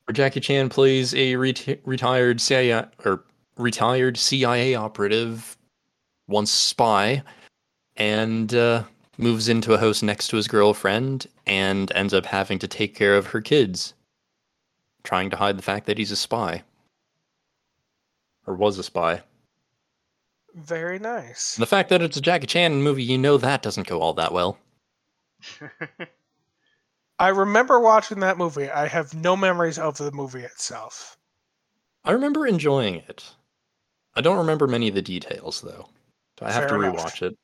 [0.09, 3.25] where Jackie Chan plays a reti- retired CIA or
[3.59, 5.59] retired CIA operative,
[6.29, 7.23] once spy,
[7.99, 8.85] and uh,
[9.19, 13.17] moves into a house next to his girlfriend and ends up having to take care
[13.19, 13.93] of her kids,
[15.05, 16.63] trying to hide the fact that he's a spy.
[18.47, 19.21] Or was a spy.
[20.55, 21.59] Very nice.
[21.59, 24.15] And the fact that it's a Jackie Chan movie, you know that doesn't go all
[24.15, 24.57] that well.
[27.19, 28.71] I remember watching that movie.
[28.71, 31.17] I have no memories of the movie itself.
[32.05, 33.25] I remember enjoying it.
[34.15, 35.89] I don't remember many of the details though.
[36.39, 36.97] So I have Fair to enough.
[36.97, 37.37] rewatch it.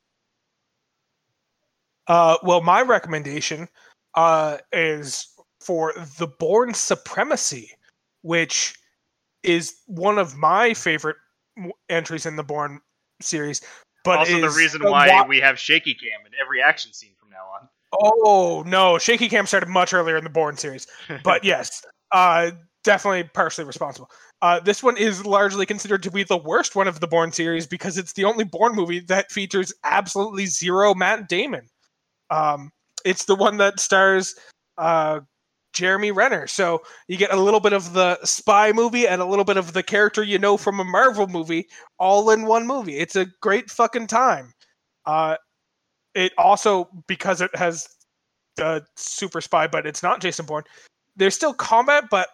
[2.06, 3.68] Uh, well, my recommendation
[4.14, 5.26] uh, is
[5.60, 7.70] for The Bourne Supremacy,
[8.22, 8.74] which
[9.42, 11.16] is one of my favorite
[11.56, 12.80] w- entries in the Bourne
[13.20, 13.62] series.
[14.04, 17.23] But also, the reason why wa- we have shaky cam in every action scene from
[17.23, 17.23] now on.
[18.00, 20.86] Oh no, Shaky Cam started much earlier in the Bourne series,
[21.22, 22.50] but yes, uh,
[22.82, 24.10] definitely partially responsible.
[24.42, 27.66] Uh, this one is largely considered to be the worst one of the Bourne series
[27.66, 31.68] because it's the only Bourne movie that features absolutely zero Matt Damon.
[32.30, 32.70] Um,
[33.04, 34.34] it's the one that stars
[34.78, 35.20] uh,
[35.72, 39.44] Jeremy Renner, so you get a little bit of the spy movie and a little
[39.44, 41.68] bit of the character you know from a Marvel movie
[41.98, 42.98] all in one movie.
[42.98, 44.52] It's a great fucking time.
[45.06, 45.36] Uh,
[46.14, 47.88] it also because it has
[48.56, 50.64] the super spy, but it's not Jason Bourne.
[51.16, 52.28] There's still combat, but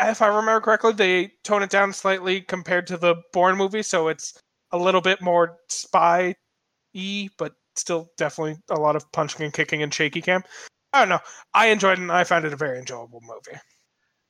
[0.00, 4.08] if I remember correctly, they tone it down slightly compared to the Bourne movie, so
[4.08, 4.38] it's
[4.72, 6.34] a little bit more spy
[6.94, 10.42] y, but still definitely a lot of punching and kicking and shaky cam.
[10.92, 11.20] I don't know.
[11.54, 13.58] I enjoyed it and I found it a very enjoyable movie.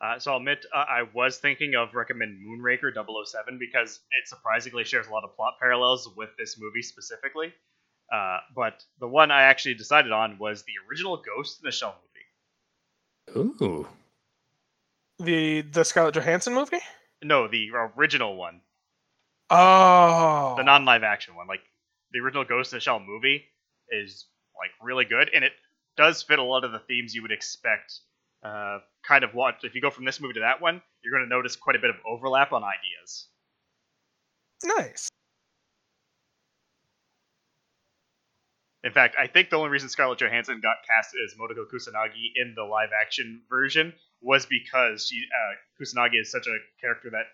[0.01, 4.85] Uh, so I'll admit, uh, I was thinking of recommend Moonraker 007 because it surprisingly
[4.85, 7.53] shares a lot of plot parallels with this movie specifically.
[8.13, 11.95] Uh, but the one I actually decided on was the original Ghost in the Shell
[13.35, 13.57] movie.
[13.63, 13.89] Ooh.
[15.19, 16.81] The the Scarlett Johansson movie?
[17.23, 18.63] No, the original one,
[19.51, 20.55] Oh.
[20.57, 21.47] the non-live action one.
[21.47, 21.61] Like
[22.13, 23.45] the original Ghost in the Shell movie
[23.91, 24.27] is
[24.59, 25.53] like really good, and it
[25.97, 28.01] does fit a lot of the themes you would expect.
[28.43, 31.25] Uh, kind of what if you go from this movie to that one, you're going
[31.29, 33.27] to notice quite a bit of overlap on ideas.
[34.65, 35.09] nice.
[38.83, 42.55] In fact, I think the only reason Scarlett Johansson got cast as Motoko Kusanagi in
[42.57, 43.93] the live action version
[44.23, 47.27] was because she uh, Kusanagi is such a character that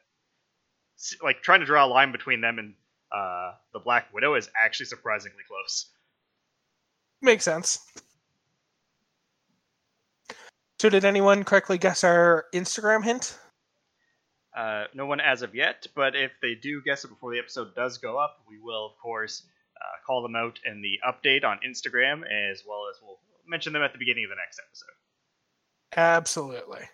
[1.22, 2.74] like trying to draw a line between them and
[3.12, 5.86] uh, the Black Widow is actually surprisingly close.
[7.22, 7.80] Makes sense.
[10.80, 13.38] So did anyone correctly guess our Instagram hint?
[14.54, 17.74] Uh, no one as of yet, but if they do guess it before the episode
[17.74, 19.42] does go up, we will of course
[19.80, 23.82] uh, call them out in the update on Instagram, as well as we'll mention them
[23.82, 24.96] at the beginning of the next episode.
[25.96, 26.88] Absolutely.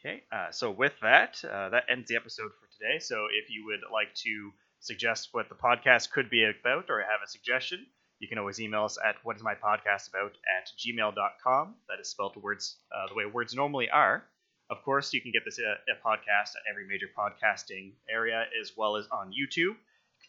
[0.00, 2.98] Okay, uh, so with that, uh, that ends the episode for today.
[3.00, 7.20] So if you would like to suggest what the podcast could be about or have
[7.24, 7.84] a suggestion,
[8.20, 11.74] you can always email us at whatismypodcastabout my podcast about at gmail.com.
[11.88, 14.24] That is spelled words uh, the way words normally are.
[14.70, 18.72] Of course, you can get this uh, a podcast at every major podcasting area as
[18.76, 19.76] well as on YouTube.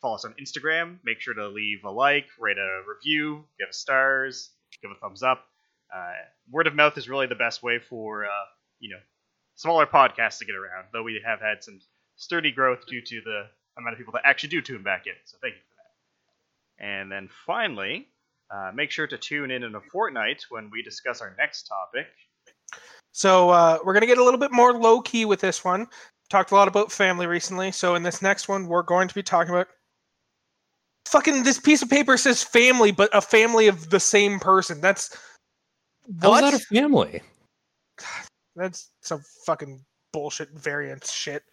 [0.01, 0.97] Follow us on Instagram.
[1.03, 4.51] Make sure to leave a like, rate a review, give us stars,
[4.81, 5.45] give a thumbs up.
[5.93, 6.13] Uh,
[6.49, 8.45] word of mouth is really the best way for uh,
[8.79, 8.99] you know
[9.55, 11.79] smaller podcasts to get around, though we have had some
[12.15, 13.43] sturdy growth due to the
[13.77, 15.13] amount of people that actually do tune back in.
[15.25, 16.85] So thank you for that.
[16.85, 18.07] And then finally,
[18.49, 22.07] uh, make sure to tune in in a fortnight when we discuss our next topic.
[23.11, 25.87] So uh, we're gonna get a little bit more low key with this one.
[26.29, 29.23] Talked a lot about family recently, so in this next one, we're going to be
[29.23, 29.67] talking about
[31.09, 34.81] fucking this piece of paper says family, but a family of the same person.
[34.81, 35.15] That's
[36.21, 36.41] How's what?
[36.41, 37.21] that a family?
[38.55, 39.79] That's some fucking
[40.11, 41.43] bullshit variance shit.